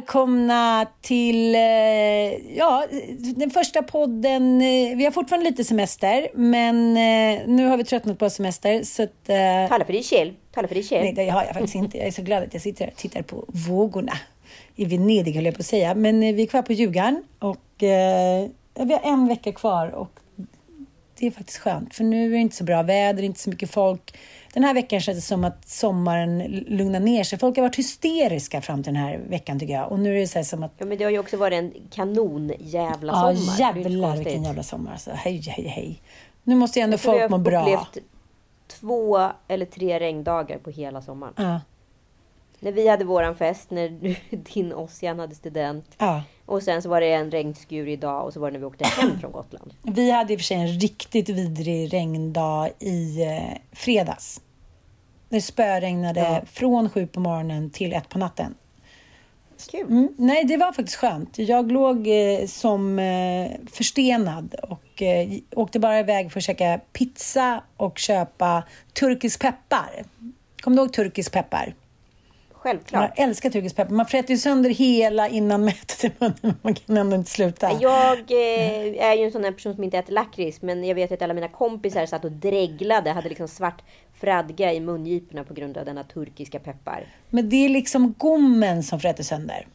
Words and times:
Välkomna 0.00 0.86
till 1.00 1.54
eh, 1.54 1.60
ja, 2.56 2.84
den 3.36 3.50
första 3.50 3.82
podden. 3.82 4.60
Eh, 4.60 4.96
Vi 4.96 5.04
har 5.04 5.10
fortfarande 5.10 5.50
lite 5.50 5.64
semester, 5.64 6.28
men 6.34 6.96
eh, 6.96 7.48
nu 7.48 7.66
har 7.66 7.76
vi 7.76 7.84
tröttnat 7.84 8.18
på 8.18 8.30
semester. 8.30 8.82
Så 8.82 9.02
att, 9.02 9.24
Tala 9.68 9.84
för 9.84 9.92
dig 9.92 10.02
själv. 10.02 10.32
Tala 10.54 10.68
för 10.68 10.74
dig 10.74 10.84
själv. 10.84 11.04
nej, 11.04 11.12
det 11.12 11.28
har 11.28 11.42
jag 11.44 11.52
faktiskt 11.52 11.74
inte. 11.74 11.98
Jag 11.98 12.06
är 12.06 12.10
så 12.10 12.22
glad 12.22 12.42
att 12.42 12.52
jag 12.54 12.62
sitter 12.62 12.86
och 12.88 12.96
tittar 12.96 13.22
på 13.22 13.44
vågorna. 13.68 14.12
I 14.76 14.84
Venedig 14.84 15.32
höll 15.34 15.44
jag 15.44 15.54
på 15.54 15.60
att 15.60 15.66
säga. 15.66 15.94
Men 15.94 16.20
vi 16.20 16.42
är 16.42 16.46
kvar 16.46 16.62
på 16.62 16.72
Ljugarn 16.72 17.22
och 17.38 17.82
eh, 17.82 18.48
vi 18.74 18.92
har 18.92 19.00
en 19.12 19.28
vecka 19.28 19.52
kvar. 19.52 19.88
Och 19.88 20.10
det 21.18 21.26
är 21.26 21.30
faktiskt 21.30 21.58
skönt, 21.58 21.94
för 21.94 22.04
nu 22.04 22.26
är 22.26 22.30
det 22.30 22.36
inte 22.38 22.56
så 22.56 22.64
bra 22.64 22.82
väder, 22.82 23.22
inte 23.22 23.40
så 23.40 23.50
mycket 23.50 23.70
folk. 23.70 24.18
Den 24.52 24.64
här 24.64 24.74
veckan 24.74 25.00
känns 25.00 25.18
det 25.18 25.22
som 25.22 25.44
att 25.44 25.68
sommaren 25.68 26.38
lugnar 26.68 27.00
ner 27.00 27.24
sig. 27.24 27.38
Folk 27.38 27.56
har 27.56 27.62
varit 27.62 27.76
hysteriska 27.76 28.60
fram 28.60 28.82
till 28.82 28.92
den 28.92 29.02
här 29.02 29.18
veckan 29.18 29.58
tycker 29.58 29.74
jag. 29.74 29.92
Och 29.92 29.98
nu 29.98 30.16
är 30.16 30.20
det 30.20 30.26
så 30.26 30.44
som 30.44 30.62
att 30.62 30.72
Ja, 30.78 30.86
men 30.86 30.98
det 30.98 31.04
har 31.04 31.10
ju 31.10 31.18
också 31.18 31.36
varit 31.36 31.58
en 31.58 31.72
kanon 31.90 32.52
jävla 32.58 33.12
Ja, 33.12 33.18
sommar. 33.18 33.32
Inte 33.32 33.62
jävlar 33.62 34.16
vilken 34.16 34.44
jävla 34.44 34.62
sommar. 34.62 34.92
Alltså. 34.92 35.10
Hej, 35.10 35.40
hej, 35.40 35.68
hej. 35.68 36.02
Nu 36.42 36.54
måste 36.54 36.78
ju 36.78 36.82
ändå 36.82 36.98
folk 36.98 37.30
må 37.30 37.38
bra. 37.38 37.86
två 38.68 39.28
eller 39.48 39.66
tre 39.66 40.00
regndagar 40.00 40.58
på 40.58 40.70
hela 40.70 41.02
sommaren. 41.02 41.34
Ja, 41.36 41.60
När 42.60 42.72
vi 42.72 42.88
hade 42.88 43.04
våran 43.04 43.36
fest, 43.36 43.70
när 43.70 43.88
du, 43.88 44.16
din 44.54 44.72
Ossian 44.72 45.18
hade 45.18 45.34
student. 45.34 45.84
ja. 45.98 46.22
Och 46.46 46.62
sen 46.62 46.82
så 46.82 46.88
var 46.88 47.00
det 47.00 47.12
en 47.12 47.30
regnskur 47.30 47.88
idag 47.88 48.24
och 48.26 48.32
så 48.32 48.40
var 48.40 48.48
det 48.48 48.52
när 48.52 48.58
vi 48.60 48.64
åkte 48.66 48.84
hem 48.84 49.20
från 49.20 49.32
Gotland. 49.32 49.74
Vi 49.82 50.10
hade 50.10 50.32
i 50.32 50.36
och 50.36 50.40
för 50.40 50.44
sig 50.44 50.56
en 50.56 50.68
riktigt 50.80 51.28
vidrig 51.28 51.92
regndag 51.92 52.68
i 52.78 53.22
eh, 53.22 53.58
fredags. 53.72 54.40
Det 55.28 55.40
spöregnade 55.40 56.20
Ja. 56.20 56.40
från 56.52 56.90
sju 56.90 57.06
på 57.06 57.20
morgonen 57.20 57.70
till 57.70 57.92
ett 57.92 58.08
på 58.08 58.18
natten. 58.18 58.54
Kul. 59.70 59.80
Mm, 59.80 60.08
nej, 60.18 60.44
det 60.44 60.56
var 60.56 60.72
faktiskt 60.72 60.96
skönt. 60.96 61.38
Jag 61.38 61.72
låg 61.72 62.06
eh, 62.08 62.46
som 62.46 62.98
eh, 62.98 63.50
förstenad 63.72 64.54
och 64.54 65.02
eh, 65.02 65.28
åkte 65.56 65.78
bara 65.78 65.98
iväg 66.00 66.32
för 66.32 66.40
att 66.40 66.44
käka 66.44 66.80
pizza 66.92 67.62
och 67.76 67.98
köpa 67.98 68.62
turkisk 68.92 69.40
peppar. 69.40 70.04
Kommer 70.60 70.76
du 70.76 70.82
ihåg 70.82 70.92
turkisk 70.92 71.32
peppar? 71.32 71.74
Självklart. 72.62 73.12
Jag 73.16 73.24
älskar 73.28 73.50
turkisk 73.50 73.76
peppar. 73.76 73.94
Man 73.94 74.06
fräter 74.06 74.30
ju 74.30 74.38
sönder 74.38 74.70
hela 74.70 75.28
innan 75.28 75.64
mätet 75.64 76.04
i 76.04 76.10
munnen. 76.18 76.56
Man 76.62 76.74
kan 76.74 76.96
ändå 76.96 77.16
inte 77.16 77.30
sluta. 77.30 77.70
Jag 77.80 78.18
eh, 78.18 79.04
är 79.04 79.14
ju 79.16 79.24
en 79.24 79.32
sån 79.32 79.44
här 79.44 79.52
person 79.52 79.74
som 79.74 79.84
inte 79.84 79.98
äter 79.98 80.12
lakrits. 80.12 80.62
Men 80.62 80.84
jag 80.84 80.94
vet 80.94 81.12
att 81.12 81.22
alla 81.22 81.34
mina 81.34 81.48
kompisar 81.48 82.06
satt 82.06 82.24
och 82.24 82.32
dreglade. 82.32 83.10
Hade 83.10 83.28
liksom 83.28 83.48
svart 83.48 83.82
fradga 84.20 84.72
i 84.72 84.80
mungiporna 84.80 85.44
på 85.44 85.54
grund 85.54 85.78
av 85.78 85.84
denna 85.84 86.04
turkiska 86.04 86.58
peppar. 86.58 87.06
Men 87.30 87.48
det 87.48 87.56
är 87.64 87.68
liksom 87.68 88.14
gommen 88.18 88.82
som 88.82 89.00
fräter 89.00 89.22
sönder. 89.24 89.66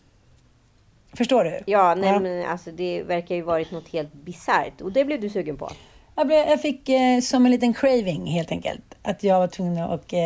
Förstår 1.14 1.44
du? 1.44 1.60
Ja, 1.66 1.96
nej, 1.96 2.10
Ja. 2.10 2.20
men 2.20 2.46
alltså 2.46 2.72
det 2.72 3.04
verkar 3.04 3.36
ju 3.36 3.42
varit 3.42 3.72
något 3.72 3.88
helt 3.90 4.14
bisarrt. 4.14 4.82
Och 4.82 4.92
det 4.92 5.06
blev 5.06 5.22
du 5.22 5.30
sugen 5.30 5.58
på. 5.58 5.72
Jag, 6.16 6.28
blev, 6.28 6.48
jag 6.48 6.62
fick 6.62 6.90
eh, 6.90 7.20
som 7.22 7.46
en 7.46 7.52
liten 7.52 7.74
craving 7.74 8.26
helt 8.26 8.52
enkelt. 8.52 8.96
Att 9.04 9.24
jag 9.24 9.40
var 9.40 9.48
tvungen 9.48 9.84
att 9.84 10.14
eh, 10.14 10.20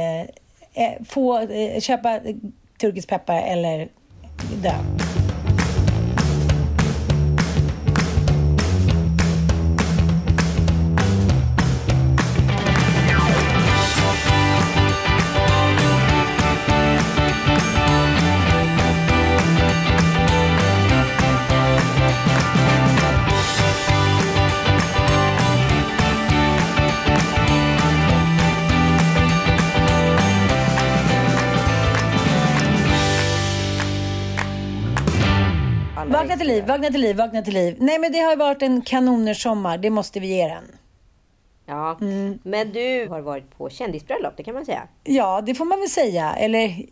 Eh, 0.80 1.04
få, 1.06 1.40
eh, 1.40 1.80
köpa 1.80 2.16
eh, 2.16 2.36
turkisk 2.82 3.10
peppar 3.10 3.42
eller 3.42 3.88
dö. 4.64 4.74
Liv, 36.50 36.64
vakna 36.68 36.88
till 36.90 37.02
liv, 37.02 37.16
vakna 37.18 37.42
till 37.42 37.54
liv. 37.54 37.76
Nej 37.80 38.00
men 38.00 38.12
det 38.12 38.20
har 38.20 38.36
varit 38.36 38.62
en 38.62 38.82
kanoners 38.82 39.44
sommar, 39.44 39.78
det 39.78 39.90
måste 39.90 40.20
vi 40.20 40.28
ge 40.28 40.48
den. 40.48 40.64
Ja, 41.66 41.98
Mm. 42.02 42.40
men 42.44 42.72
du 42.72 43.08
har 43.10 43.22
varit 43.22 43.58
på 43.58 43.70
kändisbröllop, 43.70 44.34
det 44.38 44.44
kan 44.44 44.54
man 44.54 44.66
säga. 44.66 44.88
Ja, 45.04 45.42
det 45.42 45.56
får 45.56 45.66
man 45.66 45.80
väl 45.80 45.90
säga. 45.90 46.34
Eller, 46.36 46.86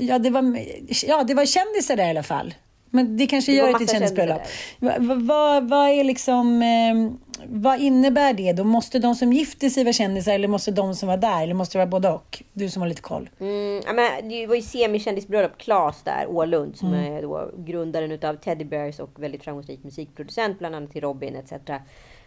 ja 0.00 0.18
det 0.18 0.30
var, 0.30 0.58
ja, 1.06 1.22
det 1.24 1.34
var 1.34 1.46
kändisar 1.46 1.96
där 1.96 2.06
i 2.06 2.10
alla 2.10 2.22
fall. 2.22 2.54
Men 2.90 3.16
det 3.16 3.26
kanske 3.26 3.52
Det 3.52 3.56
gör 3.56 3.78
det 3.78 3.90
kändisbröllop. 3.90 4.40
kändisar 4.78 5.00
Va- 5.00 5.14
va- 5.14 5.20
Vad, 5.20 5.68
vad 5.68 5.88
är 5.88 6.04
liksom, 6.04 6.62
eh, 6.62 7.12
vad 7.46 7.80
innebär 7.80 8.32
det 8.32 8.52
då? 8.52 8.64
Måste 8.64 8.98
de 8.98 9.14
som 9.14 9.32
gifter 9.32 9.68
sig 9.68 9.84
vara 9.84 9.92
kändisar 9.92 10.32
eller 10.32 10.48
måste 10.48 10.70
de 10.70 10.94
som 10.94 11.08
var 11.08 11.16
där? 11.16 11.42
Eller 11.42 11.54
måste 11.54 11.78
det 11.78 11.84
vara 11.84 11.90
både 11.90 12.10
och? 12.10 12.42
Du 12.52 12.70
som 12.70 12.82
har 12.82 12.88
lite 12.88 13.02
koll. 13.02 13.30
Mm, 13.40 13.82
ja, 13.86 13.92
men 13.92 14.28
det 14.28 14.46
var 14.46 14.54
ju 14.54 14.62
semikändisbröllop, 14.62 15.58
Klas 15.58 16.02
där, 16.02 16.26
Ålund, 16.28 16.76
som 16.76 16.94
Mm. 16.94 17.12
är 17.14 17.22
då 17.22 17.50
grundaren 17.56 18.12
utav 18.12 18.34
Teddy 18.34 18.64
Bears 18.64 18.98
och 18.98 19.22
väldigt 19.22 19.44
framgångsrik 19.44 19.84
musikproducent, 19.84 20.58
bland 20.58 20.74
annat 20.74 20.90
till 20.92 21.00
Robin 21.00 21.36
etc. 21.36 21.52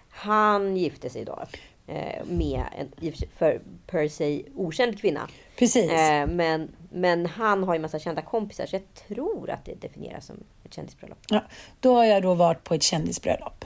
Han 0.10 0.78
gifte 0.78 1.10
sig 1.10 1.26
då 1.26 1.40
eh, 1.88 2.26
med 2.26 2.62
en 2.80 3.12
för 3.38 3.62
per 3.88 4.08
se 4.08 4.44
okänd 4.56 5.02
kvinna. 5.02 5.28
Precis. 5.56 5.92
Eh, 5.92 6.28
men, 6.28 6.72
men 6.90 7.26
han 7.26 7.64
har 7.64 7.74
ju 7.74 7.80
massa 7.80 8.00
kända 8.00 8.22
kompisar, 8.22 8.66
så 8.66 8.76
jag 8.76 9.08
tror 9.08 9.50
att 9.50 9.66
det 9.66 9.82
definieras 9.82 10.26
som 10.26 10.44
ett 10.66 10.74
kändisbröllop. 10.74 11.20
Ja, 11.30 11.44
då 11.80 11.96
har 11.96 12.06
jag 12.06 12.24
då 12.24 12.34
varit 12.34 12.64
på 12.64 12.74
ett 12.74 12.84
kändisbröllop. 12.84 13.66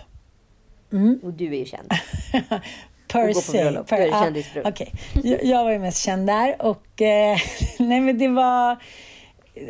Och 1.23 1.33
du 1.33 1.45
är 1.45 1.59
ju 1.59 1.65
känd. 1.65 1.89
Per 3.07 3.33
se. 3.33 3.83
Per, 3.87 4.23
kändisbröllop. 4.23 4.73
okej. 4.73 4.93
jag, 5.23 5.43
jag 5.43 5.63
var 5.63 5.71
ju 5.71 5.79
mest 5.79 6.03
känd 6.03 6.27
där 6.27 6.61
och 6.61 7.01
eh, 7.01 7.37
nej 7.79 7.99
men 8.01 8.17
det 8.17 8.27
var 8.27 8.77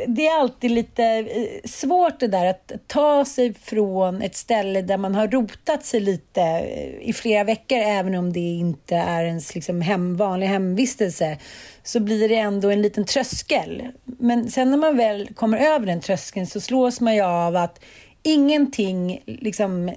det 0.07 0.27
är 0.27 0.39
alltid 0.39 0.71
lite 0.71 1.03
eh, 1.03 1.69
svårt 1.69 2.19
det 2.19 2.27
där 2.27 2.45
att 2.45 2.71
ta 2.87 3.25
sig 3.25 3.53
från 3.53 4.21
ett 4.21 4.35
ställe 4.35 4.81
där 4.81 4.97
man 4.97 5.15
har 5.15 5.27
rotat 5.27 5.85
sig 5.85 5.99
lite 5.99 6.41
eh, 6.41 7.09
i 7.09 7.13
flera 7.13 7.43
veckor, 7.43 7.77
även 7.77 8.15
om 8.15 8.33
det 8.33 8.39
inte 8.39 8.95
är 8.95 9.23
ens 9.23 9.55
liksom 9.55 9.81
hem, 9.81 10.17
vanlig 10.17 10.47
hemvistelse, 10.47 11.37
så 11.83 11.99
blir 11.99 12.29
det 12.29 12.35
ändå 12.35 12.69
en 12.69 12.81
liten 12.81 13.05
tröskel. 13.05 13.83
Men 14.03 14.51
sen 14.51 14.71
när 14.71 14.77
man 14.77 14.97
väl 14.97 15.33
kommer 15.33 15.57
över 15.57 15.85
den 15.85 16.01
tröskeln 16.01 16.47
så 16.47 16.61
slås 16.61 17.01
man 17.01 17.15
ju 17.15 17.21
av 17.21 17.55
att 17.55 17.79
ingenting 18.23 19.23
liksom 19.25 19.91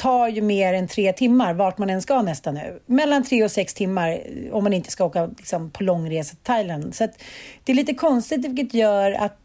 tar 0.00 0.28
ju 0.28 0.42
mer 0.42 0.74
än 0.74 0.88
tre 0.88 1.12
timmar 1.12 1.54
vart 1.54 1.78
man 1.78 1.90
än 1.90 2.02
ska 2.02 2.22
nästan 2.22 2.54
nu. 2.54 2.80
Mellan 2.86 3.24
tre 3.24 3.44
och 3.44 3.50
sex 3.50 3.74
timmar 3.74 4.20
om 4.52 4.64
man 4.64 4.72
inte 4.72 4.90
ska 4.90 5.04
åka 5.04 5.26
liksom, 5.26 5.70
på 5.70 5.82
långresa 5.82 6.30
till 6.30 6.44
Thailand. 6.44 6.94
Så 6.94 7.08
det 7.64 7.72
är 7.72 7.76
lite 7.76 7.94
konstigt 7.94 8.44
vilket 8.44 8.74
gör 8.74 9.12
att 9.12 9.38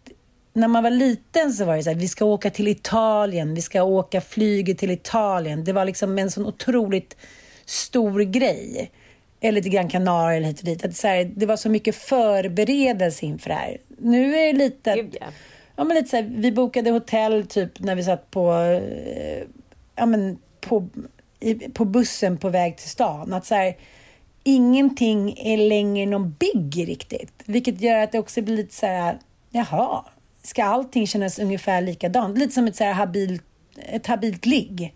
när 0.54 0.68
man 0.68 0.84
var 0.84 0.90
liten 0.90 1.54
så 1.54 1.66
var 1.66 1.76
det 1.78 1.84
så 1.84 1.90
här, 1.90 1.98
vi 1.98 2.08
ska 2.08 2.26
åka 2.26 2.50
till 2.50 2.68
Italien, 2.68 3.56
vi 3.56 3.62
ska 3.62 3.84
åka 3.84 4.22
flyget 4.22 4.78
till 4.78 4.92
Italien. 4.92 5.64
Det 5.64 5.74
var 5.74 5.86
liksom 5.86 6.20
en 6.20 6.32
sån 6.32 6.46
otroligt 6.46 7.18
stor 7.66 8.20
grej. 8.20 8.92
Eller 9.42 9.62
till 9.62 9.72
Gran 9.72 9.90
Canaria 9.90 10.38
eller 10.38 10.48
hit 10.48 10.60
och 10.60 10.66
dit. 10.66 10.86
Att 10.86 10.96
så 10.96 11.08
här, 11.08 11.32
det 11.36 11.46
var 11.46 11.58
så 11.58 11.70
mycket 11.70 11.96
förberedelse 11.96 13.26
inför 13.26 13.50
det 13.50 13.56
här. 13.56 13.78
Nu 13.98 14.36
är 14.36 14.54
det 14.54 14.60
lite... 14.60 14.96
Gud, 14.96 15.18
ja. 15.22 15.28
Ja, 15.76 15.84
men 15.84 15.98
lite 15.98 16.10
så 16.10 16.16
här, 16.16 16.34
vi 16.38 16.52
bokade 16.52 16.92
hotell 16.92 17.48
typ 17.48 17.80
när 17.80 17.96
vi 17.96 18.04
satt 18.04 18.32
på, 18.32 18.52
eh, 18.52 19.44
ja, 19.96 20.06
men 20.06 20.38
på, 20.68 20.88
i, 21.40 21.54
på 21.56 21.86
bussen 21.86 22.38
på 22.38 22.50
väg 22.50 22.78
till 22.78 22.90
stan. 22.90 23.34
Att 23.34 23.46
så 23.46 23.56
här, 23.56 23.76
ingenting 24.44 25.36
är 25.38 25.58
längre 25.58 26.06
någon 26.06 26.32
bigg 26.40 26.90
riktigt. 26.90 27.34
Vilket 27.46 27.82
gör 27.82 28.00
att 28.04 28.12
det 28.12 28.20
också 28.20 28.42
blir 28.42 28.56
lite 28.58 28.74
så 28.74 28.86
här, 28.86 29.18
jaha, 29.50 30.06
ska 30.44 30.64
allting 30.64 31.08
kännas 31.08 31.40
ungefär 31.40 31.82
likadant? 31.82 32.38
Lite 32.38 32.54
som 32.54 32.68
ett, 32.68 32.76
så 32.76 32.84
här 32.84 32.94
habilt, 32.94 33.44
ett 33.78 34.08
habilt 34.08 34.46
ligg. 34.46 34.94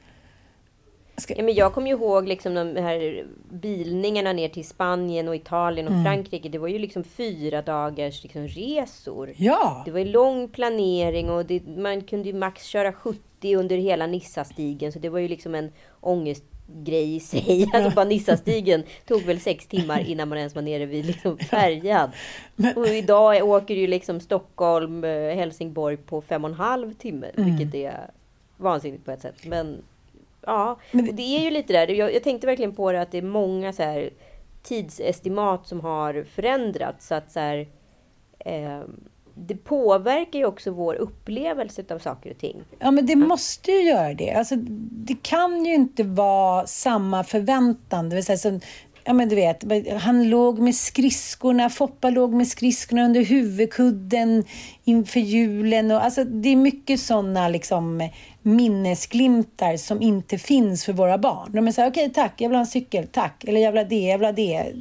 Ska, 1.17 1.33
Ja, 1.37 1.43
men 1.43 1.53
jag 1.53 1.73
kommer 1.73 1.87
ju 1.87 1.93
ihåg 1.93 2.27
liksom 2.27 2.53
de 2.53 2.81
här 2.81 3.25
bilningarna 3.51 4.33
ner 4.33 4.49
till 4.49 4.67
Spanien 4.67 5.27
och 5.27 5.35
Italien 5.35 5.87
Mm. 5.87 5.99
och 5.99 6.05
Frankrike. 6.05 6.49
Det 6.49 6.57
var 6.57 6.67
ju 6.67 6.79
liksom 6.79 7.03
fyra 7.03 7.61
dagars 7.61 8.23
liksom 8.23 8.47
resor. 8.47 9.33
ja, 9.37 9.81
Det 9.85 9.91
var 9.91 9.99
ju 9.99 10.05
lång 10.05 10.47
planering 10.47 11.29
och 11.29 11.45
det, 11.45 11.67
man 11.77 12.01
kunde 12.01 12.29
ju 12.29 12.33
max 12.35 12.63
köra 12.65 12.93
70 12.93 13.19
under 13.45 13.77
hela 13.77 14.07
Nissastigen. 14.07 14.91
Så 14.91 14.99
det 14.99 15.09
var 15.09 15.19
ju 15.19 15.27
liksom 15.27 15.55
en 15.55 15.71
ångestgrej 16.01 17.15
i 17.15 17.19
sig. 17.19 17.69
Alltså 17.73 17.95
bara 17.95 18.05
Nissastigen 18.05 18.83
tog 19.07 19.21
väl 19.21 19.39
sex 19.39 19.67
timmar 19.67 19.99
innan 19.99 20.29
man 20.29 20.37
ens 20.37 20.55
var 20.55 20.61
nere 20.61 20.85
vid 20.85 21.05
liksom 21.05 21.37
färjan. 21.37 22.09
Och 22.75 22.87
idag 22.87 23.47
åker 23.47 23.75
ju 23.75 23.87
liksom 23.87 24.19
Stockholm, 24.19 25.03
eh, 25.03 25.35
Helsingborg 25.35 25.97
på 25.97 26.21
fem 26.21 26.43
och 26.43 26.49
en 26.49 26.55
halv 26.55 26.93
timme. 26.93 27.27
Mm. 27.37 27.55
Vilket 27.55 27.75
är 27.75 28.09
vansinnigt 28.57 29.05
på 29.05 29.11
ett 29.11 29.21
sätt. 29.21 29.45
Men 29.45 29.83
ja, 30.41 30.79
och 30.93 31.13
det 31.13 31.37
är 31.37 31.43
ju 31.43 31.49
lite 31.49 31.73
där. 31.73 31.87
Jag, 31.87 32.13
jag 32.13 32.23
tänkte 32.23 32.47
verkligen 32.47 32.75
på 32.75 32.91
det 32.91 33.01
att 33.01 33.11
det 33.11 33.17
är 33.17 33.21
många 33.21 33.73
så 33.73 33.83
här 33.83 34.09
tidsestimat 34.63 35.67
som 35.67 35.79
har 35.81 36.23
förändrats. 36.23 37.07
Så 37.07 37.15
att 37.15 37.31
så 37.31 37.39
här, 37.39 37.67
eh, 38.39 38.81
det 39.47 39.55
påverkar 39.55 40.39
ju 40.39 40.45
också 40.45 40.71
vår 40.71 40.95
upplevelse 40.95 41.83
av 41.89 41.99
saker 41.99 42.31
och 42.31 42.37
ting. 42.37 42.55
Ja, 42.79 42.91
men 42.91 43.05
det 43.05 43.15
måste 43.15 43.71
ju 43.71 43.81
göra 43.81 44.13
det. 44.13 44.31
Alltså, 44.31 44.55
det 44.91 45.15
kan 45.21 45.65
ju 45.65 45.75
inte 45.75 46.03
vara 46.03 46.67
samma 46.67 47.23
förväntan. 47.23 48.09
Det 48.09 48.15
vill 48.15 48.25
säga, 48.25 48.37
som, 48.37 48.59
ja, 49.03 49.13
men 49.13 49.29
du 49.29 49.35
vet, 49.35 49.63
han 50.01 50.29
låg 50.29 50.59
med 50.59 50.75
skridskorna, 50.75 51.69
Foppa 51.69 52.09
låg 52.09 52.33
med 52.33 52.47
skridskorna 52.47 53.05
under 53.05 53.25
huvudkudden 53.25 54.43
inför 54.83 55.19
julen. 55.19 55.91
Och, 55.91 56.03
alltså, 56.03 56.23
det 56.23 56.49
är 56.49 56.55
mycket 56.55 56.99
sådana 56.99 57.47
liksom, 57.47 58.09
minnesglimtar 58.41 59.77
som 59.77 60.01
inte 60.01 60.37
finns 60.37 60.85
för 60.85 60.93
våra 60.93 61.17
barn. 61.17 61.51
De 61.51 61.67
är 61.67 61.71
så 61.71 61.81
här, 61.81 61.89
okej 61.89 62.09
tack, 62.13 62.33
jag 62.37 62.49
vill 62.49 62.55
ha 62.55 62.63
en 62.63 62.67
cykel, 62.67 63.07
tack. 63.07 63.43
Eller 63.43 63.61
jag 63.61 63.71
vill 63.71 63.81
ha 63.81 63.89
det, 63.89 64.05
jag 64.07 64.17
vill 64.17 64.27
ha 64.27 64.31
det. 64.31 64.73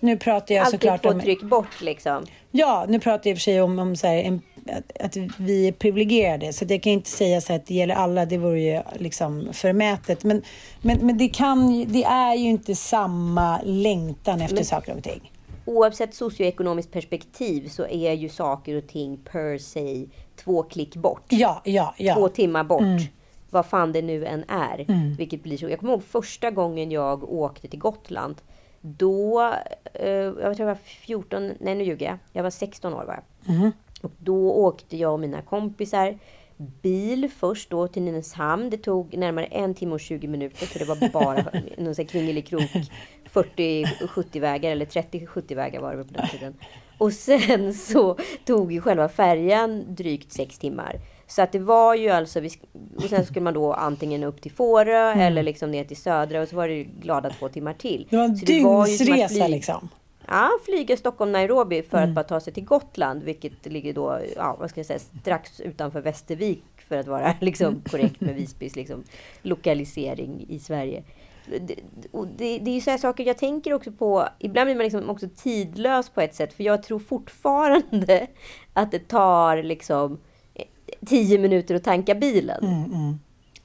Nu 0.00 0.16
pratar 0.16 0.54
jag 0.54 0.64
Alltid 0.64 0.80
såklart 0.80 1.02
två 1.02 1.08
om... 1.08 1.20
tryck 1.20 1.42
bort 1.42 1.80
liksom. 1.80 2.26
Ja, 2.50 2.86
nu 2.88 3.00
pratar 3.00 3.30
jag 3.30 3.32
i 3.32 3.34
och 3.34 3.38
för 3.38 3.42
sig 3.42 3.62
om, 3.62 3.78
om 3.78 3.96
så 3.96 4.06
här, 4.06 4.16
en, 4.16 4.42
att, 4.72 5.00
att 5.00 5.16
vi 5.38 5.68
är 5.68 5.72
privilegierade. 5.72 6.52
Så 6.52 6.64
det 6.64 6.78
kan 6.78 6.92
inte 6.92 7.10
säga 7.10 7.40
så 7.40 7.52
att 7.52 7.66
det 7.66 7.74
gäller 7.74 7.94
alla. 7.94 8.26
Det 8.26 8.38
vore 8.38 8.60
ju 8.60 8.82
liksom 8.94 9.48
förmätet. 9.52 10.24
Men, 10.24 10.42
men, 10.82 10.98
men 11.06 11.18
det, 11.18 11.28
kan, 11.28 11.84
det 11.92 12.04
är 12.04 12.34
ju 12.34 12.48
inte 12.48 12.74
samma 12.74 13.60
längtan 13.62 14.40
efter 14.40 14.62
saker 14.64 14.96
och 14.96 15.02
ting. 15.02 15.32
Oavsett 15.64 16.14
socioekonomiskt 16.14 16.92
perspektiv 16.92 17.68
så 17.68 17.86
är 17.86 18.12
ju 18.12 18.28
saker 18.28 18.76
och 18.76 18.88
ting 18.88 19.16
per 19.16 19.58
se 19.58 20.06
två 20.36 20.62
klick 20.62 20.96
bort. 20.96 21.24
Ja, 21.28 21.62
ja, 21.64 21.94
ja. 21.98 22.14
Två 22.14 22.28
timmar 22.28 22.64
bort. 22.64 23.10
Vad 23.50 23.66
fan 23.66 23.92
det 23.92 24.02
nu 24.02 24.26
än 24.26 24.44
är. 24.48 24.86
Vilket 25.18 25.42
blir 25.42 25.56
så. 25.56 25.68
Jag 25.68 25.78
kommer 25.78 25.92
ihåg 25.92 26.04
första 26.04 26.50
gången 26.50 26.90
jag 26.90 27.32
åkte 27.32 27.68
till 27.68 27.78
Gotland. 27.78 28.36
Då, 28.80 29.54
eh, 29.94 30.08
jag 30.10 30.56
tror 30.56 30.58
jag 30.58 30.66
var 30.66 30.74
14, 30.74 31.54
nej 31.60 31.74
nu 31.74 31.84
ljuger 31.84 32.06
jag. 32.06 32.18
Jag 32.32 32.42
var 32.42 32.50
16 32.50 32.94
år 32.94 33.04
var 33.04 33.14
jag. 33.14 33.22
Och 34.02 34.12
då 34.18 34.52
åkte 34.52 34.96
jag 34.96 35.12
och 35.12 35.20
mina 35.20 35.42
kompisar 35.42 36.18
bil 36.82 37.30
först 37.36 37.70
då 37.70 37.88
till 37.88 38.02
Nynäshamn. 38.02 38.70
Det 38.70 38.76
tog 38.76 39.16
närmare 39.16 39.44
en 39.44 39.74
timme 39.74 39.94
och 39.94 40.00
20 40.00 40.28
minuter 40.28 40.66
för 40.66 40.78
det 40.78 40.84
var 40.84 41.08
bara 41.12 41.44
någon 41.78 41.94
sån 41.94 42.06
kringelikrok 42.06 42.70
40-70 43.32 44.40
vägar 44.40 44.70
eller 44.70 44.86
30-70 44.86 45.54
vägar 45.54 45.80
var 45.80 45.94
det 45.96 46.04
på 46.04 46.14
den 46.14 46.28
tiden. 46.28 46.54
Och 46.98 47.12
sen 47.12 47.74
så 47.74 48.16
tog 48.44 48.72
ju 48.72 48.80
själva 48.80 49.08
färjan 49.08 49.94
drygt 49.94 50.32
sex 50.32 50.58
timmar. 50.58 51.00
Så 51.28 51.42
att 51.42 51.52
det 51.52 51.58
var 51.58 51.94
ju 51.94 52.08
alltså, 52.08 52.40
vi 52.40 52.50
och 52.96 53.02
sen 53.02 53.26
skulle 53.26 53.44
man 53.44 53.54
då 53.54 53.72
antingen 53.72 54.24
upp 54.24 54.42
till 54.42 54.52
Fårö 54.52 55.12
eller 55.12 55.42
liksom 55.42 55.70
ner 55.70 55.84
till 55.84 55.96
Södra 55.96 56.42
och 56.42 56.48
så 56.48 56.56
var 56.56 56.68
det 56.68 56.74
ju 56.74 56.84
glada 56.84 57.30
två 57.30 57.48
timmar 57.48 57.74
till. 57.74 58.06
Det 58.10 58.16
var 58.16 58.24
en 58.24 58.34
dygnsresa 58.34 59.46
liksom. 59.48 59.88
Ja, 60.26 60.50
flyga 60.64 60.96
Stockholm-Nairobi 60.96 61.82
för 61.82 61.98
att 61.98 62.10
bara 62.10 62.24
ta 62.24 62.40
sig 62.40 62.52
till 62.52 62.64
Gotland, 62.64 63.22
vilket 63.22 63.66
ligger 63.66 63.92
då, 63.94 64.20
ja, 64.36 64.56
vad 64.60 64.70
ska 64.70 64.80
jag 64.80 64.86
säga, 64.86 64.98
strax 64.98 65.60
utanför 65.60 66.00
Västervik 66.00 66.64
för 66.88 66.96
att 66.96 67.06
vara 67.06 67.34
liksom 67.40 67.82
korrekt 67.90 68.20
med 68.20 68.34
Visbys 68.34 68.76
liksom, 68.76 69.04
lokalisering 69.42 70.46
i 70.48 70.58
Sverige. 70.58 71.02
Det, 71.60 71.74
och 72.10 72.26
det, 72.26 72.58
det 72.58 72.70
är 72.70 72.74
ju 72.74 72.80
så 72.80 72.90
här 72.90 72.98
saker 72.98 73.24
jag 73.24 73.38
tänker 73.38 73.72
också 73.72 73.92
på. 73.92 74.28
Ibland 74.38 74.66
blir 74.66 74.74
man 74.74 74.84
liksom 74.84 75.10
också 75.10 75.28
tidlös 75.36 76.08
på 76.08 76.20
ett 76.20 76.34
sätt, 76.34 76.52
för 76.52 76.64
jag 76.64 76.82
tror 76.82 76.98
fortfarande 76.98 78.26
att 78.72 78.90
det 78.90 79.08
tar 79.08 79.62
liksom 79.62 80.18
tio 81.06 81.38
minuter 81.38 81.74
att 81.74 81.84
tanka 81.84 82.14
bilen. 82.14 83.18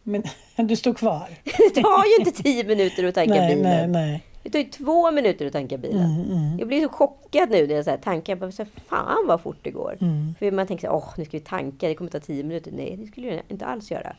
Men 0.04 0.24
du 0.68 0.76
står 0.76 0.94
kvar. 0.94 1.28
Det 1.44 1.82
tar 1.82 2.06
ju 2.06 2.26
inte 2.26 2.44
tio 2.44 2.64
minuter 2.64 3.04
att 3.04 3.16
tanka 3.16 3.34
Nej, 3.34 3.56
bilen. 3.56 3.72
nej, 3.72 3.88
nej. 4.08 4.24
Det 4.44 4.50
tar 4.50 4.60
ju 4.60 4.66
två 4.66 5.12
minuter 5.12 5.46
att 5.46 5.54
tanka 5.54 5.78
bilen. 5.78 6.56
Jag 6.60 6.68
blir 6.68 6.82
så 6.82 6.90
chockad 6.90 7.50
nu 7.50 7.68
när 7.68 7.76
jag 7.76 7.86
så 7.86 7.92
här 7.92 7.98
tankar. 7.98 8.32
Jag 8.34 8.40
bara, 8.40 8.52
så 8.52 8.64
här, 8.64 8.72
fan 8.88 9.28
vad 9.28 9.42
fort 9.42 9.58
det 9.62 9.72
går. 9.72 9.98
För 10.40 10.52
man 10.52 10.68
tänker 10.68 10.88
så 10.88 10.92
här, 10.92 10.96
åh 10.98 11.14
nu 11.18 11.26
ska 11.26 11.38
vi 11.38 11.44
tanka, 11.44 11.88
det 11.88 11.96
kommer 11.96 12.12
ta 12.12 12.20
tio 12.20 12.44
minuter. 12.44 12.72
Nej, 12.72 12.96
det 12.98 13.08
skulle 13.08 13.28
jag 13.28 13.42
inte 13.48 13.66
alls 13.66 13.92
göra. 13.92 14.16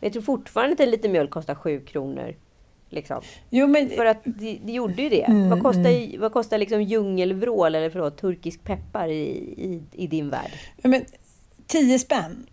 Jag 0.00 0.12
tror 0.12 0.22
fortfarande 0.22 0.72
att 0.72 0.80
en 0.80 0.90
liten 0.90 1.12
mjölk 1.12 1.30
kostar 1.30 1.54
sju 1.54 1.80
kronor. 1.80 2.34
Liksom. 2.88 3.20
Jo, 3.50 3.66
men 3.66 3.88
För 3.90 4.04
att 4.04 4.20
det, 4.24 4.58
det 4.64 4.72
gjorde 4.72 5.02
ju 5.02 5.08
det. 5.08 5.26
vad 5.50 5.62
kostar, 5.62 6.18
vad 6.18 6.32
kostar 6.32 6.58
liksom 6.58 6.82
djungelvrål 6.82 7.74
eller 7.74 7.90
förlåt, 7.90 8.16
turkisk 8.18 8.64
peppar 8.64 9.08
i, 9.08 9.22
i, 9.56 9.82
i 9.92 10.06
din 10.06 10.28
värld? 10.30 10.50
men, 10.82 11.04
tio 11.66 11.98
spänn. 11.98 12.46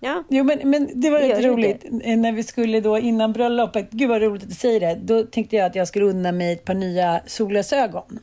Ja, 0.00 0.24
Jo, 0.28 0.44
men, 0.44 0.70
men 0.70 1.00
det 1.00 1.10
var 1.10 1.20
Det 1.20 1.28
rätt 1.28 1.44
roligt. 1.44 1.84
Eh, 2.02 2.16
När 2.16 2.32
vi 2.32 2.42
skulle 2.42 2.80
då 2.80 2.98
innan 2.98 3.32
bröllopet, 3.32 3.90
gud 3.90 4.08
vad 4.08 4.22
roligt 4.22 4.42
att 4.42 4.48
du 4.48 4.54
säger 4.54 4.80
det. 4.80 4.94
Då 4.94 5.22
tänkte 5.22 5.56
jag 5.56 5.66
att 5.66 5.74
jag 5.74 5.88
skulle 5.88 6.04
unna 6.04 6.32
mig 6.32 6.52
ett 6.52 6.64
par 6.64 6.74
nya 6.74 7.20
solglasögon. 7.26 8.18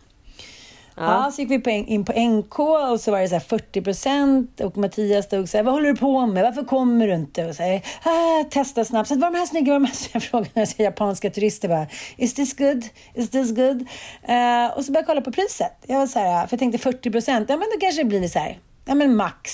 Ja. 0.98 1.32
så 1.32 1.42
gick 1.42 1.52
vi 1.52 1.60
på, 1.60 1.70
in 1.70 2.06
på 2.06 2.12
NK 2.20 2.60
och 2.60 3.00
så 3.00 3.12
var 3.12 3.20
det 3.22 3.28
så 3.28 3.36
här 3.36 3.40
40 3.40 3.82
procent 3.82 4.62
och 4.62 4.78
Mattias 4.78 5.26
stod 5.26 5.50
så 5.50 5.58
här, 5.58 5.64
vad 5.64 5.74
håller 5.74 5.90
du 5.90 5.96
på 5.96 6.26
med? 6.26 6.44
Varför 6.44 6.64
kommer 6.64 7.08
du 7.08 7.14
inte? 7.14 7.46
Och 7.46 7.56
så 7.56 7.64
här, 7.64 7.82
ah, 8.04 8.44
testa 8.50 8.86
snabbt. 8.86 9.10
Så, 9.10 9.16
var 9.20 9.32
de 9.32 9.38
här 9.38 9.46
snygga? 9.46 9.74
Var 9.74 9.80
de 9.80 9.86
här 9.86 9.94
snygga? 9.96 10.14
Jag 10.14 10.24
frågade 10.24 10.66
ser 10.66 10.84
japanska 10.84 11.30
turister 11.30 11.68
bara, 11.68 11.88
is 12.18 12.34
this 12.34 12.54
good? 12.58 12.86
Is 13.14 13.30
this 13.30 13.56
good? 13.56 13.82
Eh, 14.24 14.78
och 14.78 14.86
så 14.86 14.92
började 14.92 15.00
jag 15.00 15.06
kolla 15.06 15.22
på 15.22 15.32
priset. 15.32 15.74
Jag 15.88 16.00
var 16.00 16.08
så 16.08 16.20
här, 16.20 16.48
för 16.48 16.54
jag 16.54 16.60
tänkte 16.60 16.78
40 16.78 17.12
procent, 17.12 17.50
ja 17.50 17.58
men 17.58 17.68
då 17.74 17.80
kanske 17.80 18.04
det 18.04 18.10
blir 18.10 18.28
så 18.28 18.40
här, 18.40 18.60
ja 18.86 18.96
men 18.96 19.16
max 19.16 19.52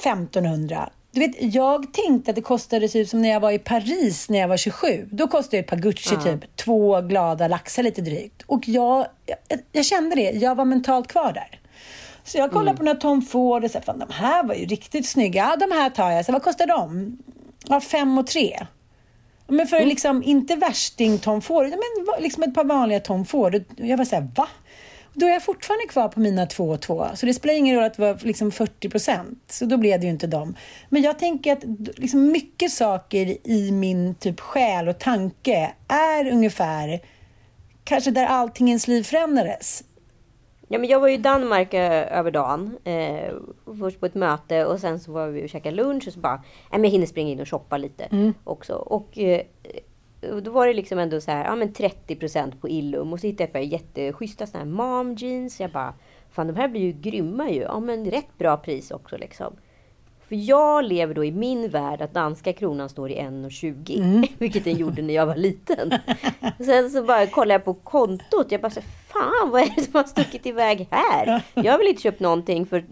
1500. 0.00 0.90
Du 1.12 1.20
vet, 1.20 1.54
jag 1.54 1.92
tänkte 1.92 2.30
att 2.30 2.34
det 2.34 2.42
kostade 2.42 2.88
typ 2.88 3.08
som 3.08 3.22
när 3.22 3.28
jag 3.28 3.40
var 3.40 3.50
i 3.50 3.58
Paris 3.58 4.28
när 4.28 4.38
jag 4.38 4.48
var 4.48 4.56
27. 4.56 5.08
Då 5.12 5.28
kostade 5.28 5.58
ett 5.58 5.66
par 5.66 5.76
Gucci 5.76 6.16
typ 6.16 6.56
två 6.56 7.00
glada 7.00 7.48
laxar 7.48 7.82
lite 7.82 8.00
drygt. 8.00 8.42
Och 8.46 8.68
jag, 8.68 9.06
jag, 9.26 9.58
jag 9.72 9.84
kände 9.84 10.16
det, 10.16 10.30
jag 10.30 10.54
var 10.54 10.64
mentalt 10.64 11.08
kvar 11.08 11.32
där. 11.32 11.60
Så 12.24 12.38
jag 12.38 12.52
kollade 12.52 12.76
på 12.76 12.82
några 12.82 13.00
Tom 13.00 13.22
Ford 13.22 13.64
och 13.64 13.70
sa, 13.70 13.80
fan 13.80 13.98
de 13.98 14.12
här 14.12 14.44
var 14.44 14.54
ju 14.54 14.66
riktigt 14.66 15.08
snygga. 15.08 15.42
Ja, 15.50 15.66
de 15.66 15.74
här 15.74 15.90
tar 15.90 16.10
jag. 16.10 16.24
Så 16.24 16.32
vad 16.32 16.42
kostar 16.42 16.66
de? 16.66 17.18
Ja, 17.68 17.80
fem 17.80 18.18
och 18.18 18.26
tre. 18.26 18.66
Men 19.46 19.66
för 19.66 19.84
liksom, 19.86 20.22
inte 20.22 20.56
värsting 20.56 21.18
Tom 21.18 21.42
Ford, 21.42 21.66
men 21.66 22.22
liksom 22.22 22.42
ett 22.42 22.54
par 22.54 22.64
vanliga 22.64 23.00
Tom 23.00 23.24
Ford. 23.24 23.64
Jag 23.76 23.96
var 23.96 24.04
så 24.04 24.14
här, 24.14 24.28
va? 24.36 24.48
Då 25.12 25.26
är 25.26 25.30
jag 25.30 25.42
fortfarande 25.44 25.86
kvar 25.86 26.08
på 26.08 26.20
mina 26.20 26.46
2 26.46 26.68
och 26.70 26.80
2. 26.80 27.06
Så 27.14 27.26
det 27.26 27.34
spelar 27.34 27.54
ingen 27.54 27.76
roll 27.76 27.84
att 27.84 27.94
det 27.94 28.02
var 28.02 28.18
liksom 28.22 28.50
40 28.50 28.88
procent. 28.88 29.38
Så 29.48 29.64
då 29.64 29.76
blev 29.76 30.00
det 30.00 30.06
ju 30.06 30.12
inte 30.12 30.26
dem. 30.26 30.56
Men 30.88 31.02
jag 31.02 31.18
tänker 31.18 31.52
att 31.52 31.64
liksom 31.98 32.32
mycket 32.32 32.72
saker 32.72 33.48
i 33.48 33.70
min 33.72 34.14
typ 34.14 34.40
själ 34.40 34.88
och 34.88 34.98
tanke 34.98 35.72
är 35.88 36.32
ungefär 36.32 37.00
kanske 37.84 38.10
där 38.10 38.26
allting 38.26 38.66
i 38.68 38.70
ens 38.70 38.88
liv 38.88 39.02
förändrades. 39.02 39.84
Ja, 40.68 40.78
men 40.78 40.88
jag 40.88 41.00
var 41.00 41.08
ju 41.08 41.14
i 41.14 41.18
Danmark 41.18 41.74
eh, 41.74 42.18
över 42.18 42.30
dagen. 42.30 42.78
Eh, 42.84 43.32
först 43.80 44.00
på 44.00 44.06
ett 44.06 44.14
möte 44.14 44.64
och 44.64 44.80
sen 44.80 45.00
så 45.00 45.12
var 45.12 45.26
vi 45.26 45.44
och 45.44 45.48
käkade 45.48 45.76
lunch 45.76 46.06
och 46.06 46.12
så 46.12 46.20
bara, 46.20 46.36
nej 46.36 46.80
men 46.80 46.84
jag 46.84 46.90
hinner 46.90 47.06
springa 47.06 47.30
in 47.30 47.40
och 47.40 47.48
shoppa 47.48 47.76
lite 47.76 48.04
Mm. 48.04 48.34
också. 48.44 48.74
Och 48.74 49.18
eh, 49.18 49.42
då 50.20 50.50
var 50.50 50.66
det 50.66 50.74
liksom 50.74 50.98
ändå 50.98 51.20
så 51.20 51.30
här, 51.30 51.44
ja 51.44 51.56
men 51.56 51.72
30% 51.72 52.60
på 52.60 52.68
Illum 52.68 53.12
och 53.12 53.20
så 53.20 53.26
hittade 53.26 53.42
jag 53.42 53.48
ett 53.48 53.52
par 53.52 53.60
jätteschyssta 53.60 54.46
såna 54.46 54.64
här 54.64 54.70
mom 54.70 55.14
jeans. 55.14 55.60
Jag 55.60 55.70
bara, 55.70 55.94
fan 56.30 56.46
de 56.46 56.56
här 56.56 56.68
blir 56.68 56.80
ju 56.80 56.92
grymma 56.92 57.50
ju. 57.50 57.62
Ja 57.62 57.80
men 57.80 58.10
rätt 58.10 58.38
bra 58.38 58.56
pris 58.56 58.90
också 58.90 59.16
liksom. 59.16 59.56
För 60.28 60.36
jag 60.36 60.84
lever 60.84 61.14
då 61.14 61.24
i 61.24 61.32
min 61.32 61.68
värld 61.68 62.02
att 62.02 62.14
danska 62.14 62.52
kronan 62.52 62.88
står 62.88 63.10
i 63.10 63.14
1,20. 63.14 64.28
Vilket 64.38 64.64
den 64.64 64.76
gjorde 64.76 65.02
när 65.02 65.14
jag 65.14 65.26
var 65.26 65.36
liten. 65.36 65.92
Sen 66.58 66.90
så 66.90 67.02
bara 67.02 67.26
kollade 67.26 67.54
jag 67.54 67.64
på 67.64 67.74
kontot. 67.74 68.52
Jag 68.52 68.60
bara 68.60 68.70
så, 68.70 68.80
fan 69.08 69.50
vad 69.50 69.62
är 69.62 69.72
det 69.76 69.82
som 69.82 69.94
har 69.94 70.04
stuckit 70.04 70.46
iväg 70.46 70.88
här? 70.90 71.42
Jag 71.54 71.72
har 71.72 71.78
väl 71.78 71.88
inte 71.88 72.02
köpt 72.02 72.20
någonting 72.20 72.66
för, 72.66 72.84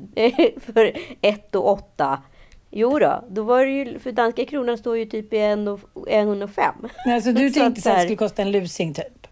för 0.73 0.93
1 1.21 1.55
och 1.55 1.69
8. 1.71 2.23
Jo 2.71 2.99
då, 2.99 3.25
då 3.31 3.43
var 3.43 3.65
det 3.65 3.71
ju, 3.71 3.99
för 3.99 4.13
danska 4.13 4.45
kronan 4.45 4.79
står 4.79 4.99
ju 4.99 5.05
typ 5.05 5.33
i 5.33 5.37
1,5. 5.37 6.89
Alltså 7.07 7.33
du 7.33 7.51
Så 7.51 7.61
tänkte 7.61 7.79
att 7.79 7.83
så 7.83 7.91
att 7.91 7.97
det 7.97 8.01
skulle 8.03 8.17
kosta 8.17 8.43
en 8.43 8.51
lusing 8.51 8.95
typ? 8.95 9.27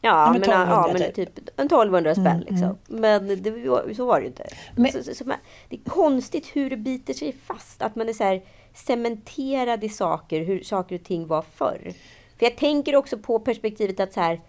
Ja, 0.00 0.30
men 0.32 0.40
men, 0.40 0.50
ja, 0.50 0.62
1200 0.62 0.92
men 0.92 1.12
typ. 1.12 1.34
typ 1.34 1.48
en 1.56 1.66
1200 1.66 2.14
spänn 2.14 2.40
liksom. 2.40 2.78
Men 2.88 3.28
det, 3.42 3.94
så 3.96 4.06
var 4.06 4.16
det 4.16 4.20
ju 4.22 4.26
inte. 4.26 4.46
Men- 4.76 4.92
så, 4.92 5.02
så, 5.02 5.14
så, 5.14 5.24
man- 5.24 5.36
det 5.68 5.76
är 5.76 5.90
konstigt 5.90 6.46
hur 6.56 6.70
det 6.70 6.76
biter 6.76 7.14
sig 7.14 7.32
fast. 7.46 7.82
Att 7.82 7.96
man 7.96 8.08
är 8.08 8.12
så 8.12 8.24
här 8.24 8.42
cementerad 8.74 9.84
i 9.84 9.88
saker, 9.88 10.44
hur 10.44 10.62
saker 10.62 10.94
och 10.94 11.04
ting 11.04 11.26
var 11.26 11.42
förr. 11.54 11.92
För 12.38 12.46
jag 12.46 12.56
tänker 12.56 12.96
också 12.96 13.18
på 13.18 13.38
perspektivet 13.38 14.00
att 14.00 14.12
så 14.12 14.20
här, 14.20 14.40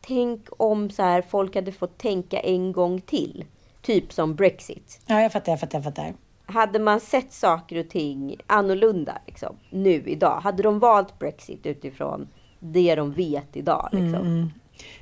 tänk 0.00 0.46
om 0.56 0.90
så 0.90 1.02
här, 1.02 1.22
folk 1.22 1.54
hade 1.54 1.72
fått 1.72 1.98
tänka 1.98 2.40
en 2.40 2.72
gång 2.72 3.00
till. 3.00 3.44
Typ 3.82 4.12
som 4.12 4.34
Brexit. 4.34 5.00
Ja, 5.06 5.22
jag 5.22 5.32
fattar, 5.32 5.52
jag 5.52 5.60
fattar, 5.60 5.78
jag 5.78 5.84
fattar. 5.84 6.14
Hade 6.50 6.78
man 6.78 7.00
sett 7.00 7.32
saker 7.32 7.78
och 7.78 7.88
ting 7.88 8.36
annorlunda 8.46 9.18
liksom, 9.26 9.56
nu 9.70 10.02
idag? 10.06 10.40
Hade 10.40 10.62
de 10.62 10.78
valt 10.78 11.18
Brexit 11.18 11.66
utifrån 11.66 12.28
det 12.58 12.94
de 12.94 13.12
vet 13.12 13.56
idag? 13.56 13.88
Liksom? 13.92 14.50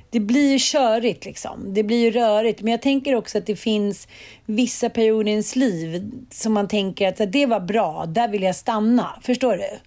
det 0.09 0.19
blir 0.19 0.51
ju 0.51 0.57
körigt 0.59 1.25
liksom. 1.25 1.73
Det 1.73 1.83
blir 1.83 1.97
ju 1.97 2.11
rörigt. 2.11 2.61
Men 2.61 2.71
jag 2.71 2.81
tänker 2.81 3.15
också 3.15 3.37
att 3.37 3.45
det 3.45 3.55
finns 3.55 4.07
vissa 4.45 4.89
perioder 4.89 5.27
i 5.27 5.31
ens 5.31 5.55
liv 5.55 6.11
som 6.31 6.53
man 6.53 6.67
tänker 6.67 7.07
att 7.07 7.31
det 7.31 7.45
var 7.45 7.59
bra, 7.59 8.05
där 8.07 8.27
vill 8.27 8.43
jag 8.43 8.55
stanna. 8.55 9.19
Förstår 9.21 9.57
du? 9.57 9.79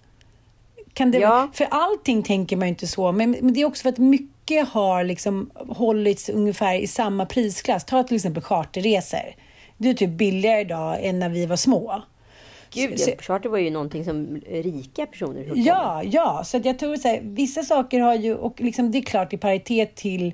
Kan 0.93 1.11
det, 1.11 1.17
Ja. 1.17 1.49
För 1.53 1.67
allting 1.71 2.23
tänker 2.23 2.57
man 2.57 2.67
ju 2.67 2.69
inte 2.69 2.87
så, 2.87 3.11
men, 3.11 3.31
men 3.31 3.53
det 3.53 3.61
är 3.61 3.65
också 3.65 3.81
för 3.81 3.89
att 3.89 3.97
mycket 3.97 4.69
har 4.69 5.03
liksom 5.03 5.49
hållits 5.55 6.29
ungefär 6.29 6.75
i 6.75 6.87
samma 6.87 7.25
prisklass. 7.25 7.85
Ta 7.85 8.03
till 8.03 8.15
exempel 8.15 8.43
charterresor. 8.43 9.35
Det 9.83 9.89
är 9.89 9.93
typ 9.93 10.09
billigare 10.09 10.61
idag 10.61 10.97
än 11.05 11.19
när 11.19 11.29
vi 11.29 11.45
var 11.45 11.55
små. 11.55 12.01
Gud, 12.73 12.99
Så- 12.99 13.11
charter 13.19 13.49
var 13.49 13.57
ju 13.57 13.69
någonting 13.69 14.05
som 14.05 14.41
rika 14.49 15.05
personer 15.05 15.43
höll 15.45 15.57
med. 15.57 15.65
Ja, 15.65 16.03
ja. 16.03 16.43
Så 16.45 16.57
att 16.57 16.65
jag 16.65 16.79
tror 16.79 16.95
så 16.95 17.07
här, 17.07 17.19
vissa 17.23 17.63
saker 17.63 17.99
har 17.99 18.15
ju, 18.15 18.35
och 18.35 18.61
liksom 18.61 18.91
det 18.91 18.97
är 18.97 19.01
klart 19.01 19.33
i 19.33 19.37
paritet 19.37 19.95
till 19.95 20.33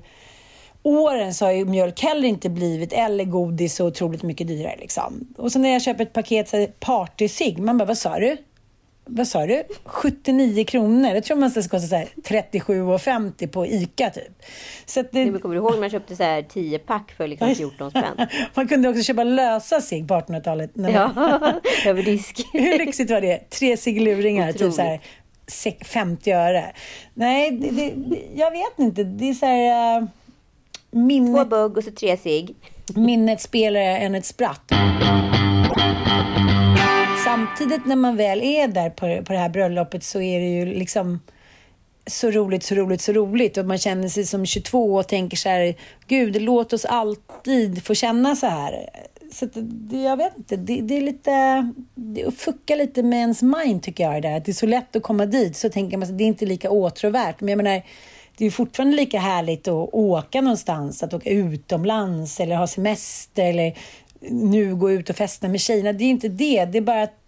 åren 0.82 1.34
så 1.34 1.44
har 1.44 1.52
ju 1.52 1.64
mjölk 1.64 2.00
heller 2.02 2.28
inte 2.28 2.48
blivit, 2.50 2.92
eller 2.92 3.24
godis 3.24 3.74
så 3.74 3.86
otroligt 3.86 4.22
mycket 4.22 4.48
dyrare 4.48 4.76
liksom. 4.80 5.34
Och 5.38 5.52
sen 5.52 5.62
när 5.62 5.68
jag 5.72 5.82
köper 5.82 6.02
ett 6.04 6.12
paket 6.12 6.48
så 6.48 6.56
här, 6.56 6.66
partysig, 6.66 7.58
man 7.58 7.78
bara, 7.78 7.84
vad 7.84 7.98
sa 7.98 8.18
du? 8.18 8.36
Vad 9.12 9.28
sa 9.28 9.46
du? 9.46 9.62
79 9.84 10.64
kronor. 10.64 11.14
Jag 11.14 11.24
tror 11.24 11.36
man 11.36 11.50
ska 11.50 11.60
kosta 11.62 11.78
så 11.78 11.96
här 11.96 12.06
37,50 12.24 13.46
på 13.46 13.66
ICA 13.66 14.10
typ. 14.10 14.42
Så 14.86 15.02
det, 15.12 15.24
kommer 15.42 15.54
du 15.54 15.60
ihåg 15.60 15.72
när 15.72 15.80
man 15.80 15.90
köpte 15.90 16.16
så 16.16 16.22
här 16.22 16.42
10 16.42 16.78
pack 16.78 17.12
för 17.16 17.26
liksom 17.28 17.54
14 17.54 17.90
spänn? 17.90 18.26
man 18.54 18.68
kunde 18.68 18.88
också 18.88 19.02
köpa 19.02 19.24
lösa 19.24 19.80
cigg 19.80 20.08
på 20.08 20.14
1800-talet. 20.14 20.76
när 20.76 20.92
man- 20.92 21.12
Ja, 21.16 21.60
över 21.90 22.02
disk. 22.02 22.40
Hur 22.52 22.78
lyxigt 22.78 23.10
var 23.10 23.20
det? 23.20 23.50
Tre 23.50 23.76
ciggluringar, 23.76 24.52
typ 24.52 24.72
så 24.72 24.82
här 24.82 25.00
sek- 25.46 25.84
50 25.84 26.30
öre. 26.32 26.72
Nej, 27.14 27.50
det, 27.50 27.70
det, 27.70 27.92
jag 28.34 28.50
vet 28.50 28.78
inte. 28.78 29.04
Det 29.04 29.28
är 29.30 29.34
så 29.34 29.46
här... 29.46 30.00
Uh, 30.00 30.06
Två 30.92 30.98
minnet, 30.98 31.48
bugg 31.48 31.76
och 31.78 31.84
så 31.84 31.90
tre 31.90 32.16
cigg. 32.16 32.54
minnet 32.94 33.40
spelar 33.40 33.80
än 33.80 34.14
ett 34.14 34.26
spratt. 34.26 34.72
Samtidigt 37.40 37.86
när 37.86 37.96
man 37.96 38.16
väl 38.16 38.42
är 38.42 38.68
där 38.68 38.90
på, 38.90 39.24
på 39.24 39.32
det 39.32 39.38
här 39.38 39.48
bröllopet 39.48 40.04
så 40.04 40.20
är 40.20 40.40
det 40.40 40.46
ju 40.46 40.64
liksom 40.64 41.20
så 42.06 42.30
roligt, 42.30 42.62
så 42.62 42.74
roligt, 42.74 43.00
så 43.00 43.12
roligt. 43.12 43.56
Och 43.56 43.66
man 43.66 43.78
känner 43.78 44.08
sig 44.08 44.26
som 44.26 44.46
22 44.46 44.94
och 44.94 45.08
tänker 45.08 45.36
så 45.36 45.48
här, 45.48 45.74
gud, 46.06 46.42
låt 46.42 46.72
oss 46.72 46.84
alltid 46.84 47.84
få 47.84 47.94
känna 47.94 48.36
så 48.36 48.46
här. 48.46 48.90
Så 49.32 49.44
att 49.44 49.50
det, 49.54 50.02
jag 50.02 50.16
vet 50.16 50.38
inte, 50.38 50.56
det, 50.56 50.80
det 50.80 50.96
är 50.96 51.00
lite, 51.00 51.72
det 51.94 52.38
fuckar 52.38 52.76
lite 52.76 53.02
med 53.02 53.18
ens 53.18 53.42
mind 53.42 53.82
tycker 53.82 54.04
jag. 54.04 54.22
det 54.22 54.28
Där. 54.28 54.36
Att 54.36 54.44
det 54.44 54.52
är 54.52 54.54
så 54.54 54.66
lätt 54.66 54.96
att 54.96 55.02
komma 55.02 55.26
dit, 55.26 55.56
så 55.56 55.68
tänker 55.68 55.96
man 55.96 56.08
att 56.08 56.18
det 56.18 56.24
är 56.24 56.28
inte 56.28 56.46
lika 56.46 56.70
åtråvärt. 56.70 57.40
Men 57.40 57.48
jag 57.48 57.56
menar, 57.56 57.82
det 58.36 58.46
är 58.46 58.50
fortfarande 58.50 58.96
lika 58.96 59.18
härligt 59.18 59.68
att 59.68 59.88
åka 59.92 60.40
någonstans, 60.40 61.02
att 61.02 61.14
åka 61.14 61.30
utomlands 61.30 62.40
eller 62.40 62.56
ha 62.56 62.66
semester 62.66 63.44
eller 63.44 63.74
nu 64.30 64.76
gå 64.76 64.90
ut 64.90 65.10
och 65.10 65.16
festa 65.16 65.48
med 65.48 65.60
tjejerna. 65.60 65.92
Det 65.92 66.04
är 66.04 66.10
inte 66.10 66.28
det, 66.28 66.64
det 66.64 66.78
är 66.78 66.82
bara 66.82 67.02
att 67.02 67.19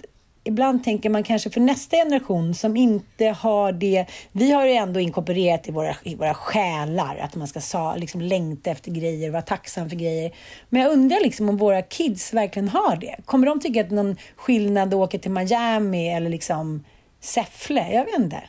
ibland 0.44 0.84
tänker 0.84 1.10
man 1.10 1.22
kanske 1.22 1.50
för 1.50 1.60
nästa 1.60 1.96
generation 1.96 2.54
som 2.54 2.76
inte 2.76 3.26
har 3.26 3.72
det. 3.72 4.06
Vi 4.32 4.52
har 4.52 4.66
ju 4.66 4.72
ändå 4.72 5.00
inkorporerat 5.00 5.68
i 5.68 5.72
våra, 5.72 5.94
i 6.02 6.14
våra 6.14 6.34
själar 6.34 7.16
att 7.16 7.36
man 7.36 7.48
ska 7.48 7.60
sa, 7.60 7.96
liksom, 7.96 8.20
längta 8.20 8.70
efter 8.70 8.90
grejer, 8.90 9.30
vara 9.30 9.42
tacksam 9.42 9.90
för 9.90 9.96
grejer. 9.96 10.32
Men 10.68 10.82
jag 10.82 10.92
undrar 10.92 11.20
liksom 11.20 11.48
om 11.48 11.56
våra 11.56 11.82
kids 11.82 12.34
verkligen 12.34 12.68
har 12.68 12.96
det. 12.96 13.16
Kommer 13.24 13.46
de 13.46 13.60
tycka 13.60 13.80
att 13.80 13.90
någon 13.90 14.16
skillnad 14.36 14.88
att 14.88 14.94
åka 14.94 15.18
till 15.18 15.30
Miami 15.30 16.08
eller 16.08 16.30
liksom 16.30 16.84
Säffle? 17.20 17.92
Jag 17.92 18.04
vet 18.04 18.18
inte. 18.18 18.42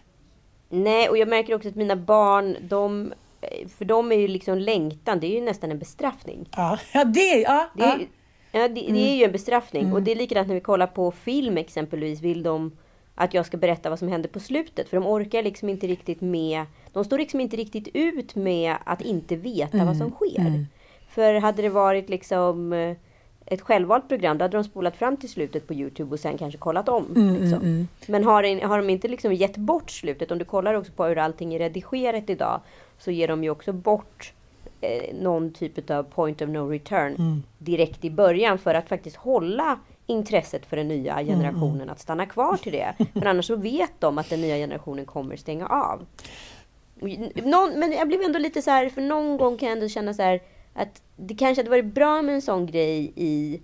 Nej, 0.69 1.09
och 1.09 1.17
jag 1.17 1.27
märker 1.27 1.55
också 1.55 1.69
att 1.69 1.75
mina 1.75 1.95
barn, 1.95 2.57
de, 2.61 3.13
för 3.77 3.85
dem 3.85 4.11
är 4.11 4.15
ju 4.15 4.27
liksom 4.27 4.57
längtan, 4.57 5.19
det 5.19 5.27
är 5.27 5.35
ju 5.35 5.41
nästan 5.41 5.71
en 5.71 5.79
bestraffning. 5.79 6.49
Ja, 6.55 6.79
ja 6.93 7.03
det 7.03 7.41
ja, 7.41 7.69
Det 7.75 7.83
ja. 7.83 7.97
Ja, 8.53 8.67
det, 8.67 8.73
det 8.73 9.11
är 9.11 9.15
ju 9.15 9.23
en 9.23 9.31
bestraffning. 9.31 9.93
Och 9.93 10.03
det 10.03 10.11
är 10.11 10.15
likadant 10.15 10.47
när 10.47 10.55
vi 10.55 10.61
kollar 10.61 10.87
på 10.87 11.11
film 11.11 11.57
exempelvis. 11.57 12.21
Vill 12.21 12.43
de 12.43 12.71
att 13.15 13.33
jag 13.33 13.45
ska 13.45 13.57
berätta 13.57 13.89
vad 13.89 13.99
som 13.99 14.07
händer 14.07 14.29
på 14.29 14.39
slutet? 14.39 14.89
För 14.89 14.97
de 14.97 15.07
orkar 15.07 15.43
liksom 15.43 15.69
inte 15.69 15.87
riktigt 15.87 16.21
med... 16.21 16.65
De 16.93 17.03
står 17.05 17.17
liksom 17.17 17.39
inte 17.39 17.57
riktigt 17.57 17.87
ut 17.93 18.35
med 18.35 18.75
att 18.85 19.01
inte 19.01 19.35
veta 19.35 19.77
vad 19.85 19.97
som 19.97 20.11
sker. 20.11 20.65
För 21.09 21.33
hade 21.33 21.61
det 21.61 21.69
varit 21.69 22.09
liksom 22.09 22.73
eh, 22.73 22.95
ett 23.45 23.61
självvalt 23.61 24.07
program, 24.07 24.37
då 24.37 24.43
hade 24.43 24.57
de 24.57 24.63
spolat 24.63 24.95
fram 24.95 25.17
till 25.17 25.29
slutet 25.29 25.67
på 25.67 25.73
Youtube 25.73 26.13
och 26.13 26.19
sen 26.19 26.37
kanske 26.37 26.57
kollat 26.57 26.89
om. 26.89 27.05
liksom. 27.41 27.59
Men 28.07 28.23
har, 28.23 28.65
har 28.67 28.77
de 28.77 28.89
inte 28.89 29.07
liksom 29.07 29.33
gett 29.33 29.57
bort 29.57 29.91
slutet, 29.91 30.31
om 30.31 30.37
du 30.37 30.45
kollar 30.45 30.73
också 30.73 30.91
på 30.91 31.05
hur 31.05 31.17
allting 31.17 31.53
är 31.53 31.59
redigerat 31.59 32.29
idag, 32.29 32.61
så 32.97 33.11
ger 33.11 33.27
de 33.27 33.43
ju 33.43 33.49
också 33.49 33.73
bort 33.73 34.33
eh, 34.83 35.15
någon 35.15 35.53
typ 35.53 35.89
av 35.89 36.03
point 36.03 36.41
of 36.41 36.49
no 36.49 36.69
return 36.69 37.43
direkt 37.57 38.05
i 38.05 38.09
början 38.09 38.57
för 38.57 38.75
att 38.75 38.89
faktiskt 38.89 39.15
hålla 39.15 39.79
intresset 40.07 40.65
för 40.65 40.77
den 40.77 40.87
nya 40.87 41.23
generationen 41.23 41.89
att 41.89 41.99
stanna 41.99 42.25
kvar 42.25 42.57
till 42.57 42.71
det. 42.71 42.93
För 43.13 43.25
annars 43.25 43.45
så 43.45 43.55
vet 43.55 43.91
de 43.99 44.17
att 44.17 44.29
den 44.29 44.41
nya 44.41 44.55
generationen 44.55 45.05
kommer 45.05 45.35
stänga 45.35 45.67
av. 45.67 46.05
Någon, 47.43 47.79
men 47.79 47.91
jag 47.91 48.07
blev 48.07 48.21
ändå 48.21 48.39
lite 48.39 48.61
så 48.61 48.71
här, 48.71 48.89
för 48.89 49.01
någon 49.01 49.37
gång 49.37 49.57
kan 49.57 49.69
jag 49.69 49.77
ändå 49.77 49.89
känna 49.89 50.13
så 50.13 50.21
här 50.21 50.41
att 50.73 51.01
det 51.15 51.35
kanske 51.35 51.59
hade 51.59 51.69
varit 51.69 51.93
bra 51.93 52.21
med 52.21 52.35
en 52.35 52.41
sån 52.41 52.65
grej 52.65 53.13
i, 53.15 53.61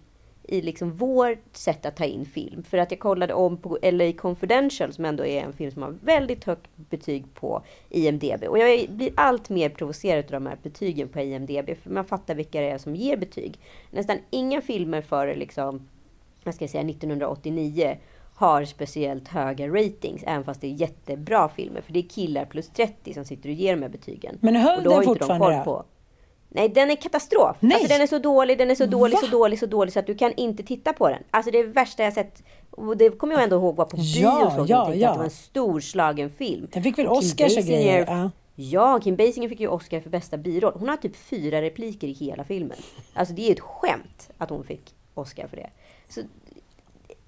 i 0.49 0.61
liksom 0.61 0.91
vårt 0.93 1.55
sätt 1.55 1.85
att 1.85 1.95
ta 1.95 2.05
in 2.05 2.25
film. 2.25 2.63
För 2.63 2.77
att 2.77 2.91
jag 2.91 2.99
kollade 2.99 3.33
om 3.33 3.57
på 3.57 3.77
LA 3.81 4.13
Confidential 4.13 4.93
som 4.93 5.05
ändå 5.05 5.25
är 5.25 5.41
en 5.41 5.53
film 5.53 5.71
som 5.71 5.81
har 5.81 5.95
väldigt 6.01 6.43
högt 6.43 6.69
betyg 6.75 7.25
på 7.33 7.61
IMDB. 7.89 8.43
Och 8.47 8.59
jag 8.59 8.89
blir 8.89 9.11
allt 9.15 9.49
mer 9.49 9.69
provocerad 9.69 10.25
av 10.25 10.31
de 10.31 10.45
här 10.45 10.57
betygen 10.63 11.09
på 11.09 11.19
IMDB. 11.19 11.69
För 11.83 11.89
man 11.89 12.05
fattar 12.05 12.35
vilka 12.35 12.61
det 12.61 12.69
är 12.69 12.77
som 12.77 12.95
ger 12.95 13.17
betyg. 13.17 13.59
Nästan 13.91 14.17
inga 14.29 14.61
filmer 14.61 15.01
före 15.01 15.35
liksom, 15.35 15.87
vad 16.43 16.55
ska 16.55 16.63
jag 16.63 16.69
säga, 16.69 16.89
1989 16.89 17.97
har 18.35 18.65
speciellt 18.65 19.27
höga 19.27 19.67
ratings, 19.67 20.23
även 20.23 20.43
fast 20.43 20.61
det 20.61 20.67
är 20.67 20.71
jättebra 20.71 21.49
filmer. 21.49 21.81
För 21.81 21.93
det 21.93 21.99
är 21.99 22.09
killar 22.09 22.45
plus 22.45 22.69
30 22.69 23.13
som 23.13 23.25
sitter 23.25 23.49
och 23.49 23.55
ger 23.55 23.75
de 23.75 23.81
här 23.81 23.89
betygen. 23.89 24.37
Men 24.41 24.55
höll 24.55 24.83
den 24.83 24.91
de 24.93 25.03
fortfarande 25.03 25.57
då? 25.57 25.63
på- 25.63 25.85
Nej, 26.49 26.69
den 26.69 26.91
är 26.91 26.95
katastrof. 26.95 27.57
Nej! 27.59 27.73
Alltså 27.75 27.87
den 27.87 28.01
är 28.01 28.07
så 28.07 28.19
dålig, 28.19 28.57
den 28.57 28.71
är 28.71 28.75
så 28.75 28.85
dålig, 28.85 29.13
Va? 29.13 29.19
så 29.23 29.27
dålig, 29.27 29.59
så 29.59 29.65
dålig 29.65 29.93
så 29.93 29.99
att 29.99 30.07
du 30.07 30.15
kan 30.15 30.33
inte 30.33 30.63
titta 30.63 30.93
på 30.93 31.09
den. 31.09 31.23
Alltså 31.31 31.51
det 31.51 31.59
är 31.59 31.63
det 31.63 31.69
värsta 31.73 32.03
jag 32.03 32.13
sett. 32.13 32.43
Och 32.71 32.97
det 32.97 33.09
kommer 33.09 33.33
jag 33.33 33.43
ändå 33.43 33.55
ihåg 33.55 33.75
var 33.75 33.85
på 33.85 33.97
bio 33.97 34.21
Ja, 34.21 34.45
och 34.45 34.51
så. 34.51 34.65
ja, 34.71 34.93
ja. 34.95 35.09
att 35.09 35.13
det 35.13 35.17
var 35.17 35.25
en 35.25 35.29
storslagen 35.31 36.29
film. 36.29 36.67
Den 36.71 36.83
fick 36.83 36.97
väl 36.97 37.07
Oscars 37.07 37.57
och 37.57 37.63
grejer, 37.63 38.05
ja. 38.07 38.31
Ja, 38.55 38.99
Kim 39.03 39.15
Basinger 39.15 39.49
fick 39.49 39.59
ju 39.59 39.67
Oscar 39.67 39.99
för 39.99 40.09
bästa 40.09 40.37
biroll. 40.37 40.73
Hon 40.75 40.89
har 40.89 40.97
typ 40.97 41.15
fyra 41.15 41.61
repliker 41.61 42.07
i 42.07 42.11
hela 42.11 42.43
filmen. 42.43 42.77
Alltså 43.13 43.33
det 43.33 43.47
är 43.47 43.51
ett 43.51 43.59
skämt 43.59 44.29
att 44.37 44.49
hon 44.49 44.63
fick 44.63 44.95
Oscar 45.13 45.47
för 45.47 45.57
det. 45.57 45.69
Så, 46.09 46.21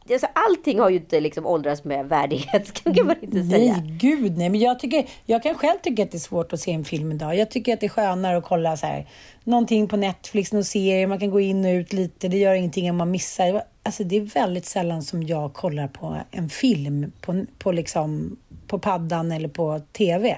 alltså, 0.10 0.27
allting 0.34 0.79
har 0.79 0.89
ju 0.89 0.96
inte 0.96 1.20
liksom 1.20 1.46
åldrats 1.46 1.84
med 1.84 2.10
värdighet, 2.10 2.84
kan 2.96 3.08
man 3.08 3.15
inte 3.22 3.43
säga. 3.43 3.77
Nej, 3.77 3.98
gud 4.00 4.38
nej. 4.38 4.50
Men 4.50 4.60
jag, 4.60 4.79
tycker, 4.79 5.05
jag 5.25 5.43
kan 5.43 5.55
själv 5.55 5.77
tycka 5.84 6.03
att 6.03 6.12
det 6.12 6.17
är 6.17 6.20
svårt 6.20 6.53
att 6.53 6.60
se 6.60 6.72
en 6.72 6.86
film 6.86 7.12
idag. 7.12 7.38
Jag 7.38 7.51
tycker 7.51 7.74
att 7.74 7.79
det 7.79 7.86
är 7.86 7.89
skönare 7.89 8.38
att 8.38 8.43
kolla 8.43 8.77
så 8.77 8.86
här, 8.86 9.08
någonting 9.43 9.88
på 9.88 9.98
Netflix, 9.98 10.53
någon 10.53 10.63
serie, 10.63 11.08
man 11.08 11.20
kan 11.20 11.29
gå 11.29 11.39
in 11.39 11.65
och 11.65 11.70
ut 11.70 11.93
lite. 11.93 12.27
Det 12.27 12.38
gör 12.38 12.53
ingenting 12.53 12.89
om 12.89 12.98
man 12.98 13.12
missar. 13.12 13.63
Alltså 13.84 14.03
det 14.03 14.15
är 14.15 14.22
väldigt 14.22 14.65
sällan 14.65 15.03
som 15.03 15.24
jag 15.24 15.53
kollar 15.53 15.88
på 15.88 16.17
en 16.31 16.50
film 16.50 17.12
på, 17.22 17.46
på, 17.58 17.72
liksom, 17.72 18.38
på 18.67 18.79
paddan 18.79 19.31
eller 19.31 19.50
på 19.50 19.81
TV. 19.91 20.38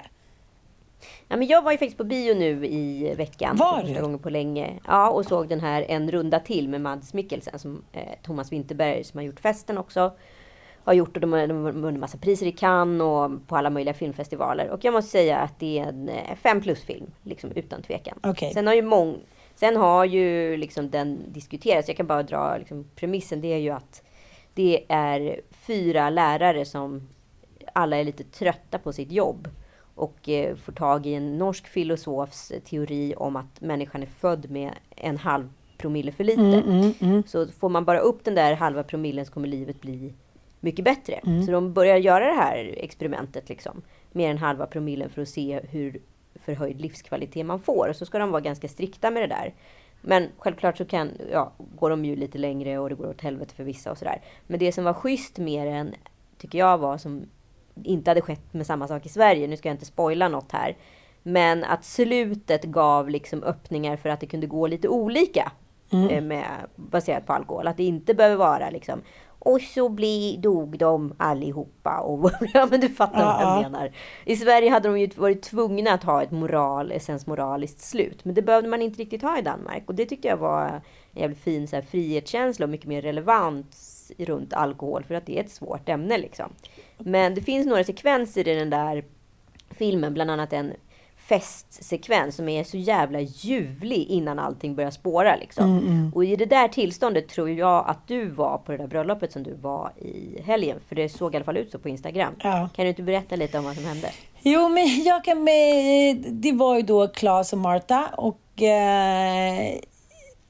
Ja, 1.28 1.36
men 1.36 1.46
jag 1.46 1.62
var 1.62 1.72
ju 1.72 1.78
faktiskt 1.78 1.98
på 1.98 2.04
bio 2.04 2.34
nu 2.34 2.66
i 2.66 3.14
veckan. 3.16 3.56
Var 3.56 3.80
för 3.80 3.86
första 3.86 4.00
gången 4.00 4.18
på 4.18 4.30
länge. 4.30 4.80
Ja, 4.86 5.10
och 5.10 5.24
såg 5.24 5.48
den 5.48 5.60
här 5.60 5.84
En 5.88 6.10
runda 6.10 6.40
till 6.40 6.68
med 6.68 6.80
Mads 6.80 7.14
Mikkelsen. 7.14 7.58
Som 7.58 7.82
eh, 7.92 8.02
Thomas 8.22 8.52
Winterberg 8.52 9.04
som 9.04 9.18
har 9.18 9.24
gjort 9.24 9.40
festen 9.40 9.78
också. 9.78 10.12
Har 10.84 10.92
gjort 10.92 11.16
och 11.16 11.20
de 11.20 11.32
har, 11.32 11.72
vunnit 11.72 12.00
massa 12.00 12.18
priser 12.18 12.46
i 12.46 12.52
Cannes 12.52 13.02
och 13.02 13.48
på 13.48 13.56
alla 13.56 13.70
möjliga 13.70 13.94
filmfestivaler. 13.94 14.70
Och 14.70 14.84
jag 14.84 14.94
måste 14.94 15.10
säga 15.10 15.38
att 15.38 15.60
det 15.60 15.78
är 15.78 15.86
en 15.86 16.08
eh, 16.08 16.36
fem 16.42 16.60
plus-film. 16.60 17.06
Liksom 17.22 17.50
utan 17.54 17.82
tvekan. 17.82 18.18
Okej. 18.22 18.52
Sen 18.54 18.66
har 18.66 18.74
ju 18.74 18.82
mång, 18.82 19.20
Sen 19.54 19.76
har 19.76 20.04
ju 20.04 20.56
liksom 20.56 20.90
den 20.90 21.32
diskuterats. 21.32 21.88
Jag 21.88 21.96
kan 21.96 22.06
bara 22.06 22.22
dra 22.22 22.56
liksom, 22.58 22.84
premissen. 22.94 23.40
Det 23.40 23.52
är 23.52 23.58
ju 23.58 23.70
att 23.70 24.02
det 24.54 24.84
är 24.88 25.40
fyra 25.50 26.10
lärare 26.10 26.64
som 26.64 27.08
alla 27.72 27.96
är 27.96 28.04
lite 28.04 28.24
trötta 28.24 28.78
på 28.78 28.92
sitt 28.92 29.12
jobb 29.12 29.48
och 29.94 30.28
eh, 30.28 30.56
får 30.56 30.72
tag 30.72 31.06
i 31.06 31.14
en 31.14 31.38
norsk 31.38 31.66
filosofs 31.66 32.52
teori 32.64 33.14
om 33.16 33.36
att 33.36 33.60
människan 33.60 34.02
är 34.02 34.06
född 34.06 34.50
med 34.50 34.72
en 34.96 35.16
halv 35.16 35.48
promille 35.78 36.12
för 36.12 36.24
lite. 36.24 36.40
Så 37.26 37.46
får 37.46 37.68
man 37.68 37.84
bara 37.84 37.98
upp 37.98 38.24
den 38.24 38.34
där 38.34 38.54
halva 38.54 38.82
promillen 38.82 39.26
så 39.26 39.32
kommer 39.32 39.48
livet 39.48 39.80
bli 39.80 40.14
mycket 40.60 40.84
bättre. 40.84 41.20
Så 41.46 41.52
de 41.52 41.72
börjar 41.72 41.96
göra 41.96 42.26
det 42.26 42.40
här 42.40 42.74
experimentet 42.76 43.48
liksom, 43.48 43.82
med 44.12 44.30
den 44.30 44.38
halva 44.38 44.66
promillen 44.66 45.10
för 45.10 45.22
att 45.22 45.28
se 45.28 45.60
hur 45.70 46.00
förhöjd 46.34 46.80
livskvalitet 46.80 47.46
man 47.46 47.60
får. 47.60 47.88
Och 47.88 47.96
så 47.96 48.06
ska 48.06 48.18
de 48.18 48.30
vara 48.30 48.40
ganska 48.40 48.68
strikta 48.68 49.10
med 49.10 49.22
det 49.22 49.26
där. 49.26 49.54
Men 50.00 50.28
självklart 50.38 50.78
så 50.78 50.84
kan, 50.84 51.10
ja, 51.32 51.52
går 51.58 51.90
de 51.90 52.04
ju 52.04 52.16
lite 52.16 52.38
längre 52.38 52.78
och 52.78 52.88
det 52.88 52.94
går 52.94 53.08
åt 53.08 53.20
helvete 53.20 53.54
för 53.54 53.64
vissa 53.64 53.90
och 53.90 53.98
sådär. 53.98 54.22
Men 54.46 54.58
det 54.58 54.72
som 54.72 54.84
var 54.84 54.94
schysst 54.94 55.38
med 55.38 55.66
den, 55.66 55.94
tycker 56.38 56.58
jag 56.58 56.78
var, 56.78 56.98
som 56.98 57.26
inte 57.84 58.10
hade 58.10 58.20
skett 58.20 58.52
med 58.54 58.66
samma 58.66 58.88
sak 58.88 59.06
i 59.06 59.08
Sverige, 59.08 59.46
nu 59.46 59.56
ska 59.56 59.68
jag 59.68 59.74
inte 59.74 59.84
spoila 59.84 60.28
något 60.28 60.52
här. 60.52 60.76
Men 61.22 61.64
att 61.64 61.84
slutet 61.84 62.64
gav 62.64 63.08
liksom 63.10 63.42
öppningar 63.42 63.96
för 63.96 64.08
att 64.08 64.20
det 64.20 64.26
kunde 64.26 64.46
gå 64.46 64.66
lite 64.66 64.88
olika. 64.88 65.52
eh, 66.10 66.22
Med, 66.22 66.44
baserat 66.76 67.26
på 67.26 67.32
alkohol. 67.32 67.66
Att 67.68 67.76
det 67.76 67.84
inte 67.84 68.14
behöver 68.14 68.36
vara 68.36 68.70
liksom 68.70 69.02
och 69.38 69.60
så 69.60 69.88
bli, 69.88 70.36
dog 70.42 70.78
de 70.78 71.14
allihopa. 71.16 72.00
Och, 72.00 72.30
ja, 72.54 72.66
men 72.70 72.80
du 72.80 72.88
fattar 72.88 73.24
vad 73.24 73.42
jag 73.42 73.62
menar. 73.62 73.92
I 74.24 74.36
Sverige 74.36 74.70
hade 74.70 74.88
de 74.88 75.00
ju 75.00 75.06
varit 75.16 75.42
tvungna 75.42 75.92
att 75.92 76.04
ha 76.04 76.22
ett 76.22 76.30
moral, 76.30 76.92
essensmoraliskt 76.92 77.80
slut. 77.80 78.24
Men 78.24 78.34
det 78.34 78.42
behövde 78.42 78.68
man 78.68 78.82
inte 78.82 78.98
riktigt 79.02 79.22
ha 79.22 79.38
i 79.38 79.42
Danmark. 79.42 79.82
Och 79.86 79.94
det 79.94 80.06
tyckte 80.06 80.28
jag 80.28 80.36
var 80.36 80.62
en 81.12 81.20
jävligt 81.20 81.38
fin 81.40 81.68
så 81.68 81.76
här, 81.76 81.82
frihetskänsla 81.82 82.64
och 82.66 82.70
mycket 82.70 82.86
mer 82.86 83.02
relevant 83.02 83.66
runt 84.18 84.52
alkohol. 84.52 85.04
För 85.04 85.14
att 85.14 85.26
det 85.26 85.38
är 85.38 85.44
ett 85.44 85.50
svårt 85.50 85.88
ämne 85.88 86.18
liksom. 86.18 86.52
Men 86.98 87.34
det 87.34 87.40
finns 87.40 87.66
några 87.66 87.84
sekvenser 87.84 88.48
i 88.48 88.54
den 88.54 88.70
där 88.70 89.04
filmen, 89.70 90.14
bland 90.14 90.30
annat 90.30 90.52
en 90.52 90.72
festsekvens 91.28 92.36
som 92.36 92.48
är 92.48 92.64
så 92.64 92.76
jävla 92.76 93.20
ljuvlig 93.20 94.06
innan 94.08 94.38
allting 94.38 94.74
börjar 94.74 94.90
spåra. 94.90 95.36
Liksom. 95.36 95.78
Mm, 95.78 96.12
Och 96.14 96.24
i 96.24 96.36
det 96.36 96.44
där 96.46 96.68
tillståndet 96.68 97.28
tror 97.28 97.50
jag 97.50 97.84
att 97.88 98.08
du 98.08 98.28
var 98.28 98.58
på 98.58 98.72
det 98.72 98.78
där 98.78 98.86
bröllopet 98.86 99.32
som 99.32 99.42
du 99.42 99.54
var 99.54 99.92
i 99.98 100.42
helgen. 100.42 100.78
För 100.88 100.94
det 100.96 101.08
såg 101.08 101.34
i 101.34 101.36
alla 101.36 101.44
fall 101.44 101.56
ut 101.56 101.70
så 101.70 101.78
på 101.78 101.88
Instagram. 101.88 102.34
Ja. 102.42 102.68
Kan 102.74 102.84
du 102.84 102.88
inte 102.88 103.02
berätta 103.02 103.36
lite 103.36 103.58
om 103.58 103.64
vad 103.64 103.74
som 103.74 103.84
hände? 103.84 104.10
Jo, 104.42 104.68
men 104.68 105.02
jag 105.04 105.24
kan 105.24 105.44
Det 106.20 106.52
var 106.52 106.76
ju 106.76 106.82
då 106.82 107.08
Claes 107.08 107.52
och 107.52 107.58
Marta 107.58 108.08
och 108.16 108.62
eh, 108.62 109.78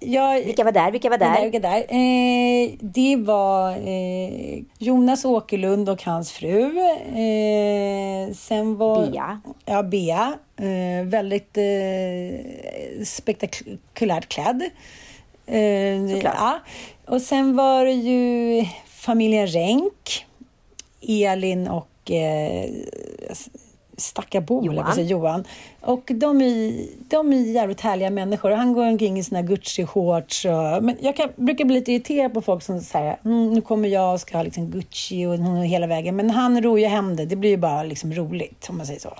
jag... 0.01 0.41
Vilka 0.45 0.65
var 0.65 0.73
där? 0.73 0.91
Vilka 0.91 1.11
var 1.11 1.19
Vilka 1.19 1.35
där? 1.35 1.43
Vilka 1.43 1.69
där? 1.69 1.79
Eh, 1.79 2.71
det 2.81 3.17
var 3.17 3.71
eh, 3.71 4.63
Jonas 4.79 5.25
Åkerlund 5.25 5.89
och 5.89 6.03
hans 6.03 6.33
fru. 6.33 6.79
Eh, 6.79 8.35
sen 8.35 8.77
var... 8.77 9.11
Bea. 9.11 9.41
Ja, 9.65 9.83
Bea. 9.83 10.39
Eh, 10.57 11.05
väldigt 11.07 11.57
eh, 11.57 13.05
spektakulärt 13.05 14.29
klädd. 14.29 14.63
Eh, 15.47 16.15
Såklart. 16.15 16.35
ja. 16.39 16.59
Och 17.07 17.23
sen 17.23 17.57
var 17.57 17.85
det 17.85 17.93
ju 17.93 18.65
familjen 18.87 19.47
Renk. 19.47 20.27
Elin 21.09 21.69
och 21.69 22.11
Stackabo, 23.97 24.65
Johan. 24.65 24.95
säga, 24.95 25.07
Johan. 25.07 25.45
Och 25.81 26.11
de 26.15 26.41
är, 26.43 26.87
de 27.09 27.33
är 27.33 27.37
jävligt 27.37 27.81
härliga 27.81 28.11
människor. 28.11 28.51
Han 28.51 28.73
går 28.73 28.87
omkring 28.87 29.19
i 29.19 29.25
sina 29.25 29.43
Gucci-shorts. 29.43 30.47
Men 30.81 30.97
jag 31.01 31.17
kan, 31.17 31.29
brukar 31.37 31.65
bli 31.65 31.75
lite 31.75 31.93
irriterad 31.93 32.35
på 32.35 32.41
folk 32.41 32.63
som 32.63 32.81
säger 32.81 33.17
mm, 33.25 33.55
nu 33.55 33.61
kommer 33.61 33.89
jag 33.89 34.13
och 34.13 34.21
ska 34.21 34.37
ha 34.37 34.43
liksom 34.43 34.71
Gucci 34.71 35.27
och 35.27 35.39
hela 35.65 35.87
vägen. 35.87 36.17
Men 36.17 36.31
han 36.31 36.63
ror 36.63 36.81
ju 36.81 36.87
hem 36.87 37.17
det. 37.17 37.25
Det 37.25 37.37
blir 37.37 37.51
ju 37.51 37.57
bara 37.57 37.83
liksom 37.83 38.13
roligt, 38.13 38.67
om 38.69 38.77
man 38.77 38.87
säger 38.87 39.01
så. 39.01 39.13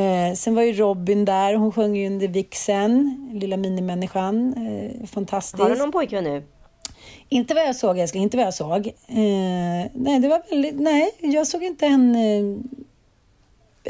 Eh, 0.00 0.34
sen 0.34 0.54
var 0.54 0.62
ju 0.62 0.72
Robin 0.72 1.24
där. 1.24 1.54
Hon 1.54 1.72
sjöng 1.72 1.96
ju 1.96 2.06
under 2.06 2.28
vixen, 2.28 3.28
lilla 3.34 3.56
minimänniskan. 3.56 4.54
Eh, 4.54 5.06
fantastiskt. 5.06 5.62
Har 5.62 5.70
du 5.70 5.76
någon 5.76 5.92
pojkvän 5.92 6.24
nu? 6.24 6.42
Inte 7.28 7.54
vad 7.54 7.64
jag 7.64 7.76
såg 7.76 7.98
älskling, 7.98 8.22
inte 8.22 8.36
vad 8.36 8.46
jag 8.46 8.54
såg. 8.54 8.86
Eh, 8.86 9.90
nej, 9.94 10.20
det 10.20 10.28
var 10.28 10.42
väldigt, 10.50 10.80
nej, 10.80 11.10
jag 11.20 11.46
såg 11.46 11.62
inte 11.62 11.86
en... 11.86 12.14
Eh, 12.14 12.56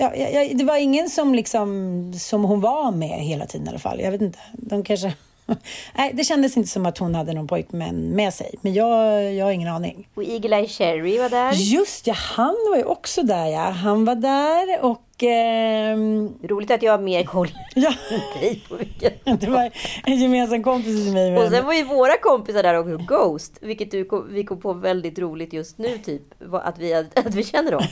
ja, 0.01 0.13
ja, 0.17 0.29
ja, 0.29 0.55
det 0.55 0.65
var 0.65 0.77
ingen 0.77 1.11
som 1.11 1.35
liksom, 1.35 2.13
som 2.19 2.45
hon 2.45 2.61
var 2.61 2.93
med 2.93 3.21
hela 3.21 3.47
tiden 3.47 3.67
i 3.67 3.71
alla 3.71 3.79
fall. 3.79 4.01
Jag 4.01 4.11
vet 4.11 4.21
inte, 4.21 4.39
de 4.53 4.85
kanske... 4.85 5.15
nej, 5.97 6.11
det 6.15 6.25
kändes 6.25 6.57
inte 6.57 6.69
som 6.69 6.87
att 6.87 6.99
hon 6.99 7.15
hade 7.15 7.33
någon 7.33 7.47
pojkvän 7.47 8.09
med 8.09 8.35
sig. 8.35 8.55
Men 8.61 8.75
jag, 8.75 9.35
jag 9.35 9.45
har 9.45 9.53
ingen 9.53 9.69
aning. 9.69 10.09
Och 10.15 10.25
Eagle 10.25 10.57
Eye 10.57 10.69
Cherry 10.69 11.19
var 11.19 11.29
där. 11.29 11.53
Just 11.53 12.07
ja, 12.07 12.15
han 12.15 12.57
var 12.71 12.77
ju 12.77 12.85
också 12.85 13.23
där 13.23 13.47
ja. 13.47 13.71
Han 13.71 14.05
var 14.05 14.15
där 14.15 14.85
och... 14.85 15.03
ehm, 15.23 16.35
Roligt 16.43 16.71
att 16.71 16.83
jag 16.83 16.93
har 16.93 16.99
mer 16.99 17.25
koll 17.25 17.49
ja, 17.75 17.95
än 18.11 18.41
dig 18.41 18.63
på 18.69 18.77
vilken. 18.77 19.13
det 19.39 19.47
var 19.51 19.71
en 20.05 20.17
gemensam 20.17 20.63
kompis 20.63 21.05
till 21.05 21.13
mig. 21.13 21.37
Och 21.37 21.43
Men... 21.43 21.51
sen 21.51 21.67
var 21.67 21.73
ju 21.73 21.85
våra 21.85 22.17
kompisar 22.17 22.63
där 22.63 22.79
också, 22.79 22.97
Ghost. 22.97 23.59
Vilket 23.61 23.91
du, 23.91 24.05
kom- 24.05 24.29
vi 24.31 24.45
kom 24.45 24.61
på 24.61 24.73
väldigt 24.73 25.19
roligt 25.19 25.53
just 25.53 25.79
nu 25.79 25.99
typ. 25.99 26.23
Att 26.53 26.79
vi, 26.79 26.95
att 27.15 27.35
vi 27.35 27.45
känner 27.45 27.73
dem. 27.73 27.83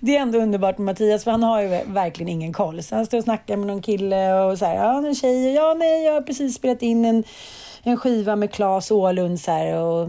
det 0.00 0.16
är 0.16 0.20
ändå 0.20 0.38
underbart 0.38 0.78
med 0.78 0.84
Mattias 0.84 1.24
för 1.24 1.30
han 1.30 1.42
har 1.42 1.62
ju 1.62 1.68
verkligen 1.86 2.28
ingen 2.28 2.52
koll. 2.52 2.82
Så 2.82 2.94
han 2.94 3.06
står 3.06 3.18
och 3.18 3.24
snackar 3.24 3.56
med 3.56 3.66
någon 3.66 3.82
kille 3.82 4.42
och 4.42 4.58
så 4.58 4.64
här, 4.64 4.74
ja 4.74 4.98
en 5.06 5.14
tjej, 5.14 5.54
ja 5.54 5.74
nej 5.74 6.04
jag 6.04 6.12
har 6.12 6.22
precis 6.22 6.54
spelat 6.54 6.82
in 6.82 7.04
en, 7.04 7.24
en 7.82 7.96
skiva 7.96 8.36
med 8.36 8.52
Claes 8.52 8.90
Åhlund 8.90 9.40
så 9.40 9.50
här, 9.50 9.82
och 9.82 10.08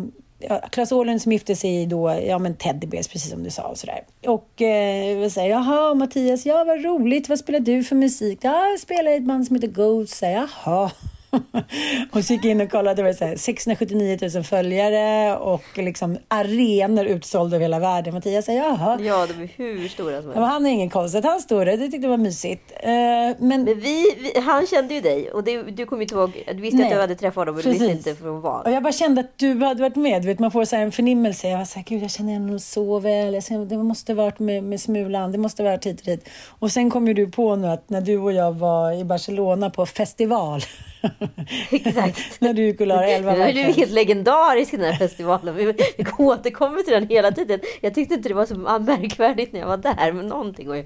ja, 0.50 0.62
Claes 0.72 0.92
Åhlund 0.92 1.22
som 1.22 1.32
gifte 1.32 1.56
sig 1.56 1.86
då, 1.86 2.22
ja 2.28 2.40
men 2.40 2.56
Teddybears 2.56 3.08
precis 3.08 3.32
som 3.32 3.44
du 3.44 3.50
sa 3.50 3.64
och 3.64 3.78
sådär. 3.78 4.04
Och 4.26 4.62
eh, 4.62 5.30
säger 5.30 5.50
jaha 5.50 5.94
Mattias, 5.94 6.46
ja 6.46 6.64
vad 6.64 6.84
roligt, 6.86 7.30
vad 7.30 7.40
spelar 7.40 7.60
du 7.60 7.84
för 7.84 7.96
musik? 7.96 8.40
Ja, 8.42 8.70
jag 8.70 8.80
spelar 8.80 9.12
i 9.12 9.16
ett 9.16 9.24
band 9.24 9.48
som 9.48 9.56
heter 9.56 9.68
Ghost, 9.68 10.14
säger 10.14 10.48
jaha. 10.64 10.92
och 12.12 12.26
så 12.26 12.34
gick 12.34 12.46
jag 12.46 12.52
in 12.52 12.62
och 12.62 12.72
kollade, 12.72 12.96
det 12.96 13.04
var 13.04 13.14
så 13.14 13.26
här, 13.26 13.36
679 13.36 14.18
000 14.36 14.44
följare 14.44 15.38
och 15.38 15.64
liksom 15.78 16.18
arenor 16.28 17.06
utsålda 17.06 17.56
över 17.56 17.64
hela 17.64 17.80
världen. 17.80 18.14
Mattias 18.14 18.46
säger 18.46 18.64
jaha. 18.64 19.00
Ja, 19.02 19.28
de 19.28 19.44
är 19.44 19.50
hur 19.56 19.88
stora 19.88 20.22
som 20.22 20.30
Ja, 20.32 20.36
men 20.36 20.44
helst. 20.44 20.54
han 20.54 20.66
är 20.66 20.70
ingen 20.70 20.90
konstigt. 20.90 21.26
Han 21.26 21.40
stod 21.40 21.60
där. 21.60 21.78
Det 21.78 21.78
tyckte 21.78 21.98
jag 21.98 22.10
var 22.10 22.18
mysigt. 22.18 22.72
Eh, 22.80 22.90
men 22.90 23.38
Men 23.40 23.66
vi, 23.66 24.06
vi, 24.20 24.40
han 24.40 24.68
kände 24.68 24.94
ju 24.94 25.02
dig 25.02 25.32
och 25.32 25.44
det, 25.44 25.62
du 25.62 25.86
kommer 25.86 26.02
inte 26.02 26.16
ihåg, 26.16 26.44
du 26.48 26.62
visste 26.62 26.78
Nej, 26.78 26.86
att 26.88 26.94
du 26.94 27.02
hade 27.02 27.16
träffat 27.16 27.36
honom 27.36 27.56
men 27.56 27.64
du 27.64 27.70
visste 27.70 27.86
precis. 27.88 28.08
inte 28.08 28.22
från 28.22 28.42
vad. 28.42 28.66
och 28.66 28.72
jag 28.72 28.84
bara 28.84 28.94
kände 28.94 29.22
att 29.22 29.38
du 29.38 29.64
hade 29.64 29.82
varit 29.82 29.96
med. 29.96 30.22
Du 30.22 30.28
vet, 30.28 30.40
man 30.40 30.52
får 30.52 30.66
så 30.66 30.76
här 30.76 30.84
en 30.84 30.92
förnimmelse. 30.92 31.48
Jag 31.50 31.58
var 31.58 31.66
så 31.66 31.80
här, 31.80 31.86
gud 31.86 32.04
jag 32.04 32.12
känner 32.12 32.34
honom 32.34 32.60
så 32.60 33.00
väl. 33.00 33.34
Jag 33.34 33.44
känner, 33.44 33.66
det 33.66 33.78
måste 33.78 34.14
varit 34.14 34.40
med, 34.40 34.64
med 34.64 34.82
Smulan. 34.82 35.32
Det 35.32 35.38
måste 35.38 35.64
varit 35.64 35.86
hit 35.86 36.00
och 36.00 36.06
dit. 36.06 36.30
Och 36.60 36.72
sen 36.72 36.90
kom 36.90 37.08
ju 37.08 37.14
du 37.14 37.28
på 37.28 37.56
nu 37.56 37.68
att 37.68 37.90
när 37.90 38.02
du 38.02 38.18
och 38.18 38.34
jag 38.34 38.52
var 38.52 38.92
i 38.92 39.04
Barcelona 39.04 39.70
på 39.70 39.86
festival. 39.86 40.62
Exakt. 41.72 42.42
när 42.42 42.54
du 42.54 42.86
la 42.86 43.02
dig 43.02 43.14
elva 43.14 43.36
Den 43.36 43.42
är 43.58 43.74
helt 43.74 43.92
legendarisk 43.92 44.72
den 44.72 44.82
här 44.82 44.94
festivalen. 44.94 45.56
Vi, 45.56 45.66
vi 45.66 46.06
återkommer 46.18 46.84
till 46.84 46.94
den 46.94 47.08
hela 47.08 47.32
tiden. 47.32 47.60
Jag 47.82 47.94
tyckte 47.96 48.14
inte 48.14 48.30
det 48.30 48.36
var 48.36 48.46
så 48.46 48.56
märkvärdigt 48.56 49.54
när 49.54 49.60
jag 49.60 49.68
var 49.68 49.78
där, 49.78 50.12
men 50.12 50.28
någonting 50.28 50.68
var 50.68 50.76
ju... 50.76 50.84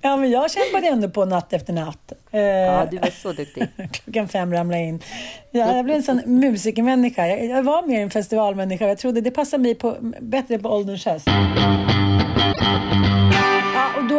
Ja, 0.00 0.16
men 0.16 0.30
jag 0.30 0.50
kämpade 0.50 0.86
ändå 0.86 1.10
på 1.10 1.24
natt 1.24 1.52
efter 1.52 1.72
natt. 1.72 2.12
Eh, 2.30 2.40
Ja, 2.40 2.86
du 2.90 2.98
var 2.98 3.10
så 3.22 3.32
duktig. 3.32 3.68
Klockan 3.92 4.28
fem 4.28 4.52
ramlade 4.52 4.82
in. 4.82 5.02
Ja, 5.50 5.76
jag 5.76 5.84
blev 5.84 5.96
en 5.96 6.02
sån 6.02 6.22
musikermänniska. 6.26 7.26
Jag, 7.26 7.44
jag 7.44 7.62
var 7.62 7.86
mer 7.86 8.00
en 8.02 8.10
festivalmänniska. 8.10 8.88
Jag 8.88 8.98
trodde 8.98 9.20
det 9.20 9.30
passade 9.30 9.62
mig 9.62 9.74
på, 9.74 9.96
bättre 10.20 10.58
på 10.58 10.68
ålderns 10.68 11.06
höst. 11.06 11.28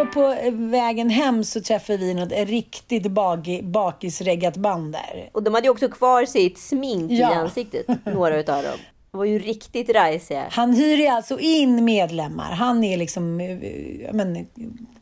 Då 0.02 0.08
på 0.08 0.36
vägen 0.52 1.10
hem 1.10 1.44
så 1.44 1.62
träffade 1.62 1.98
vi 1.98 2.14
något 2.14 2.32
riktigt 2.32 3.04
bagi- 3.06 3.64
bakisreggat 3.64 4.58
band 4.58 4.94
där. 4.94 5.30
Och 5.32 5.44
de 5.44 5.54
hade 5.54 5.68
ju 5.68 5.72
också 5.72 5.90
kvar 5.90 6.26
sitt 6.26 6.58
smink 6.60 7.12
Ja. 7.12 7.32
i 7.32 7.34
ansiktet, 7.36 7.86
några 8.06 8.38
utav 8.38 8.64
dem. 8.64 8.78
De 9.12 9.18
var 9.18 9.26
ju 9.26 9.40
riktigt 9.40 9.90
rajsiga. 9.90 10.46
Han 10.52 10.74
hyr 10.74 10.98
ju 10.98 11.08
alltså 11.08 11.40
in 11.40 11.86
medlemmar. 11.86 12.52
Han 12.52 12.84
är 12.84 12.98
liksom 12.98 13.38
men, 14.12 14.48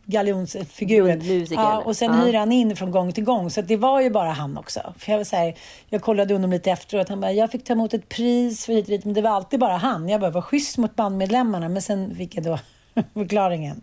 galjonsfiguren. 0.06 1.46
Ja, 1.50 1.82
och 1.86 1.96
sen 1.98 2.14
Ja. 2.14 2.26
hyr 2.26 2.34
han 2.34 2.52
in 2.52 2.76
från 2.76 2.92
gång 2.92 3.12
till 3.14 3.24
gång. 3.24 3.50
Så 3.50 3.62
det 3.62 3.78
var 3.78 4.02
ju 4.02 4.10
bara 4.10 4.30
han 4.32 4.58
också. 4.58 4.94
För 4.98 5.12
jag, 5.12 5.18
var 5.18 5.24
så 5.26 5.36
här, 5.36 5.56
jag 5.90 6.02
kollade 6.02 6.34
honom 6.34 6.52
lite 6.52 6.72
efteråt. 6.72 7.10
Han 7.10 7.22
bara, 7.22 7.32
jag 7.32 7.52
fick 7.52 7.64
ta 7.64 7.74
emot 7.74 7.94
ett 7.94 8.10
pris 8.10 8.66
för 8.66 8.74
hit 8.74 8.86
och 8.86 8.90
dit. 8.92 9.06
Men 9.06 9.14
det 9.14 9.22
var 9.22 9.30
alltid 9.32 9.60
bara 9.60 9.78
han. 9.78 10.10
Jag 10.10 10.22
bara, 10.22 10.32
var 10.32 10.42
schysst 10.42 10.78
mot 10.78 10.96
bandmedlemmarna. 10.96 11.70
Men 11.70 11.82
sen 11.82 12.16
fick 12.16 12.36
jag 12.38 12.44
då 12.44 12.60
förklaringen. 13.14 13.82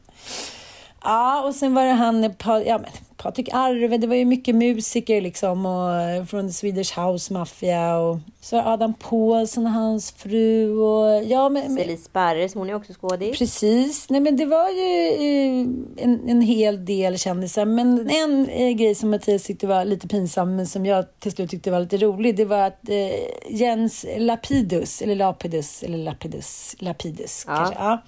Ja, 1.06 1.42
och 1.46 1.54
sen 1.54 1.74
var 1.74 1.84
det 1.84 1.92
han, 1.92 2.22
ja, 2.66 2.78
men 2.78 2.90
Patrik 3.16 3.48
Arve, 3.52 3.98
det 3.98 4.06
var 4.06 4.14
ju 4.14 4.24
mycket 4.24 4.54
musiker 4.54 5.20
liksom 5.20 5.66
och 5.66 6.28
från 6.28 6.52
Swedish 6.52 6.98
House 6.98 7.32
Mafia 7.32 7.96
och 7.96 8.18
så 8.40 8.56
Adam 8.56 8.94
Pålsson 8.94 9.66
och 9.66 9.72
hans 9.72 10.12
fru 10.12 10.78
och 10.78 11.24
ja 11.24 11.48
men, 11.48 11.76
Celie 11.76 11.96
Sparre, 11.96 12.48
som 12.48 12.58
hon 12.60 12.70
är 12.70 12.74
också 12.74 12.92
skådis. 12.92 13.38
Precis. 13.38 14.10
Nej, 14.10 14.20
men 14.20 14.36
det 14.36 14.44
var 14.46 14.68
ju 14.68 15.08
eh, 15.08 15.66
en, 16.04 16.28
en 16.28 16.40
hel 16.40 16.84
del 16.84 17.18
kändisar. 17.18 17.64
Men 17.64 18.10
en 18.10 18.48
eh, 18.48 18.70
grej 18.70 18.94
som 18.94 19.10
Mattias 19.10 19.42
tyckte 19.42 19.66
var 19.66 19.84
lite 19.84 20.08
pinsam, 20.08 20.56
men 20.56 20.66
som 20.66 20.86
jag 20.86 21.04
till 21.18 21.32
slut 21.32 21.50
tyckte 21.50 21.70
var 21.70 21.80
lite 21.80 21.96
rolig, 21.96 22.36
det 22.36 22.44
var 22.44 22.62
att 22.66 22.88
eh, 22.88 23.54
Jens 23.60 24.06
Lapidus, 24.18 25.02
eller 25.02 25.14
Lapidus, 25.14 25.82
eller 25.82 25.98
Lapidus, 25.98 26.76
Lapidus 26.78 27.44
Ja. 27.48 27.54
kanske. 27.56 27.74
Ja. 27.84 28.02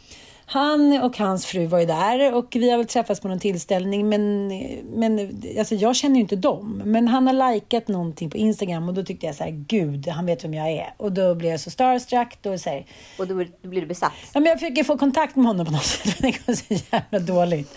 Han 0.50 1.02
och 1.02 1.18
hans 1.18 1.46
fru 1.46 1.66
var 1.66 1.78
ju 1.78 1.86
där 1.86 2.34
och 2.34 2.46
vi 2.52 2.70
har 2.70 2.78
väl 2.78 2.86
träffats 2.86 3.20
på 3.20 3.28
någon 3.28 3.38
tillställning 3.38 4.08
men, 4.08 4.48
men 4.94 5.42
alltså 5.58 5.74
jag 5.74 5.96
känner 5.96 6.14
ju 6.14 6.20
inte 6.20 6.36
dem. 6.36 6.82
Men 6.84 7.08
han 7.08 7.26
har 7.26 7.52
likat 7.54 7.88
någonting 7.88 8.30
på 8.30 8.36
Instagram 8.36 8.88
och 8.88 8.94
då 8.94 9.04
tyckte 9.04 9.26
jag 9.26 9.34
så 9.34 9.44
här, 9.44 9.50
gud, 9.50 10.08
han 10.08 10.26
vet 10.26 10.44
vem 10.44 10.54
jag 10.54 10.70
är. 10.70 10.94
Och 10.96 11.12
då 11.12 11.34
blev 11.34 11.50
jag 11.50 11.60
så 11.60 11.70
starstruck 11.70 12.38
och 12.46 12.60
så 12.60 12.70
här, 12.70 12.86
Och 13.18 13.28
då, 13.28 13.44
då 13.62 13.68
blir 13.68 13.80
du 13.80 13.86
besatt. 13.86 14.12
Ja, 14.32 14.40
men 14.40 14.50
jag 14.50 14.60
försöker 14.60 14.84
få 14.84 14.98
kontakt 14.98 15.36
med 15.36 15.46
honom 15.46 15.66
på 15.66 15.72
något 15.72 15.84
sätt, 15.84 16.20
men 16.20 16.30
det 16.32 16.46
går 16.46 16.54
så 16.54 16.96
jävla 16.96 17.18
dåligt. 17.18 17.74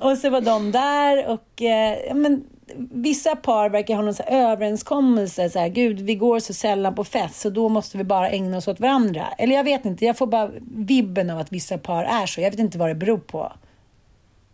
Och 0.00 0.18
så 0.18 0.30
var 0.30 0.40
de 0.40 0.72
där 0.72 1.26
och 1.26 1.62
eh, 1.62 1.98
ja, 2.08 2.14
men, 2.14 2.44
vissa 2.76 3.36
par 3.36 3.68
verkar 3.70 3.94
ha 3.94 4.02
någon 4.02 4.14
så 4.14 4.22
överenskommelse. 4.22 5.50
Så 5.50 5.58
här, 5.58 5.68
Gud, 5.68 6.00
vi 6.00 6.14
går 6.14 6.38
så 6.38 6.54
sällan 6.54 6.94
på 6.94 7.04
fest 7.04 7.40
så 7.40 7.50
då 7.50 7.68
måste 7.68 7.98
vi 7.98 8.04
bara 8.04 8.30
ägna 8.30 8.56
oss 8.56 8.68
åt 8.68 8.80
varandra. 8.80 9.26
Eller 9.38 9.54
jag 9.56 9.64
vet 9.64 9.84
inte, 9.84 10.04
jag 10.04 10.16
får 10.18 10.26
bara 10.26 10.50
vibben 10.70 11.30
av 11.30 11.38
att 11.38 11.52
vissa 11.52 11.78
par 11.78 12.04
är 12.04 12.26
så. 12.26 12.40
Jag 12.40 12.50
vet 12.50 12.60
inte 12.60 12.78
vad 12.78 12.88
det 12.88 12.94
beror 12.94 13.18
på. 13.18 13.52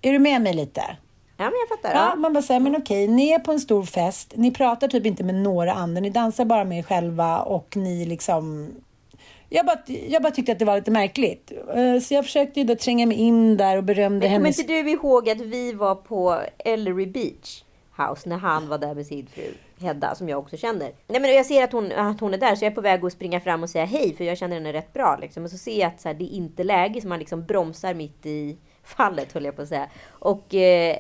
Är 0.03 0.13
du 0.13 0.19
med 0.19 0.43
mig 0.43 0.55
lite? 0.55 0.83
Ja, 1.37 1.45
men 1.45 1.53
jag 1.69 1.79
fattar. 1.79 1.99
Ja, 1.99 2.09
Ja. 2.11 2.17
man 2.17 2.33
bara 2.33 2.43
säger, 2.43 2.61
men 2.61 2.77
okej, 2.77 3.09
ni 3.09 3.29
är 3.29 3.39
på 3.39 3.53
en 3.53 3.61
stor 3.61 3.83
fest, 3.83 4.33
ni 4.37 4.51
pratar 4.51 4.89
typ 4.89 5.07
inte 5.07 5.25
med 5.25 5.35
några 5.35 5.73
andra, 5.73 6.01
ni 6.01 6.11
dansar 6.11 6.45
bara 6.45 6.65
med 6.65 6.79
er 6.79 6.83
själva 6.83 7.39
och 7.39 7.77
ni 7.77 8.07
liksom... 8.07 8.71
Jag 9.49 9.67
bara, 9.67 9.79
jag 10.09 10.23
bara 10.23 10.31
tyckte 10.33 10.53
att 10.53 10.59
det 10.59 10.65
var 10.65 10.77
lite 10.77 10.91
märkligt. 10.91 11.53
Eh, 11.75 12.01
Så 12.01 12.15
jag 12.15 12.25
försökte 12.25 12.61
ju 12.61 12.67
då 12.67 12.75
tränga 12.77 13.07
mig 13.07 13.17
in 13.17 13.57
där 13.57 13.77
och 13.77 13.85
berömde 13.85 14.19
Men 14.27 14.31
hennes... 14.33 14.59
inte 14.59 14.73
du 14.73 14.91
ihåg 14.91 15.29
att 15.31 15.41
vi 15.41 15.73
var 15.73 15.95
på 15.95 16.41
Ellery 16.59 17.07
Beach 17.07 17.63
House 17.97 18.29
när 18.29 18.37
han 18.37 18.69
var 18.69 18.79
där 18.79 18.95
med 18.95 19.07
sin 19.07 19.27
fru 19.27 19.55
Hedda, 19.81 20.15
som 20.15 20.29
jag 20.29 20.39
också 20.39 20.57
känner. 20.57 20.93
Nej, 21.07 21.21
men 21.21 21.35
jag 21.35 21.47
ser 21.47 21.65
att 21.65 21.73
hon, 21.73 21.93
att 21.93 22.21
hon 22.21 22.35
är 22.35 22.39
där, 22.39 22.55
så 22.55 22.65
jag 22.65 22.71
är 22.71 22.75
på 22.75 22.81
väg 22.81 23.05
att 23.05 23.13
springa 23.13 23.41
fram 23.41 23.63
och 23.63 23.71
säga 23.71 23.85
hej, 23.85 24.15
för 24.17 24.25
jag 24.25 24.39
känner 24.39 24.57
henne 24.57 24.73
rätt 24.73 24.93
bra. 24.93 25.19
Liksom. 25.21 25.45
Och 25.45 25.51
så 25.51 25.59
ser 25.59 25.81
jag 25.81 25.89
att 25.89 26.01
så 26.01 26.09
här, 26.09 26.15
det 26.15 26.25
är 26.25 26.37
inte 26.37 26.65
läge, 26.65 27.01
så 27.01 27.09
man 27.09 27.19
liksom 27.19 27.45
bromsar 27.45 27.95
mitt 27.95 28.27
i 28.27 28.57
fallet, 28.83 29.33
höll 29.33 29.45
jag 29.45 29.57
på 29.57 29.63
att 29.63 29.69
säga. 29.69 29.89
Och 30.09 30.55
eh, 30.55 30.97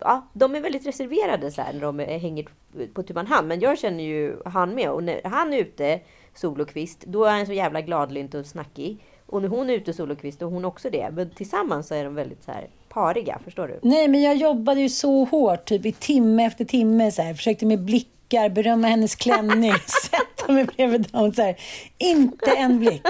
ja, 0.00 0.28
de 0.32 0.54
är 0.54 0.60
väldigt 0.60 0.86
reserverade 0.86 1.50
så 1.50 1.62
här, 1.62 1.72
när 1.72 1.80
de 1.80 1.98
hänger 1.98 2.48
på 2.94 3.02
tu 3.02 3.14
man 3.14 3.26
hand. 3.26 3.48
Men 3.48 3.60
jag 3.60 3.78
känner 3.78 4.04
ju 4.04 4.36
han 4.44 4.74
med. 4.74 4.90
Och 4.90 5.04
när 5.04 5.20
han 5.24 5.52
är 5.52 5.58
ute, 5.58 6.00
solokvist, 6.34 7.00
då 7.00 7.24
är 7.24 7.30
han 7.30 7.46
så 7.46 7.52
jävla 7.52 7.80
gladlynt 7.80 8.34
och 8.34 8.46
snackig. 8.46 9.04
Och 9.26 9.42
när 9.42 9.48
hon 9.48 9.70
är 9.70 9.74
ute 9.74 9.92
solokvist, 9.92 10.40
då 10.40 10.46
är 10.46 10.50
hon 10.50 10.64
också 10.64 10.90
det. 10.90 11.10
Men 11.12 11.30
tillsammans 11.30 11.88
så 11.88 11.94
är 11.94 12.04
de 12.04 12.14
väldigt 12.14 12.44
så 12.44 12.52
här 12.52 12.68
pariga, 12.94 13.38
förstår 13.44 13.68
du? 13.68 13.78
Nej, 13.82 14.08
men 14.08 14.22
jag 14.22 14.36
jobbade 14.36 14.80
ju 14.80 14.88
så 14.88 15.24
hårt, 15.24 15.64
typ 15.64 15.86
i 15.86 15.92
timme 15.92 16.44
efter 16.46 16.64
timme. 16.64 17.10
Så 17.10 17.22
här. 17.22 17.34
Försökte 17.34 17.66
med 17.66 17.78
blickar, 18.28 18.48
berömma 18.48 18.88
hennes 18.88 19.14
klänning, 19.14 19.72
sätta 20.10 20.52
mig 20.52 20.64
bredvid 20.64 21.02
dem. 21.12 21.32
Så 21.34 21.42
här. 21.42 21.56
Inte 21.98 22.50
en 22.50 22.78
blick. 22.78 23.02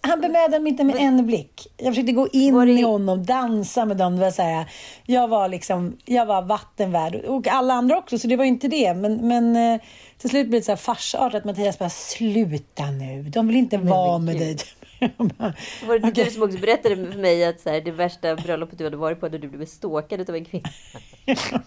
Han 0.00 0.20
bemödade 0.20 0.58
mig 0.60 0.70
inte 0.70 0.84
med 0.84 0.96
en 0.96 1.26
blick. 1.26 1.66
Jag 1.76 1.86
försökte 1.86 2.12
gå 2.12 2.28
in 2.28 2.68
i 2.68 2.82
honom, 2.82 3.24
dansa 3.24 3.84
med 3.84 3.96
dem. 3.96 4.16
Det 4.16 4.20
var 4.22 4.30
så 4.30 4.42
här, 4.42 4.66
jag 5.06 5.28
var 5.28 5.48
liksom, 5.48 5.96
jag 6.04 6.26
var 6.26 6.42
vattenvärd. 6.42 7.14
Och 7.14 7.48
alla 7.48 7.74
andra 7.74 7.98
också, 7.98 8.18
så 8.18 8.28
det 8.28 8.36
var 8.36 8.44
inte 8.44 8.68
det. 8.68 8.94
Men, 8.94 9.28
men 9.28 9.56
eh, 9.56 9.80
till 10.18 10.30
slut 10.30 10.48
blev 10.48 10.60
det 10.60 10.64
så 10.64 10.72
här 10.72 10.76
farsartat. 10.76 11.44
Mattias 11.44 11.78
bara, 11.78 11.90
sluta 11.90 12.90
nu. 12.90 13.22
De 13.22 13.46
vill 13.46 13.56
inte 13.56 13.78
vara 13.78 14.18
med 14.18 14.36
dig. 14.38 14.56
Bara, 15.16 15.52
Var 15.86 15.98
det 15.98 16.08
"Okej." 16.08 16.24
du 16.24 16.30
som 16.30 16.42
också 16.42 16.58
berättade 16.58 16.96
för 16.96 17.18
mig 17.18 17.44
att 17.44 17.60
så 17.60 17.70
här, 17.70 17.80
det 17.80 17.90
värsta 17.90 18.36
bröllopet 18.36 18.78
du 18.78 18.84
hade 18.84 18.96
varit 18.96 19.20
på, 19.20 19.28
där 19.28 19.38
du 19.38 19.48
blev 19.48 19.66
stalkad 19.66 20.30
av 20.30 20.36
en 20.36 20.44
kvinna? 20.44 20.68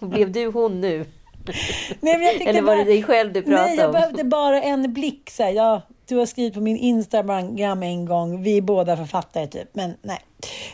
Blev 0.00 0.32
du 0.32 0.46
hon 0.46 0.80
nu? 0.80 1.06
Nej, 2.00 2.14
men 2.18 2.22
jag 2.22 2.42
Eller 2.42 2.62
var 2.62 2.76
det 2.76 2.84
dig 2.84 3.02
själv 3.02 3.32
du 3.32 3.42
pratade 3.42 3.66
Nej, 3.66 3.76
jag 3.76 3.86
om? 3.86 3.92
behövde 3.92 4.24
bara 4.24 4.62
en 4.62 4.92
blick. 4.92 5.30
Så 5.30 5.42
här, 5.42 5.50
ja, 5.50 5.82
du 6.08 6.16
har 6.16 6.26
skrivit 6.26 6.54
på 6.54 6.60
min 6.60 6.76
Instagram 6.76 7.82
en 7.82 8.04
gång, 8.06 8.42
vi 8.42 8.56
är 8.56 8.60
båda 8.62 8.96
författare 8.96 9.46
typ. 9.46 9.68
Men 9.72 9.94
nej, 10.02 10.18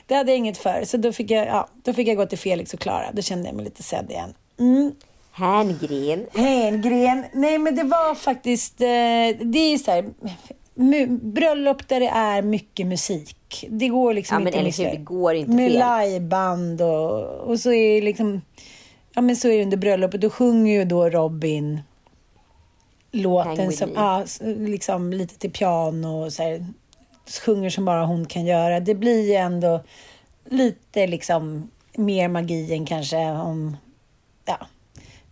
det 0.07 0.15
hade 0.15 0.31
jag 0.33 0.39
inget 0.39 0.59
för. 0.59 0.85
Så 0.85 0.97
då 0.97 1.13
fick 1.13 1.31
jag, 1.31 1.47
ja, 1.47 1.69
då 1.83 1.93
fick 1.93 2.09
jag 2.09 2.17
gå 2.17 2.27
till 2.27 2.39
Felix 2.39 2.75
och 2.75 2.81
Klara. 2.81 3.07
Då 3.13 3.23
kände 3.23 3.49
jag 3.49 3.55
mig 3.57 3.65
lite 3.65 3.83
sedd 3.83 4.11
igen. 4.11 4.35
Mm. 4.61 4.93
Herngren. 5.33 6.27
Hengren. 6.35 7.25
Nej, 7.33 7.59
men 7.59 7.75
det 7.77 7.83
var 7.85 8.15
faktiskt... 8.15 8.81
Eh, 8.81 8.87
det 9.47 9.59
är 9.59 9.79
så 9.79 9.91
här... 9.91 10.05
Bröllop 11.21 11.89
där 11.89 12.01
det 12.01 12.09
är 12.09 12.43
mycket 12.43 12.87
musik. 12.87 13.65
Det 13.69 13.89
går 13.89 14.15
liksom 14.15 14.35
Ja, 14.35 14.39
men 14.39 14.47
inte 14.47 14.59
eller 14.59 14.69
missa. 14.69 14.83
hur, 14.83 14.91
det 14.91 14.97
går 14.97 15.35
inte 15.35 15.53
Med 15.53 15.73
fel. 15.73 16.11
liveband 16.11 16.83
och, 16.83 17.23
och 17.25 17.61
så 17.61 17.73
är 17.73 18.03
liksom... 18.03 18.41
Ja, 19.15 19.23
men 19.23 19.37
så 19.37 19.49
är 19.49 19.57
det 19.57 19.63
under 19.63 19.77
bröllopet. 19.77 20.21
Då 20.21 20.31
sjunger 20.31 20.73
ju 20.79 20.85
då 20.85 21.11
Robin 21.11 21.81
låten 23.11 23.73
som, 23.73 23.93
ja, 23.95 24.25
liksom 24.41 25.13
lite 25.13 25.39
till 25.39 25.53
piano 25.53 26.25
och 26.25 26.33
så 26.33 26.43
här, 26.43 26.67
sjunger 27.45 27.71
som 27.71 27.85
bara 27.85 28.05
hon 28.05 28.27
kan 28.27 28.47
göra. 28.47 28.81
Det 28.81 28.95
blir 28.95 29.29
ju 29.29 29.35
ändå 29.35 29.81
lite 30.45 31.07
liksom 31.07 31.71
mer 31.97 32.29
magi 32.29 32.75
än 32.75 32.87
kanske 32.87 33.31
om 33.31 33.77
ja, 34.45 34.67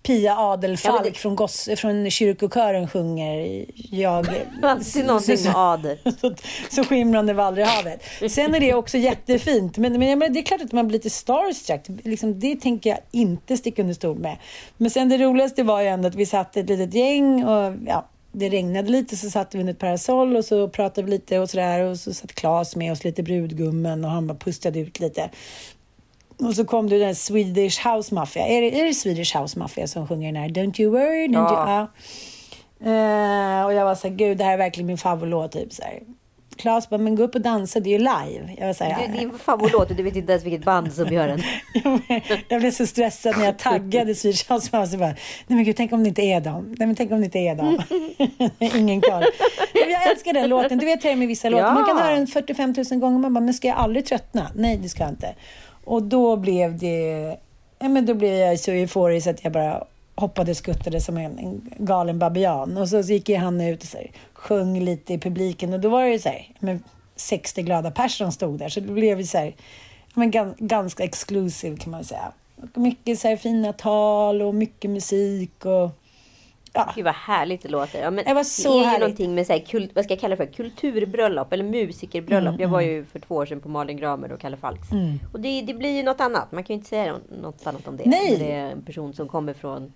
Pia 0.02 0.36
Adelfalk 0.36 0.94
Ja, 0.94 1.02
men 1.02 1.12
det- 1.12 1.18
från, 1.18 1.36
goss, 1.36 1.68
från 1.76 2.10
kyrkokören 2.10 2.88
sjunger 2.88 3.64
Jag... 3.90 4.26
Alltid 4.62 5.06
någonting 5.06 5.44
med 5.44 5.56
Ader. 5.56 5.98
så, 6.20 6.34
så 6.70 6.84
skimrande 6.84 7.44
aldrig 7.44 7.66
havet. 7.66 8.02
Sen 8.30 8.54
är 8.54 8.60
det 8.60 8.74
också 8.74 8.98
jättefint. 8.98 9.78
Men, 9.78 9.92
men, 9.92 10.18
menar, 10.18 10.28
det 10.28 10.40
är 10.40 10.42
klart 10.42 10.60
att 10.60 10.72
man 10.72 10.88
blir 10.88 10.98
lite 10.98 11.10
starstruck. 11.10 11.80
Liksom, 12.04 12.40
det 12.40 12.56
tänker 12.56 12.90
jag 12.90 12.98
inte 13.10 13.56
sticka 13.56 13.82
under 13.82 13.94
stol 13.94 14.18
med. 14.18 14.36
Men 14.76 14.90
sen 14.90 15.08
det 15.08 15.18
roligaste 15.18 15.62
var 15.62 15.80
ju 15.80 15.86
ändå 15.86 16.08
att 16.08 16.14
vi 16.14 16.26
satt 16.26 16.56
ett 16.56 16.68
litet 16.68 16.94
gäng 16.94 17.44
och 17.44 17.74
ja, 17.86 18.08
det 18.32 18.48
regnade 18.48 18.90
lite 18.90 19.16
så 19.16 19.30
satt 19.30 19.54
vi 19.54 19.60
under 19.60 19.72
ett 19.72 19.78
parasoll 19.78 20.36
och 20.36 20.44
så 20.44 20.68
pratade 20.68 21.04
vi 21.04 21.10
lite 21.10 21.38
och 21.38 21.50
sådär 21.50 21.80
och 21.80 21.98
så 21.98 22.14
satt 22.14 22.34
Claes 22.34 22.76
med 22.76 22.92
oss, 22.92 23.04
lite 23.04 23.22
brudgummen 23.22 24.04
och 24.04 24.10
han 24.10 24.26
bara 24.26 24.38
pustade 24.38 24.78
ut 24.78 25.00
lite. 25.00 25.30
Och 26.40 26.54
så 26.54 26.64
kom 26.64 26.88
det 26.88 26.98
den 26.98 27.14
Swedish 27.14 27.86
House 27.88 28.14
Mafia. 28.14 28.46
Är 28.46 28.60
det, 28.62 28.80
är 28.80 28.84
det 28.84 28.94
Swedish 28.94 29.36
House 29.36 29.58
Mafia 29.58 29.86
som 29.86 30.08
sjunger 30.08 30.32
den 30.32 30.42
här 30.42 30.48
Don't 30.48 30.80
you 30.80 30.90
worry? 30.92 31.26
Don't 31.28 31.34
Ja. 31.34 31.50
you, 31.50 31.70
ja. 31.70 33.60
Eh, 33.60 33.64
och 33.66 33.72
jag 33.74 33.84
var 33.84 33.94
så 33.94 34.08
här, 34.08 34.14
gud 34.14 34.38
det 34.38 34.44
här 34.44 34.52
är 34.52 34.56
verkligen 34.58 34.86
min 34.86 34.98
favoritlåt. 34.98 35.52
Typ, 35.52 35.72
så 35.72 35.82
här. 35.82 36.00
Claes 36.56 36.88
bara, 36.90 36.98
men 36.98 37.14
gå 37.16 37.22
upp 37.22 37.34
och 37.34 37.40
dansa, 37.40 37.80
det 37.80 37.88
är 37.88 37.92
ju 37.92 37.98
live. 37.98 38.54
Jag 38.58 38.66
var 38.66 38.74
så 38.74 38.84
här, 38.84 38.96
Det 39.08 39.18
är 39.18 39.20
din 39.20 39.38
favoritlåt 39.38 39.90
och 39.90 39.96
du 39.96 40.02
vet 40.02 40.16
inte 40.16 40.32
ens 40.32 40.44
vilket 40.44 40.64
band 40.64 40.92
som 40.92 41.06
gör 41.12 41.28
den. 41.28 41.40
jag 42.48 42.60
blev 42.60 42.70
så 42.70 42.86
stressad 42.86 43.38
när 43.38 43.44
jag 43.44 43.58
taggade 43.58 44.14
Swedish 44.14 44.52
House 44.52 44.68
Mafia. 44.72 44.98
Bara, 44.98 45.08
Nej 45.08 45.16
men 45.46 45.64
gud, 45.64 45.76
tänk 45.76 45.92
om 45.92 46.02
det 46.02 46.08
inte 46.08 46.22
är 46.22 46.40
dem. 46.40 46.74
Nej 46.78 46.86
men 46.86 46.96
tänk 46.96 47.12
om 47.12 47.18
det 47.20 47.24
inte 47.24 47.38
är 47.38 47.54
dem. 47.54 47.82
Ingen 48.78 49.00
koll. 49.00 49.24
Jag 49.74 50.10
älskar 50.10 50.32
den 50.32 50.48
låten. 50.48 50.78
Du 50.78 50.86
vet 50.86 51.04
hur 51.04 51.08
det 51.08 51.12
är 51.12 51.16
med 51.16 51.28
vissa 51.28 51.48
låtar. 51.48 51.72
Man 51.74 51.84
kan 51.84 51.98
höra 51.98 52.14
den 52.14 52.26
45 52.26 52.74
000 52.90 53.00
gånger. 53.00 53.18
Man 53.18 53.34
bara, 53.34 53.40
men 53.44 53.54
ska 53.54 53.68
jag 53.68 53.76
aldrig 53.76 54.06
tröttna? 54.06 54.50
Nej, 54.54 54.76
det 54.82 54.88
ska 54.88 55.02
jag 55.02 55.12
inte. 55.12 55.34
Och 55.90 56.02
då 56.02 56.36
blev 56.36 56.78
det... 56.78 57.36
Ja, 57.78 57.88
men 57.88 58.06
då 58.06 58.14
blev 58.14 58.34
jag 58.34 58.60
så 58.60 58.70
euforisk 58.70 59.26
att 59.26 59.44
jag 59.44 59.52
bara 59.52 59.84
hoppade 60.14 60.50
och 60.50 60.56
skuttade 60.56 61.00
som 61.00 61.16
en, 61.16 61.38
en 61.38 61.70
galen 61.78 62.18
babian. 62.18 62.76
Och 62.76 62.88
så, 62.88 63.02
så 63.02 63.12
gick 63.12 63.28
ju 63.28 63.36
han 63.36 63.60
ut 63.60 63.82
och 63.82 63.88
så 63.88 63.96
här, 63.96 64.10
sjöng 64.32 64.80
lite 64.80 65.14
i 65.14 65.18
publiken. 65.18 65.72
Och 65.72 65.80
då 65.80 65.88
var 65.88 66.02
det 66.02 66.10
ju 66.10 66.18
så 66.18 66.28
här, 66.28 66.48
men 66.58 66.82
60 67.16 67.62
glada 67.62 67.90
personer 67.90 68.30
stod 68.30 68.58
där. 68.58 68.68
Så 68.68 68.80
det 68.80 68.92
blev 68.92 69.18
ju 69.18 69.26
så 69.26 69.38
här, 69.38 69.54
men 70.14 70.54
ganska 70.58 71.04
exclusive 71.04 71.76
kan 71.76 71.90
man 71.90 72.04
säga. 72.04 72.32
Mycket 72.74 73.18
så 73.18 73.28
här 73.28 73.36
fina 73.36 73.72
tal 73.72 74.42
och 74.42 74.54
mycket 74.54 74.90
musik. 74.90 75.64
Och, 75.64 75.90
Ja. 76.72 76.92
Gud 76.96 77.04
vad 77.04 77.14
härligt 77.14 77.62
det 77.62 77.68
låter. 77.68 78.00
Ja, 78.02 78.10
men 78.10 78.24
Det 78.24 78.34
var 78.34 78.44
så 78.44 78.68
det 78.72 78.74
är 78.74 78.78
ju 78.78 78.84
härligt. 78.84 79.00
någonting 79.00 79.34
med 79.34 79.46
så 79.46 79.52
här, 79.52 79.60
kult, 79.60 79.90
vad 79.94 80.04
ska 80.04 80.14
jag 80.14 80.20
kalla 80.20 80.36
det 80.36 80.46
för? 80.46 80.52
Kulturbröllop 80.52 81.52
eller 81.52 81.64
musikerbröllop. 81.64 82.48
Mm, 82.48 82.60
jag 82.60 82.68
var 82.68 82.80
ju 82.80 83.04
för 83.04 83.18
två 83.18 83.34
år 83.34 83.46
sedan 83.46 83.60
på 83.60 83.68
Malin 83.68 83.96
Gramer 83.96 84.32
och 84.32 84.40
Kalle 84.40 84.56
Falks. 84.56 84.88
Och 85.32 85.40
det, 85.40 85.62
det 85.62 85.74
blir 85.74 85.90
ju 85.96 86.02
något 86.02 86.20
annat. 86.20 86.52
Man 86.52 86.64
kan 86.64 86.74
ju 86.74 86.78
inte 86.78 86.88
säga 86.88 87.14
något 87.42 87.66
annat 87.66 87.88
om 87.88 87.96
det. 87.96 88.04
Nej. 88.06 88.36
Det 88.38 88.52
är 88.52 88.70
en 88.70 88.82
person 88.82 89.12
som 89.14 89.28
kommer 89.28 89.52
från 89.54 89.92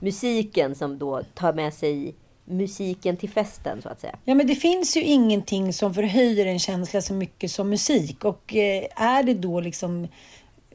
musiken 0.00 0.74
som 0.74 0.98
då 0.98 1.22
tar 1.34 1.52
med 1.52 1.74
sig 1.74 2.14
musiken 2.44 3.16
till 3.16 3.30
festen 3.30 3.82
så 3.82 3.88
att 3.88 4.00
säga. 4.00 4.16
Ja, 4.24 4.34
men 4.34 4.46
det 4.46 4.54
finns 4.54 4.96
ju 4.96 5.02
ingenting 5.02 5.72
som 5.72 5.94
förhöjer 5.94 6.46
en 6.46 6.58
känsla 6.58 7.00
så 7.02 7.14
mycket 7.14 7.50
som 7.50 7.70
musik. 7.70 8.24
Och 8.24 8.56
eh, 8.56 8.84
är 8.96 9.22
det 9.22 9.34
då 9.34 9.60
liksom 9.60 10.08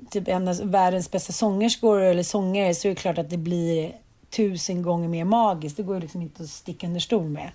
typ 0.09 0.27
en 0.27 0.47
av 0.47 0.55
världens 0.63 1.11
bästa 1.11 1.33
sångerskor 1.33 2.01
eller 2.01 2.23
sångare 2.23 2.73
så 2.75 2.87
är 2.87 2.89
det 2.89 2.95
klart 2.95 3.17
att 3.17 3.29
det 3.29 3.37
blir 3.37 3.91
tusen 4.31 4.81
gånger 4.81 5.07
mer 5.07 5.25
magiskt. 5.25 5.77
Det 5.77 5.83
går 5.83 5.95
ju 5.95 6.01
liksom 6.01 6.21
inte 6.21 6.43
att 6.43 6.49
sticka 6.49 6.87
under 6.87 6.99
stol 6.99 7.29
med. 7.29 7.51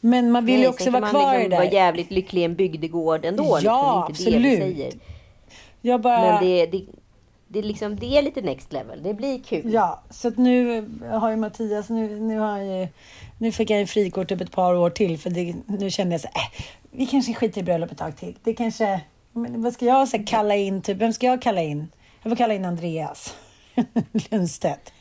Men 0.00 0.30
man 0.30 0.44
vill 0.46 0.54
ju 0.54 0.60
Nej, 0.60 0.68
också 0.68 0.84
sen 0.84 0.92
vara 0.92 1.10
kvar 1.10 1.22
man 1.22 1.32
liksom 1.34 1.50
det 1.50 1.56
vara 1.56 1.66
där. 1.66 1.72
jävligt 1.72 2.10
lycklig 2.10 2.42
i 2.42 2.44
en 2.44 2.54
bygdegård 2.54 3.24
ändå. 3.24 3.58
Ja, 3.62 4.06
liksom. 4.08 4.24
Det 4.24 4.30
är 4.30 4.36
inte 4.36 4.48
det 4.48 4.54
absolut. 4.54 4.76
säger. 4.76 4.92
Jag 5.80 6.00
bara... 6.00 6.20
Men 6.20 6.44
det, 6.44 6.66
det, 6.66 6.84
det, 7.48 7.62
liksom, 7.62 7.96
det 7.96 8.18
är 8.18 8.22
lite 8.22 8.42
next 8.42 8.72
level. 8.72 9.02
Det 9.02 9.14
blir 9.14 9.38
kul. 9.38 9.72
Ja, 9.72 10.02
så 10.10 10.28
att 10.28 10.38
nu 10.38 10.86
har 11.10 11.30
ju 11.30 11.36
Mattias, 11.36 11.88
nu, 11.88 12.20
nu, 12.20 12.38
har 12.38 12.58
ju, 12.58 12.88
nu 13.38 13.52
fick 13.52 13.70
jag 13.70 13.80
en 13.80 13.86
frikort 13.86 14.28
typ 14.28 14.40
ett 14.40 14.52
par 14.52 14.74
år 14.74 14.90
till 14.90 15.18
för 15.18 15.30
det, 15.30 15.54
nu 15.66 15.90
kände 15.90 16.14
jag 16.14 16.20
så 16.20 16.28
äh, 16.28 16.64
vi 16.90 17.06
kanske 17.06 17.34
skiter 17.34 17.60
i 17.60 17.64
bröllop 17.64 17.92
ett 17.92 17.98
tag 17.98 18.16
till. 18.16 18.36
Det 18.42 18.54
kanske, 18.54 19.00
men 19.32 19.62
vad 19.62 19.72
ska 19.72 19.84
jag 19.84 20.08
så 20.08 20.16
här, 20.16 20.26
kalla 20.26 20.56
in, 20.56 20.82
typ, 20.82 20.96
vem 20.96 21.12
ska 21.12 21.26
jag 21.26 21.42
kalla 21.42 21.62
in? 21.62 21.88
Jag 22.22 22.30
får 22.30 22.36
kalla 22.36 22.54
in 22.54 22.64
Andreas 22.64 23.34
Lundstedt. 24.30 24.92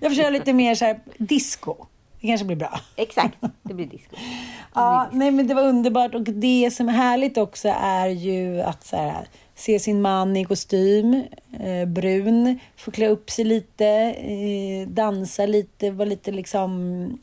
Jag 0.00 0.10
får 0.10 0.16
köra 0.16 0.30
lite 0.30 0.52
mer 0.52 0.74
så 0.74 0.84
här 0.84 1.00
disco. 1.18 1.76
Det 2.20 2.26
kanske 2.26 2.46
blir 2.46 2.56
bra. 2.56 2.80
Exakt, 2.96 3.38
det 3.62 3.74
blir 3.74 3.86
disco. 3.86 4.16
Ja, 4.74 5.08
nej 5.12 5.30
men 5.30 5.46
det 5.46 5.54
var 5.54 5.62
underbart 5.62 6.14
och 6.14 6.22
det 6.22 6.70
som 6.70 6.88
är 6.88 6.92
härligt 6.92 7.38
också 7.38 7.68
är 7.80 8.08
ju 8.08 8.60
att 8.60 8.84
så 8.84 8.96
här, 8.96 9.28
se 9.54 9.78
sin 9.78 10.02
man 10.02 10.36
i 10.36 10.44
kostym, 10.44 11.24
eh, 11.60 11.88
brun, 11.88 12.58
få 12.76 12.90
klä 12.90 13.08
upp 13.08 13.30
sig 13.30 13.44
lite, 13.44 13.86
eh, 13.86 14.88
dansa 14.88 15.46
lite, 15.46 15.90
vara 15.90 16.08
lite 16.08 16.30
liksom 16.30 17.18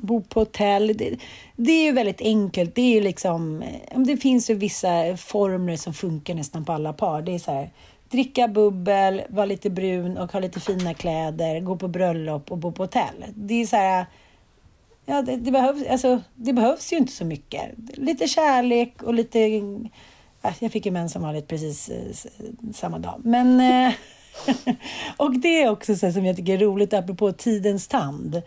bo 0.00 0.22
på 0.22 0.40
hotell. 0.40 0.96
Det, 0.96 1.16
det 1.56 1.72
är 1.72 1.84
ju 1.84 1.92
väldigt 1.92 2.20
enkelt. 2.20 2.74
Det 2.74 2.82
är 2.82 2.94
ju 2.94 3.00
liksom, 3.00 3.62
eh, 3.62 4.00
det 4.00 4.16
finns 4.16 4.50
ju 4.50 4.54
vissa 4.54 5.16
formler 5.16 5.76
som 5.76 5.94
funkar 5.94 6.34
nästan 6.34 6.64
på 6.64 6.72
alla 6.72 6.92
par. 6.92 7.22
Det 7.22 7.34
är 7.34 7.38
så 7.38 7.52
här, 7.52 7.70
dricka 8.10 8.48
bubbel, 8.48 9.22
vara 9.28 9.46
lite 9.46 9.70
brun 9.70 10.18
och 10.18 10.32
ha 10.32 10.40
lite 10.40 10.60
fina 10.60 10.94
kläder, 10.94 11.60
gå 11.60 11.76
på 11.76 11.88
bröllop 11.88 12.50
och 12.50 12.58
bo 12.58 12.72
på 12.72 12.82
hotell. 12.82 13.24
Det 13.34 13.54
är 13.54 13.66
så 13.66 13.76
här, 13.76 14.06
Ja, 15.10 15.22
det, 15.22 15.36
det, 15.36 15.50
behövs, 15.50 15.86
alltså, 15.86 16.20
det 16.34 16.52
behövs 16.52 16.92
ju 16.92 16.96
inte 16.96 17.12
så 17.12 17.24
mycket. 17.24 17.70
Lite 17.94 18.26
kärlek 18.26 19.02
och 19.02 19.14
lite... 19.14 19.38
Jag 20.58 20.72
fick 20.72 20.86
ju 20.86 20.92
mens 20.92 21.12
som 21.12 21.22
vanligt 21.22 21.48
precis 21.48 21.88
eh, 21.88 22.30
samma 22.74 22.98
dag. 22.98 23.20
Men... 23.24 23.60
Eh, 23.60 23.94
Och 25.16 25.40
det 25.40 25.62
är 25.62 25.70
också 25.70 25.96
så 25.96 26.06
här 26.06 26.12
som 26.12 26.24
jag 26.24 26.36
tycker 26.36 26.54
är 26.54 26.58
roligt, 26.58 26.92
apropå 26.92 27.32
tidens 27.32 27.88
tand. 27.88 28.42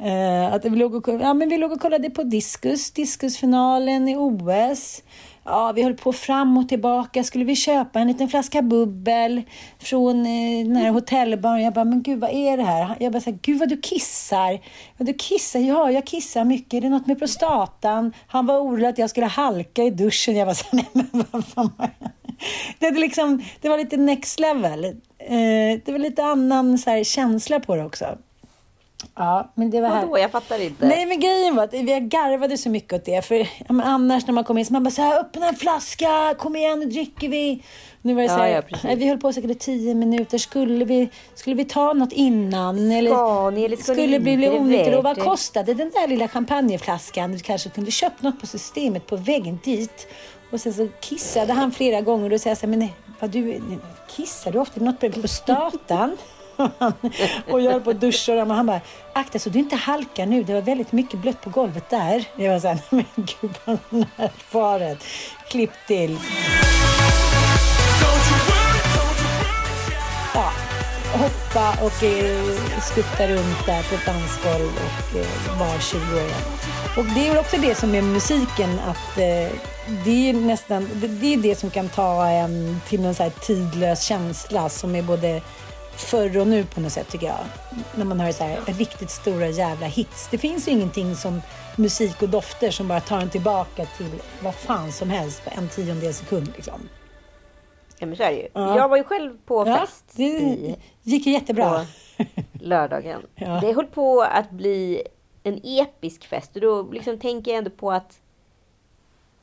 Eh, 0.00 0.54
att 0.54 0.64
vi 0.64 0.70
låg, 0.70 0.94
och, 0.94 1.08
ja, 1.20 1.34
men 1.34 1.48
vi 1.48 1.58
låg 1.58 1.72
och 1.72 1.80
kollade 1.80 2.10
på 2.10 2.22
diskus, 2.22 2.90
diskusfinalen 2.90 4.08
i 4.08 4.16
OS. 4.16 5.02
Ja, 5.44 5.72
vi 5.72 5.82
höll 5.82 5.94
på 5.94 6.12
fram 6.12 6.58
och 6.58 6.68
tillbaka. 6.68 7.24
Skulle 7.24 7.44
vi 7.44 7.56
köpa 7.56 8.00
en 8.00 8.08
liten 8.08 8.28
flaska 8.28 8.62
bubbel 8.62 9.42
från 9.78 10.26
eh, 10.26 10.66
den 10.66 10.76
här 10.76 10.90
hotellbaren? 10.90 11.62
Jag 11.62 11.74
bara, 11.74 11.84
men 11.84 12.02
gud, 12.02 12.20
vad 12.20 12.30
är 12.30 12.56
det 12.56 12.62
här? 12.62 12.96
Jag 13.00 13.12
bara, 13.12 13.20
så 13.20 13.30
här, 13.30 13.38
gud 13.42 13.58
vad 13.58 13.68
du 13.68 13.80
kissar. 13.80 14.52
Ja, 14.96 15.04
du 15.04 15.14
kissar? 15.14 15.60
Ja, 15.60 15.90
jag 15.90 16.06
kissar 16.06 16.44
mycket. 16.44 16.74
Är 16.74 16.80
det 16.80 16.88
något 16.88 17.06
med 17.06 17.18
prostatan? 17.18 18.12
Han 18.26 18.46
var 18.46 18.58
orolig 18.58 18.88
att 18.88 18.98
jag 18.98 19.10
skulle 19.10 19.26
halka 19.26 19.82
i 19.82 19.90
duschen. 19.90 20.36
Jag 20.36 20.46
bara, 20.46 20.54
så 20.54 20.64
här, 20.72 20.84
nej 20.92 21.06
men 21.12 21.24
vad 21.30 21.44
fan 21.46 21.70
var 21.76 21.90
det? 21.98 22.10
Det, 22.78 22.90
liksom, 22.90 23.42
det 23.60 23.68
var 23.68 23.78
lite 23.78 23.96
next 23.96 24.40
level. 24.40 24.96
Eh, 25.18 25.80
det 25.84 25.92
var 25.92 25.98
lite 25.98 26.24
annan 26.24 26.78
så 26.78 26.90
här, 26.90 27.04
känsla 27.04 27.60
på 27.60 27.76
det 27.76 27.84
också. 27.84 28.18
Ja, 29.14 29.52
men 29.54 29.70
det 29.70 29.80
var 29.80 29.88
här. 29.88 30.06
Vadå? 30.06 30.18
Jag 30.18 30.30
fattar 30.30 30.60
inte. 30.62 30.86
Nej, 30.86 31.06
men 31.06 31.20
grejen 31.20 31.56
var 31.56 31.64
att 31.64 31.72
vi 31.74 32.00
garvade 32.00 32.58
så 32.58 32.70
mycket 32.70 32.92
åt 32.92 33.04
det. 33.04 33.24
För 33.24 33.34
ja, 33.36 33.46
annars 33.68 34.26
när 34.26 34.34
man 34.34 34.44
kom 34.44 34.58
in 34.58 34.66
så 34.66 34.72
man 34.72 34.84
bara 34.84 34.90
så 34.90 35.02
här, 35.02 35.20
öppna 35.20 35.48
en 35.48 35.54
flaska, 35.54 36.34
kom 36.38 36.56
igen, 36.56 36.80
nu 36.80 36.86
dricker 36.86 37.28
vi. 37.28 37.62
Nu 38.02 38.14
var 38.14 38.22
det 38.22 38.26
Ja, 38.26 38.34
så 38.34 38.40
här, 38.42 38.64
ja, 38.68 38.78
nej, 38.84 38.96
vi 38.96 39.08
höll 39.08 39.18
på 39.18 39.32
säkert 39.32 39.50
i 39.50 39.54
tio 39.54 39.94
minuter. 39.94 40.38
Skulle 40.38 40.84
vi, 40.84 41.08
skulle 41.34 41.56
vi 41.56 41.64
ta 41.64 41.92
något 41.92 42.12
innan? 42.12 42.90
Eller 42.90 43.10
Ska 43.10 43.50
ni 43.50 43.64
eller 43.64 43.76
ska 43.76 43.84
skulle 43.84 44.02
inte? 44.02 44.20
bli, 44.20 44.36
bli 44.36 44.46
det 44.46 44.58
onyttigt? 44.58 44.96
Och 44.96 45.04
vad 45.04 45.16
det? 45.16 45.20
kostade 45.20 45.74
den 45.74 45.90
där 45.90 46.08
lilla 46.08 46.28
champagneflaskan? 46.28 47.32
Du 47.32 47.38
kanske 47.38 47.68
kunde 47.68 47.90
köpt 47.90 48.22
något 48.22 48.40
på 48.40 48.46
systemet 48.46 49.06
på 49.06 49.16
vägen 49.16 49.58
dit. 49.64 50.06
Och 50.50 50.60
sen 50.60 50.74
så 50.74 50.88
kissade 51.00 51.52
han 51.52 51.72
flera 51.72 52.00
gånger 52.00 52.24
och 52.24 52.30
då 52.30 52.34
jag 52.34 52.40
så 52.40 52.66
här, 52.66 52.66
men 52.66 52.88
vad 53.20 53.30
du, 53.30 53.60
kissar 54.16 54.52
du 54.52 54.58
ofta? 54.58 54.80
Är 54.80 54.84
något 54.84 55.00
på 55.00 55.10
prostatan? 55.10 56.16
och 57.50 57.60
jag 57.60 57.72
höll 57.72 57.80
på 57.80 57.90
att 57.90 58.00
duscha 58.00 58.32
och 58.32 58.54
han 58.54 58.66
bara, 58.66 58.80
akta 59.12 59.38
så 59.38 59.50
du 59.50 59.58
inte 59.58 59.76
halkar 59.76 60.26
nu. 60.26 60.42
Det 60.42 60.54
var 60.54 60.60
väldigt 60.60 60.92
mycket 60.92 61.20
blött 61.20 61.40
på 61.40 61.50
golvet 61.50 61.90
där. 61.90 62.24
Jag 62.36 62.52
var 62.52 62.60
såhär, 62.60 62.78
men 62.90 63.04
gud 63.16 63.50
vad 63.64 63.78
närfaret. 63.90 65.04
Klipp 65.48 65.72
till. 65.86 66.18
Ja, 70.34 70.50
hoppa 71.12 71.84
och 71.84 72.02
eh, 72.02 72.80
skutta 72.80 73.28
runt 73.28 73.66
där 73.66 73.82
på 73.82 73.94
ett 73.94 74.06
dansgolv 74.06 74.70
och 74.76 75.18
eh, 75.18 75.58
var 75.58 75.78
20 75.80 75.98
år. 75.98 76.30
Och 76.98 77.04
det 77.14 77.26
är 77.26 77.30
väl 77.30 77.38
också 77.38 77.56
det 77.56 77.74
som 77.74 77.94
är 77.94 78.02
musiken, 78.02 78.78
att 78.78 79.18
eh, 79.18 79.77
det 80.04 80.28
är 80.30 80.32
nästan, 80.32 80.88
det, 80.94 81.06
det 81.08 81.34
är 81.34 81.36
det 81.38 81.54
som 81.58 81.70
kan 81.70 81.88
ta 81.88 82.26
en 82.26 82.80
till 82.88 83.00
någon 83.00 83.14
så 83.14 83.22
här 83.22 83.30
tidlös 83.30 84.02
känsla 84.02 84.68
som 84.68 84.94
är 84.94 85.02
både 85.02 85.42
förr 85.96 86.38
och 86.38 86.46
nu 86.46 86.64
på 86.64 86.80
något 86.80 86.92
sätt 86.92 87.08
tycker 87.08 87.26
jag. 87.26 87.38
När 87.94 88.04
man 88.04 88.20
hör 88.20 88.32
så 88.32 88.44
här 88.44 88.60
riktigt 88.66 89.10
stora 89.10 89.48
jävla 89.48 89.86
hits. 89.86 90.28
Det 90.30 90.38
finns 90.38 90.68
ju 90.68 90.72
ingenting 90.72 91.16
som 91.16 91.42
musik 91.76 92.22
och 92.22 92.28
dofter 92.28 92.70
som 92.70 92.88
bara 92.88 93.00
tar 93.00 93.20
en 93.20 93.30
tillbaka 93.30 93.86
till 93.96 94.22
vad 94.42 94.54
fan 94.54 94.92
som 94.92 95.10
helst 95.10 95.44
på 95.44 95.50
en 95.60 95.68
tiondel 95.68 96.14
sekund 96.14 96.52
liksom. 96.56 96.88
Ja, 97.98 98.06
men 98.06 98.16
så 98.16 98.22
är 98.22 98.30
det 98.30 98.36
ju. 98.36 98.48
Ja. 98.52 98.76
Jag 98.76 98.88
var 98.88 98.96
ju 98.96 99.04
själv 99.04 99.36
på 99.46 99.68
Ja, 99.68 99.76
fest 99.76 100.04
det 100.12 100.22
i 100.22 100.76
gick 101.02 101.26
ju 101.26 101.32
jättebra. 101.32 101.86
lördagen. 102.52 103.20
Ja. 103.34 103.60
Det 103.60 103.72
höll 103.72 103.86
på 103.86 104.22
att 104.22 104.50
bli 104.50 105.02
en 105.42 105.60
episk 105.64 106.26
fest. 106.26 106.50
Och 106.54 106.60
då 106.60 106.82
liksom 106.92 107.18
tänker 107.18 107.50
jag 107.50 107.58
ändå 107.58 107.70
på 107.70 107.92
att... 107.92 108.18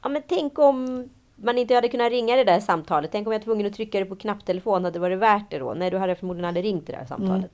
Ja, 0.06 0.10
men 0.10 0.22
tänk 0.28 0.60
om 0.60 1.10
man 1.36 1.58
inte 1.58 1.76
hade 1.76 1.88
kunnat 1.90 2.12
ringa 2.12 2.36
det 2.36 2.44
där 2.44 2.60
samtalet. 2.60 3.12
Tänk 3.12 3.28
om 3.28 3.34
jag 3.34 3.40
var 3.40 3.44
tvungen 3.44 3.68
att 3.68 3.74
trycka 3.74 4.00
det 4.00 4.06
på 4.06 4.16
knapptelefon. 4.16 4.84
Hade 4.84 4.96
det 4.96 5.00
varit 5.00 5.20
värt 5.20 5.52
det 5.52 5.58
då? 5.60 5.74
Nej, 5.74 5.92
du 5.92 5.98
hade 5.98 6.16
förmodligen 6.16 6.46
aldrig 6.46 6.66
ringt 6.66 6.88
det 6.88 6.94
där 6.94 7.06
samtalet. 7.06 7.36
Mm. 7.36 7.50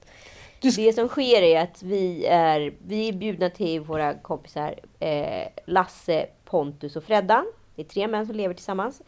Du 0.62 0.70
sk- 0.70 0.86
Det 0.86 0.94
som 0.94 1.08
sker 1.08 1.42
är 1.42 1.62
att 1.62 1.84
vi 1.84 2.26
är, 2.26 2.74
vi 2.88 3.10
är 3.10 3.14
bjudna 3.14 3.50
till 3.50 3.80
våra 3.80 4.14
kompisar 4.14 4.76
eh, 5.00 5.48
Lasse, 5.66 6.26
Pontus 6.46 6.96
och 6.96 7.04
Freddan. 7.04 7.46
Det 7.76 7.82
är 7.82 7.86
tre 7.86 8.08
män 8.08 8.26
som 8.28 8.36
lever 8.36 8.54
tillsammans 8.54 9.02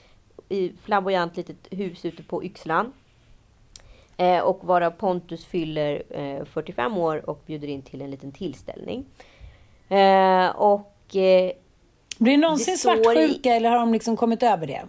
i 0.49 0.71
flamboyant 0.83 1.37
litet 1.37 1.57
hus 1.71 2.05
ute 2.05 2.23
på 2.23 2.43
Yxlan. 2.43 2.93
Eh, 4.17 4.39
och 4.39 4.59
varav 4.63 4.91
Pontus 4.91 5.45
fyller 5.45 6.03
eh, 6.09 6.45
45 6.45 6.97
år 6.97 7.29
och 7.29 7.43
bjuder 7.45 7.67
in 7.67 7.81
till 7.81 8.01
en 8.01 8.11
liten 8.11 8.31
tillställning. 8.31 9.05
Eh, 9.89 10.49
och 10.49 11.15
eh, 11.15 11.51
Blir 12.17 12.33
det 12.33 12.41
någonsin 12.41 12.73
Det 12.73 12.77
står 12.77 12.93
i- 12.93 13.03
svartsjuka 13.03 13.55
eller 13.55 13.69
har 13.69 13.77
de 13.79 13.93
liksom 13.93 14.17
kommit 14.17 14.43
över 14.43 14.67
det? 14.67 14.81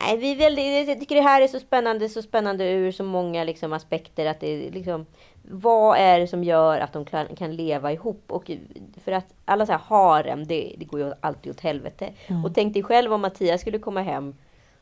Nej, 0.00 0.16
vi 0.16 0.34
väldigt, 0.34 0.88
jag 0.88 1.00
tycker 1.00 1.14
det 1.14 1.20
här 1.22 1.40
är 1.42 1.48
så 1.48 1.60
spännande, 1.60 2.08
så 2.08 2.22
spännande 2.22 2.70
ur 2.70 2.92
så 2.92 3.04
många 3.04 3.44
liksom, 3.44 3.72
aspekter. 3.72 4.26
Att 4.26 4.40
det 4.40 4.70
liksom, 4.70 5.06
vad 5.50 5.98
är 5.98 6.20
det 6.20 6.26
som 6.26 6.44
gör 6.44 6.80
att 6.80 6.92
de 6.92 7.04
kan, 7.04 7.26
kan 7.36 7.56
leva 7.56 7.92
ihop? 7.92 8.24
Och 8.28 8.50
för 9.04 9.12
att 9.12 9.26
alla 9.44 9.66
så 9.66 9.72
här 9.72 9.78
harem, 9.78 10.46
det, 10.46 10.74
det 10.78 10.84
går 10.84 11.00
ju 11.00 11.12
alltid 11.20 11.52
åt 11.52 11.60
helvete. 11.60 12.08
Mm. 12.26 12.44
Och 12.44 12.54
tänk 12.54 12.74
dig 12.74 12.82
själv 12.82 13.12
om 13.12 13.20
Mattias 13.20 13.60
skulle 13.60 13.78
komma 13.78 14.02
hem 14.02 14.34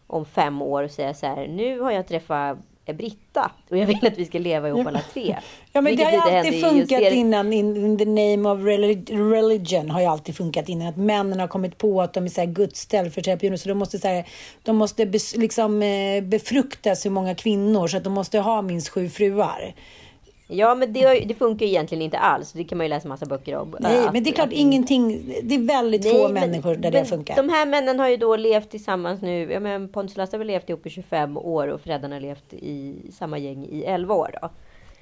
om 0.06 0.24
fem 0.24 0.62
år 0.62 0.82
och 0.82 0.90
säga 0.90 1.14
så 1.14 1.26
här, 1.26 1.48
nu 1.48 1.80
har 1.80 1.90
jag 1.90 2.06
träffat 2.08 2.58
Britta 2.86 3.50
och 3.68 3.76
jag 3.76 3.86
vill 3.86 4.06
att 4.06 4.18
vi 4.18 4.24
ska 4.24 4.38
leva 4.38 4.68
ihop 4.68 4.86
alla 4.86 5.00
tre. 5.12 5.36
Ja, 5.72 5.80
men 5.80 5.96
det 5.96 6.04
har 6.04 6.12
ju 6.12 6.18
alltid 6.18 6.60
funkat 6.60 7.12
innan. 7.12 7.52
In, 7.52 7.98
the 7.98 8.04
name 8.04 8.48
of 8.48 8.58
relig- 8.60 9.30
religion 9.30 9.90
har 9.90 10.00
ju 10.00 10.06
alltid 10.06 10.36
funkat 10.36 10.68
innan. 10.68 10.88
Att 10.88 10.96
männen 10.96 11.40
har 11.40 11.48
kommit 11.48 11.78
på 11.78 12.02
att 12.02 12.14
de 12.14 12.24
är 12.24 12.28
så 12.28 12.40
här 12.40 12.48
Guds 12.48 12.80
ställföreträdare. 12.80 13.58
Så 13.58 13.68
de 13.68 13.78
måste, 13.78 13.98
så 13.98 14.08
här, 14.08 14.24
de 14.62 14.76
måste 14.76 15.04
liksom, 15.36 15.82
eh, 15.82 16.22
befrukta 16.22 16.96
så 16.96 17.10
många 17.10 17.34
kvinnor 17.34 17.88
så 17.88 17.96
att 17.96 18.04
de 18.04 18.12
måste 18.12 18.38
ha 18.38 18.62
minst 18.62 18.88
sju 18.88 19.08
fruar. 19.08 19.74
Ja, 20.50 20.74
men 20.74 20.92
det, 20.92 21.20
det 21.20 21.34
funkar 21.34 21.66
ju 21.66 21.72
egentligen 21.72 22.02
inte 22.02 22.18
alls. 22.18 22.52
Det 22.52 22.64
kan 22.64 22.78
man 22.78 22.84
ju 22.84 22.88
läsa 22.88 23.08
massa 23.08 23.26
böcker 23.26 23.56
om. 23.56 23.76
Nej, 23.80 24.06
Att- 24.06 24.12
men 24.12 24.22
det 24.24 24.30
är 24.30 24.34
klart 24.34 24.46
att- 24.46 24.52
ingenting. 24.52 25.34
Det 25.42 25.54
är 25.54 25.58
väldigt 25.66 26.10
få 26.10 26.22
men- 26.28 26.34
människor 26.50 26.74
där 26.76 26.90
det 26.90 27.04
funkar. 27.04 27.36
De 27.36 27.48
här 27.48 27.66
männen 27.66 27.98
har 27.98 28.08
ju 28.08 28.16
då 28.16 28.36
levt 28.36 28.70
tillsammans 28.70 29.22
nu. 29.22 29.52
Ja, 29.52 29.60
men 29.60 29.88
Pontus 29.88 30.16
Lasse 30.16 30.34
har 30.36 30.38
väl 30.38 30.46
levt 30.46 30.68
ihop 30.68 30.86
i 30.86 30.90
25 30.90 31.36
år 31.36 31.68
och 31.68 31.80
Freddan 31.80 32.12
har 32.12 32.20
levt 32.20 32.52
i 32.52 32.94
samma 33.12 33.38
gäng 33.38 33.64
i 33.70 33.82
11 33.84 34.14
år. 34.14 34.30
Då. 34.42 34.48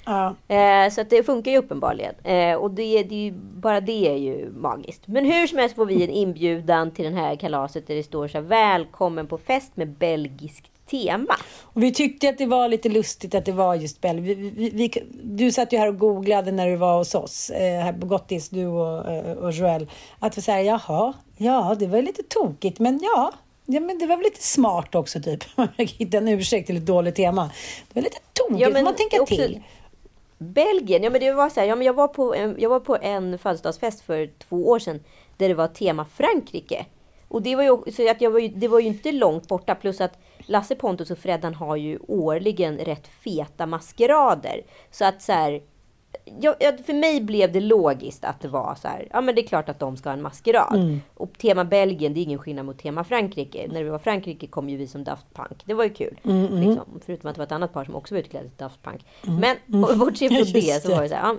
Ja. 0.04 0.34
Eh, 0.54 0.90
så 0.90 1.00
att 1.00 1.10
det 1.10 1.22
funkar 1.22 1.50
ju 1.50 1.58
uppenbarligen. 1.58 2.14
Eh, 2.24 2.54
och 2.54 2.70
det, 2.70 3.02
det 3.02 3.14
är 3.14 3.24
ju, 3.24 3.32
bara 3.54 3.80
det 3.80 4.08
är 4.08 4.16
ju 4.16 4.50
magiskt. 4.56 5.02
Men 5.06 5.24
hur 5.24 5.46
som 5.46 5.58
helst 5.58 5.76
får 5.76 5.86
vi 5.86 6.04
en 6.04 6.10
inbjudan 6.10 6.90
till 6.90 7.04
den 7.04 7.14
här 7.14 7.36
kalaset 7.36 7.86
där 7.86 7.94
det 7.94 8.02
står 8.02 8.28
så 8.28 8.38
här, 8.38 8.42
välkommen 8.44 9.26
på 9.26 9.38
fest 9.38 9.72
med 9.76 9.88
belgiskt 9.88 10.64
tema. 10.90 11.36
Och 11.62 11.82
vi 11.82 11.92
tyckte 11.92 12.28
att 12.28 12.38
det 12.38 12.46
var 12.46 12.68
lite 12.68 12.88
lustigt 12.88 13.34
att 13.34 13.44
det 13.44 13.52
var 13.52 13.74
just 13.74 14.00
Bell. 14.00 14.20
Vi, 14.20 14.34
vi, 14.34 14.70
vi, 14.70 14.90
du 15.22 15.52
satt 15.52 15.72
ju 15.72 15.78
här 15.78 15.88
och 15.88 15.98
googlade 15.98 16.52
när 16.52 16.66
du 16.66 16.76
var 16.76 16.98
hos 16.98 17.14
oss, 17.14 17.50
eh, 17.50 17.80
här 17.84 17.92
på 17.92 18.06
Gottis, 18.06 18.48
du 18.48 18.66
och, 18.66 19.10
eh, 19.12 19.32
och 19.32 19.52
Joel. 19.52 19.86
Att 20.18 20.38
vi 20.38 20.42
säger 20.42 20.64
jaha, 20.64 21.12
ja, 21.36 21.76
det 21.78 21.86
var 21.86 22.02
lite 22.02 22.22
tokigt, 22.22 22.78
men 22.78 23.00
ja, 23.02 23.32
Ja, 23.70 23.80
men 23.80 23.98
det 23.98 24.06
var 24.06 24.16
väl 24.16 24.24
lite 24.24 24.42
smart 24.42 24.94
också, 24.94 25.20
typ. 25.20 25.44
Man 25.56 25.68
hitta 25.76 26.16
en 26.18 26.28
ursäkt 26.28 26.66
till 26.66 26.76
ett 26.76 26.86
dåligt 26.86 27.14
tema. 27.14 27.50
Det 27.88 27.94
var 27.94 28.02
lite 28.02 28.18
tokigt, 28.32 28.60
Ja, 28.60 28.70
men 28.70 28.84
man 28.84 28.94
tänka 28.96 29.22
också- 29.22 29.34
till. 29.36 29.62
Belgien, 30.38 31.02
ja 31.02 31.10
men 31.10 31.20
det 31.20 31.32
var 31.32 31.48
så 31.48 31.60
här, 31.60 31.66
ja 31.66 31.76
men 31.76 31.86
jag 31.86 31.94
var 31.94 32.08
på 32.08 32.34
en, 32.34 32.56
jag 32.58 32.70
var 32.70 32.80
på 32.80 32.96
en 32.96 33.38
födelsedagsfest 33.38 34.00
för 34.00 34.30
två 34.48 34.68
år 34.68 34.78
sedan 34.78 35.00
där 35.36 35.48
det 35.48 35.54
var 35.54 35.68
tema 35.68 36.06
Frankrike. 36.16 36.86
Och 37.28 37.42
det 37.42 37.56
var 37.56 37.62
ju, 37.62 37.92
så 37.92 38.10
att 38.10 38.20
jag 38.20 38.30
var 38.30 38.38
ju, 38.38 38.48
det 38.48 38.68
var 38.68 38.80
ju 38.80 38.86
inte 38.86 39.12
långt 39.12 39.48
borta 39.48 39.74
plus 39.74 40.00
att 40.00 40.18
Lasse 40.38 40.74
Pontus 40.74 41.10
och 41.10 41.18
Freddan 41.18 41.54
har 41.54 41.76
ju 41.76 41.98
årligen 42.08 42.78
rätt 42.78 43.08
feta 43.08 43.66
maskerader. 43.66 44.62
Så 44.90 45.04
att 45.04 45.22
så 45.22 45.32
här, 45.32 45.62
ja, 46.40 46.54
ja, 46.60 46.72
för 46.86 46.92
mig 46.92 47.20
blev 47.20 47.52
det 47.52 47.60
logiskt 47.60 48.24
att 48.24 48.40
det 48.40 48.48
var 48.48 48.74
så 48.82 48.88
här, 48.88 49.08
ja 49.10 49.20
men 49.20 49.34
det 49.34 49.40
är 49.40 49.46
klart 49.46 49.68
att 49.68 49.78
de 49.78 49.96
ska 49.96 50.08
ha 50.08 50.14
en 50.14 50.22
maskerad. 50.22 51.00
Och 51.14 51.38
tema 51.38 51.64
Belgien, 51.64 52.14
det 52.14 52.20
är 52.20 52.22
ingen 52.22 52.38
skillnad 52.38 52.66
mot 52.66 52.78
tema 52.78 53.04
Frankrike. 53.04 53.68
När 53.72 53.84
det 53.84 53.90
var 53.90 53.98
Frankrike 53.98 54.46
kom 54.46 54.68
ju 54.68 54.76
vi 54.76 54.86
som 54.86 55.04
Daft 55.04 55.26
Punk. 55.34 55.62
Det 55.64 55.74
var 55.74 55.84
ju 55.84 55.90
kul. 55.90 56.20
Liksom. 56.22 57.00
Förutom 57.06 57.30
att 57.30 57.36
det 57.36 57.38
var 57.40 57.46
ett 57.46 57.52
annat 57.52 57.72
par 57.72 57.84
som 57.84 57.94
också 57.94 58.14
var 58.14 58.20
utklädda 58.20 58.48
till 58.48 58.58
Daft 58.58 58.82
Punk. 58.82 59.06
Men 59.22 59.84
och 59.84 59.98
bortsett 59.98 60.32
från 60.32 60.52
det 60.52 60.82
så 60.82 60.94
var 60.94 61.02
det 61.02 61.08
så 61.08 61.14
här, 61.14 61.22
ja, 61.22 61.36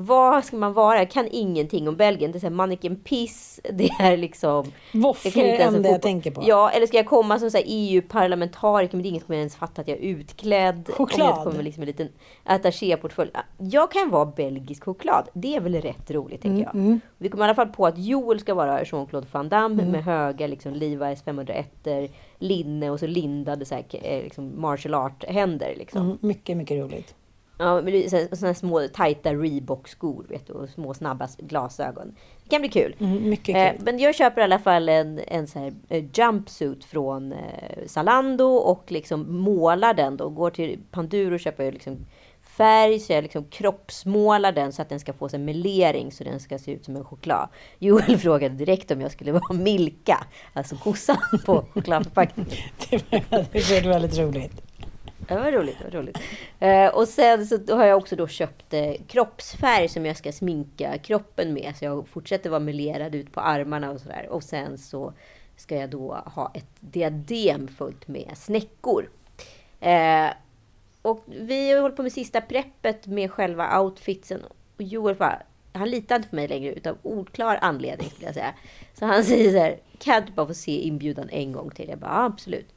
vad 0.00 0.44
ska 0.44 0.56
man 0.56 0.72
vara? 0.72 0.98
Jag 0.98 1.10
kan 1.10 1.28
ingenting 1.30 1.88
om 1.88 1.96
Belgien. 1.96 2.32
Det 2.32 2.44
är 2.44 2.50
Mannequin 2.50 2.96
Piss. 2.96 3.60
Det 3.72 3.88
är 3.98 4.16
liksom... 4.16 4.72
Våfflor 4.92 5.44
är 5.44 5.50
inte 5.50 5.70
det 5.70 5.76
enda 5.76 5.88
jag 5.88 6.02
tänker 6.02 6.30
på. 6.30 6.42
Ja, 6.46 6.70
eller 6.70 6.86
ska 6.86 6.96
jag 6.96 7.06
komma 7.06 7.38
som 7.38 7.50
EU-parlamentariker 7.64 8.96
men 8.96 9.02
det 9.02 9.08
är 9.08 9.10
ingen 9.10 9.22
som 9.24 9.34
ens 9.34 9.56
fattar 9.56 9.82
att 9.82 9.88
jag 9.88 9.98
är 9.98 10.02
utklädd. 10.02 10.88
Om 10.88 10.94
Choklad. 10.94 11.28
jag 11.28 11.36
kommer 11.36 11.56
med 11.56 11.64
liksom 11.64 11.82
en 11.82 11.86
liten 11.86 12.08
attachéportfölj. 12.44 13.30
Jag 13.58 13.90
kan 13.90 14.10
vara 14.10 14.26
belgisk 14.26 14.84
choklad. 14.84 15.28
Det 15.32 15.56
är 15.56 15.60
väl 15.60 15.74
rätt 15.74 16.10
roligt 16.10 16.42
tänker 16.42 16.64
jag. 16.64 16.74
Mm, 16.74 17.00
Vi 17.18 17.28
kommer 17.28 17.44
i 17.44 17.46
alla 17.46 17.54
fall 17.54 17.68
på 17.68 17.86
att 17.86 17.98
Joel 17.98 18.40
ska 18.40 18.54
vara 18.54 18.84
Jean-Claude 18.84 19.26
Van 19.32 19.48
Damme 19.48 19.84
med 19.84 20.04
höga 20.04 20.46
liksom, 20.46 20.74
Levi's 20.74 21.24
501 21.24 22.12
linne 22.38 22.90
och 22.90 23.00
så 23.00 23.06
lindade 23.06 23.64
så 23.64 23.74
här, 23.74 23.84
eh, 23.92 24.22
liksom, 24.22 24.60
martial 24.60 24.94
art-händer. 24.94 25.74
Liksom. 25.76 26.02
Mm, 26.02 26.18
mycket, 26.20 26.56
mycket 26.56 26.78
roligt. 26.78 27.14
Ja, 27.58 27.74
men 27.74 27.84
det 27.92 28.04
är 28.04 28.08
så 28.08 28.16
här- 28.16 28.36
såna 28.36 28.46
här 28.46 28.54
små 28.54 28.88
tajta 28.88 29.34
Reebok-skor 29.34 30.26
vet 30.28 30.46
du, 30.46 30.52
och 30.52 30.68
små 30.68 30.94
snabba 30.94 31.28
glasögon. 31.38 32.14
Det 32.44 32.50
kan 32.50 32.60
bli 32.60 32.68
kul. 32.70 32.96
Mm, 33.00 33.28
mycket 33.30 33.56
Eh, 33.56 33.72
kul. 33.72 33.80
men 33.84 33.98
jag 33.98 34.14
köper 34.14 34.40
i 34.40 34.44
alla 34.44 34.58
fall 34.58 34.88
en, 34.88 35.20
en 35.26 35.46
så 35.46 35.58
här, 35.58 35.72
eh, 35.88 36.04
jumpsuit 36.14 36.84
från 36.84 37.32
eh, 37.32 37.38
Zalando 37.86 38.44
och 38.44 38.84
liksom 38.92 39.40
målar 39.40 39.94
den 39.94 40.16
då. 40.16 40.28
Går 40.28 40.50
till 40.50 40.78
Panduro 40.90 41.34
och 41.34 41.40
köper 41.40 41.72
liksom 41.72 42.06
färg 42.56 42.98
så 43.00 43.12
jag 43.12 43.22
liksom 43.22 43.44
kroppsmålar 43.44 44.52
den 44.52 44.72
så 44.72 44.82
att 44.82 44.88
den 44.88 45.00
ska 45.00 45.12
få 45.12 45.28
en 45.32 45.44
melering 45.44 46.12
så 46.12 46.24
den 46.24 46.40
ska 46.40 46.58
se 46.58 46.72
ut 46.72 46.84
som 46.84 46.96
en 46.96 47.04
choklad. 47.04 47.48
Joel 47.78 48.18
frågade 48.18 48.54
direkt 48.54 48.90
om 48.90 49.00
jag 49.00 49.10
skulle 49.12 49.32
vara 49.32 49.52
Milka, 49.52 50.26
alltså 50.52 50.76
kossan 50.76 51.16
på 51.46 51.64
chokladförpackningen. 51.74 52.50
Det 52.90 53.32
var 53.84 53.88
väldigt 53.88 54.18
roligt. 54.18 54.62
Det 55.28 55.34
var 55.34 55.52
roligt. 55.52 55.76
Det 55.78 55.84
var 55.84 56.02
roligt. 56.02 56.18
Eh, 56.60 56.86
och 56.88 57.08
sen 57.08 57.46
så 57.46 57.76
har 57.76 57.84
jag 57.84 57.98
också 57.98 58.16
då 58.16 58.28
köpt 58.28 58.74
eh, 58.74 58.92
kroppsfärg 59.06 59.88
som 59.88 60.06
jag 60.06 60.16
ska 60.16 60.32
sminka 60.32 60.98
kroppen 60.98 61.52
med. 61.52 61.76
Så 61.76 61.84
jag 61.84 62.08
fortsätter 62.08 62.50
vara 62.50 62.60
melerad 62.60 63.14
ut 63.14 63.32
på 63.32 63.40
armarna 63.40 63.90
och 63.90 64.00
sådär. 64.00 64.26
Och 64.30 64.42
sen 64.42 64.78
så 64.78 65.12
ska 65.56 65.76
jag 65.76 65.90
då 65.90 66.14
ha 66.14 66.52
ett 66.54 66.70
diadem 66.80 67.68
fullt 67.68 68.08
med 68.08 68.30
snäckor. 68.36 69.10
Eh, 69.80 70.28
och 71.02 71.24
vi 71.26 71.72
har 71.72 71.80
hållit 71.80 71.96
på 71.96 72.02
med 72.02 72.12
sista 72.12 72.40
preppet 72.40 73.06
med 73.06 73.30
själva 73.30 73.80
outfitsen. 73.80 74.44
Och 74.44 74.82
Joel 74.82 75.14
bara, 75.14 75.42
han 75.72 75.90
litar 75.90 76.16
inte 76.16 76.28
på 76.28 76.36
mig 76.36 76.48
längre 76.48 76.72
utav 76.72 76.96
oklar 77.02 77.58
anledning 77.62 78.10
skulle 78.10 78.26
jag 78.26 78.34
säga. 78.34 78.54
Så 78.94 79.06
han 79.06 79.24
säger 79.24 79.52
så 79.52 79.58
här, 79.58 79.78
kan 79.98 80.14
jag 80.14 80.22
inte 80.22 80.32
bara 80.32 80.46
få 80.46 80.54
se 80.54 80.80
inbjudan 80.80 81.28
en 81.28 81.52
gång 81.52 81.70
till? 81.70 81.88
Jag 81.88 81.98
bara, 81.98 82.10
ja, 82.10 82.24
absolut. 82.24 82.68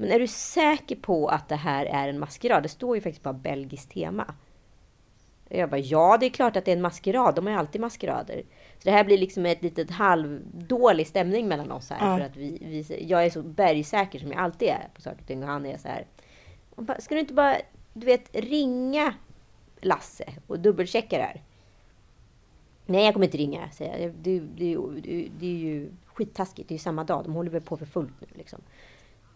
Men 0.00 0.10
är 0.10 0.18
du 0.18 0.26
säker 0.26 0.96
på 0.96 1.28
att 1.28 1.48
det 1.48 1.56
här 1.56 1.86
är 1.86 2.08
en 2.08 2.18
maskerad? 2.18 2.62
Det 2.62 2.68
står 2.68 2.96
ju 2.96 3.02
faktiskt 3.02 3.22
bara 3.22 3.34
belgiskt 3.34 3.90
tema. 3.90 4.34
Och 5.44 5.56
Jag 5.56 5.70
bara, 5.70 5.78
ja 5.78 6.16
det 6.20 6.26
är 6.26 6.30
klart 6.30 6.56
att 6.56 6.64
det 6.64 6.70
är 6.70 6.76
en 6.76 6.82
maskerad. 6.82 7.34
De 7.34 7.46
har 7.46 7.52
ju 7.52 7.58
alltid 7.58 7.80
maskerader. 7.80 8.42
Så 8.78 8.84
det 8.84 8.90
här 8.90 9.04
blir 9.04 9.18
liksom 9.18 9.46
ett 9.46 9.62
litet 9.62 9.90
halvdålig 9.90 11.06
stämning 11.06 11.48
mellan 11.48 11.72
oss 11.72 11.90
här. 11.90 12.10
Ja. 12.10 12.18
För 12.18 12.24
att 12.24 12.36
vi, 12.36 12.58
vi, 12.60 13.06
jag 13.08 13.24
är 13.24 13.30
så 13.30 13.42
bergsäker 13.42 14.18
som 14.18 14.32
jag 14.32 14.40
alltid 14.40 14.68
är 14.68 14.88
på 14.94 15.00
saker 15.00 15.20
och 15.20 15.26
ting. 15.26 15.42
Och 15.42 15.48
han 15.48 15.66
är 15.66 15.78
så 15.78 15.88
här. 15.88 16.06
Bara, 16.76 17.00
Ska 17.00 17.14
du 17.14 17.20
inte 17.20 17.34
bara, 17.34 17.56
du 17.92 18.06
vet, 18.06 18.36
ringa 18.36 19.14
Lasse 19.80 20.32
och 20.46 20.58
dubbelchecka 20.58 21.16
det 21.18 21.22
här? 21.22 21.42
Nej, 22.86 23.04
jag 23.04 23.14
kommer 23.14 23.26
inte 23.26 23.38
ringa, 23.38 23.70
säger 23.70 23.98
jag. 23.98 24.12
Det, 24.12 24.40
det, 24.40 24.76
det, 25.02 25.28
det 25.38 25.46
är 25.46 25.58
ju 25.58 25.90
skittaskigt. 26.06 26.68
Det 26.68 26.72
är 26.72 26.76
ju 26.76 26.82
samma 26.82 27.04
dag. 27.04 27.24
De 27.24 27.32
håller 27.32 27.50
väl 27.50 27.62
på 27.62 27.76
för 27.76 27.86
fullt 27.86 28.20
nu 28.20 28.26
liksom. 28.34 28.60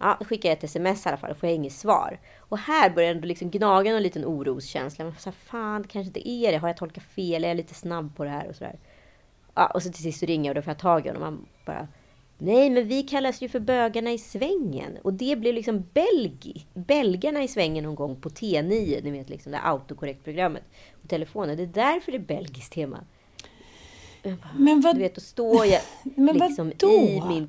Ja, 0.02 0.16
då 0.18 0.24
skickar 0.24 0.48
jag 0.48 0.58
ett 0.58 0.64
sms 0.64 1.06
i 1.06 1.08
alla 1.08 1.18
fall 1.18 1.30
och 1.30 1.36
får 1.36 1.48
jag 1.48 1.56
inget 1.56 1.72
svar. 1.72 2.20
Och 2.38 2.58
här 2.58 2.90
börjar 2.90 3.10
ändå 3.10 3.26
liksom 3.26 3.50
gnaga 3.50 3.92
någon 3.92 4.02
liten 4.02 4.24
oroskänsla. 4.24 5.04
Man 5.04 5.14
får 5.14 5.20
så 5.20 5.30
här, 5.30 5.36
fan, 5.44 5.82
det 5.82 5.88
kanske 5.88 6.06
inte 6.06 6.28
är 6.28 6.52
det. 6.52 6.58
Har 6.58 6.68
jag 6.68 6.76
tolkat 6.76 7.04
fel? 7.04 7.44
Är 7.44 7.48
jag 7.48 7.56
lite 7.56 7.74
snabb 7.74 8.16
på 8.16 8.24
det 8.24 8.30
här? 8.30 8.48
Och 8.48 8.56
så 8.56 8.64
där. 8.64 8.78
Ja, 9.54 9.66
och 9.66 9.82
så 9.82 9.92
till 9.92 10.02
sist 10.02 10.20
så 10.20 10.26
ringer 10.26 10.44
jag 10.44 10.50
och 10.50 10.54
då 10.54 10.62
får 10.62 10.70
jag 10.70 10.78
tag 10.78 11.06
i 11.06 11.08
honom. 11.08 11.22
Han 11.22 11.46
bara, 11.66 11.88
nej 12.38 12.70
men 12.70 12.88
vi 12.88 13.02
kallas 13.02 13.42
ju 13.42 13.48
för 13.48 13.60
bögarna 13.60 14.12
i 14.12 14.18
svängen. 14.18 14.98
Och 15.02 15.12
det 15.12 15.36
blev 15.36 15.54
liksom 15.54 15.84
Belgi, 15.92 16.66
belgarna 16.74 17.42
i 17.42 17.48
svängen 17.48 17.84
någon 17.84 17.94
gång 17.94 18.20
på 18.20 18.28
T9. 18.28 19.02
Ni 19.02 19.10
vet 19.10 19.30
liksom 19.30 19.52
det 19.52 19.58
autokorrektprogrammet 19.58 20.62
på 21.02 21.08
telefonen. 21.08 21.56
Det 21.56 21.62
är 21.62 21.66
därför 21.66 22.12
det 22.12 22.18
är 22.18 22.22
belgiskt 22.22 22.72
tema. 22.72 23.04
Bara, 24.22 24.36
Men 24.56 24.80
vad... 24.80 24.96
du 24.96 25.00
vet, 25.00 25.14
då 25.14 25.20
står 25.20 25.66
jag 25.66 25.80
Men 26.16 26.38
liksom 26.38 26.72
i 26.72 27.22
min... 27.28 27.48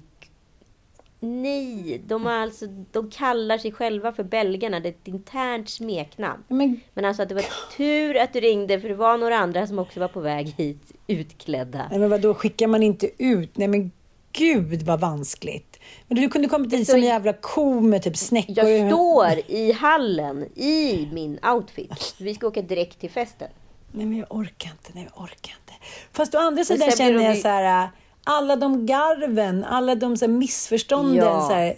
Nej, 1.25 2.01
de, 2.07 2.25
har 2.25 2.33
alltså, 2.33 2.65
de 2.91 3.09
kallar 3.09 3.57
sig 3.57 3.71
själva 3.71 4.11
för 4.11 4.23
belgarna. 4.23 4.79
Det 4.79 4.89
är 4.89 4.93
ett 4.93 5.07
internt 5.07 5.69
smeknamn. 5.69 6.43
Men, 6.47 6.79
Men 6.93 7.05
alltså 7.05 7.23
att 7.23 7.29
det 7.29 7.35
var 7.35 7.45
tur 7.77 8.17
att 8.17 8.33
du 8.33 8.39
ringde 8.39 8.81
för 8.81 8.89
det 8.89 8.95
var 8.95 9.17
några 9.17 9.37
andra 9.37 9.67
som 9.67 9.79
också 9.79 9.99
var 9.99 10.07
på 10.07 10.19
väg 10.19 10.47
hit 10.57 10.91
utklädda. 11.07 11.87
nej, 11.89 11.99
men 11.99 12.09
vadå, 12.09 12.33
skickar 12.33 12.67
man 12.67 12.83
inte 12.83 13.09
ut? 13.17 13.57
Nej 13.57 13.67
men 13.67 13.91
gud 14.31 14.81
vad 14.81 14.99
vanskligt. 14.99 15.79
Men 16.07 16.21
du 16.21 16.29
kunde 16.29 16.47
kommit 16.47 16.69
dit 16.69 16.87
som 16.87 16.95
en 16.95 17.03
jävla 17.05 17.33
ko 17.33 17.79
med 17.79 18.03
typ 18.03 18.17
snäckor. 18.17 18.65
Jag 18.65 18.91
står 18.91 19.51
i 19.51 19.71
hallen 19.71 20.43
i 20.55 21.09
min 21.13 21.39
outfit. 21.45 22.15
Vi 22.19 22.35
ska 22.35 22.47
åka 22.47 22.61
direkt 22.61 22.99
till 22.99 23.09
festen. 23.09 23.47
Nej 23.91 24.05
men 24.05 24.17
jag 24.17 24.27
orkar 24.29 24.69
inte, 24.69 24.91
nej 24.93 25.09
jag 25.13 25.23
orkar 25.23 25.55
inte. 25.61 25.73
Fast 26.11 26.35
å 26.35 26.37
andra 26.37 26.63
sidan 26.63 26.91
känner 26.91 27.23
jag 27.23 27.37
så 27.37 27.47
här, 27.47 27.89
alla 28.23 28.55
de 28.55 28.85
garven, 28.85 29.63
alla 29.63 29.95
de 29.95 30.17
så 30.17 30.25
här 30.25 30.33
missförstånden. 30.33 31.15
Ja. 31.25 31.41
Så 31.47 31.53
här, 31.53 31.77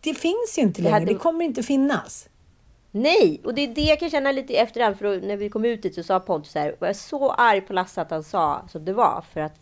det 0.00 0.14
finns 0.14 0.54
ju 0.58 0.62
inte 0.62 0.80
Det 0.80 0.84
längre, 0.84 0.94
hade- 0.94 1.06
det 1.06 1.14
kommer 1.18 1.44
inte 1.44 1.62
finnas. 1.62 2.28
Nej, 2.90 3.40
och 3.44 3.54
det 3.54 3.62
är 3.64 3.68
det 3.68 3.80
jag 3.82 4.00
kan 4.00 4.10
känna 4.10 4.32
lite 4.32 4.52
i 4.52 4.56
efterhand. 4.56 4.98
För 4.98 5.20
när 5.20 5.36
vi 5.36 5.48
kom 5.50 5.64
ut 5.64 5.82
dit 5.82 5.94
så 5.94 6.02
sa 6.02 6.20
Pontus 6.20 6.52
så 6.52 6.58
här, 6.58 6.76
var 6.78 6.86
jag 6.88 6.96
så 6.96 7.30
arg 7.30 7.60
på 7.60 7.72
Lasse 7.72 8.00
att 8.00 8.10
han 8.10 8.24
sa 8.24 8.62
som 8.68 8.84
det 8.84 8.92
var. 8.92 9.24
För 9.32 9.40
att 9.40 9.54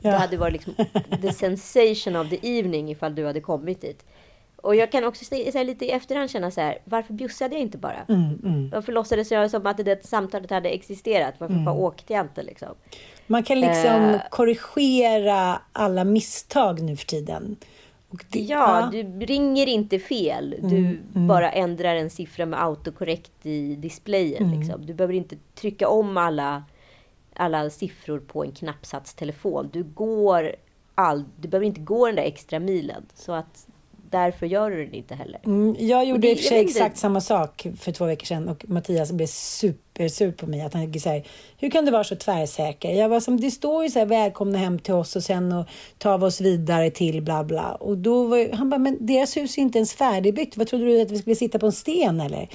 Ja. 0.00 0.10
det 0.10 0.16
hade 0.16 0.36
varit 0.36 0.52
liksom 0.52 0.74
the 1.22 1.32
sensation 1.32 2.16
of 2.16 2.30
the 2.30 2.58
evening 2.58 2.90
ifall 2.90 3.14
du 3.14 3.26
hade 3.26 3.40
kommit 3.40 3.80
dit. 3.80 4.04
Och 4.56 4.76
jag 4.76 4.92
kan 4.92 5.04
också 5.04 5.24
så 5.24 5.62
lite 5.62 5.84
i 5.84 5.90
efterhand 5.90 6.30
känna 6.30 6.50
så 6.50 6.60
här, 6.60 6.78
varför 6.84 7.12
bjussade 7.12 7.54
jag 7.54 7.62
inte 7.62 7.78
bara? 7.78 8.02
Mm, 8.08 8.70
Varför 8.72 8.92
låtsades 8.92 9.30
jag 9.30 9.50
som 9.50 9.66
att 9.66 9.76
det 9.76 9.82
där 9.82 9.98
samtalet 10.04 10.50
hade 10.50 10.68
existerat? 10.68 11.34
Varför 11.38 11.54
Mm. 11.54 11.64
bara 11.64 11.74
åkte 11.74 12.12
jag 12.12 12.24
inte 12.24 12.42
liksom? 12.42 12.68
Man 13.26 13.42
kan 13.42 13.60
liksom 13.60 14.02
Eh. 14.14 14.20
korrigera 14.30 15.60
alla 15.72 16.04
misstag 16.04 16.82
nu 16.82 16.96
för 16.96 17.06
tiden. 17.06 17.56
Det, 18.30 18.40
Ja, 18.40 18.88
du 18.92 19.02
ringer 19.26 19.66
inte 19.66 19.98
fel. 19.98 20.54
Du 20.62 20.76
Mm, 20.76 21.26
bara 21.26 21.50
ändrar 21.52 21.94
en 21.96 22.10
siffra 22.10 22.46
med 22.46 22.62
autokorrekt 22.62 23.46
i 23.46 23.74
displayen. 23.76 24.44
Mm. 24.46 24.58
Liksom. 24.60 24.86
Du 24.86 24.94
behöver 24.94 25.14
inte 25.14 25.36
trycka 25.54 25.88
om 25.88 26.16
alla, 26.16 26.64
alla 27.34 27.70
siffror 27.70 28.18
på 28.18 28.44
en 28.44 28.52
knappsatstelefon. 28.52 29.70
Du, 29.72 29.82
går 29.82 30.54
all, 30.94 31.24
du 31.36 31.48
behöver 31.48 31.66
inte 31.66 31.80
gå 31.80 32.06
den 32.06 32.16
där 32.16 32.22
extra 32.22 32.58
milen. 32.58 33.06
Så 33.14 33.32
att 33.32 33.66
därför 34.10 34.46
gör 34.46 34.70
du 34.70 34.86
det 34.86 34.96
inte 34.96 35.14
heller. 35.14 35.40
Mm, 35.44 35.76
jag 35.78 36.04
gjorde 36.04 36.20
det- 36.20 36.30
i 36.30 36.34
och 36.34 36.38
för 36.38 36.44
sig 36.44 36.60
exakt 36.60 36.98
samma 36.98 37.20
sak 37.20 37.66
för 37.80 37.92
två 37.92 38.04
veckor 38.04 38.26
sedan 38.26 38.48
och 38.48 38.64
Mattias 38.68 39.12
blev 39.12 39.26
supersur 39.26 40.32
på 40.32 40.46
mig. 40.46 40.60
Att 40.60 40.74
han 40.74 41.00
så 41.00 41.08
här, 41.08 41.26
hur 41.58 41.70
kan 41.70 41.84
du 41.84 41.90
vara 41.90 42.04
så 42.04 42.16
tvärsäker? 42.16 42.90
Jag 42.92 43.08
var 43.08 43.20
som, 43.20 43.40
det 43.40 43.50
står 43.50 43.84
ju 43.84 43.90
så 43.90 43.98
här, 43.98 44.06
välkomna 44.06 44.58
hem 44.58 44.78
till 44.78 44.94
oss 44.94 45.16
och 45.16 45.22
sen 45.22 45.52
och 45.52 45.66
tar 45.98 46.18
vi 46.18 46.24
oss 46.26 46.40
vidare 46.40 46.90
till 46.90 47.22
bla 47.22 47.44
bla. 47.44 47.74
Och 47.74 47.98
då 47.98 48.24
var, 48.24 48.56
han 48.56 48.70
bara, 48.70 48.78
men 48.78 49.06
deras 49.06 49.36
hus 49.36 49.58
är 49.58 49.62
inte 49.62 49.78
ens 49.78 49.94
färdigbyggt. 49.94 50.56
Vad 50.56 50.66
trodde 50.66 50.84
du 50.84 51.00
att 51.02 51.10
vi 51.10 51.18
skulle 51.18 51.36
sitta 51.36 51.58
på 51.58 51.66
en 51.66 51.72
sten 51.72 52.20
eller? 52.20 52.48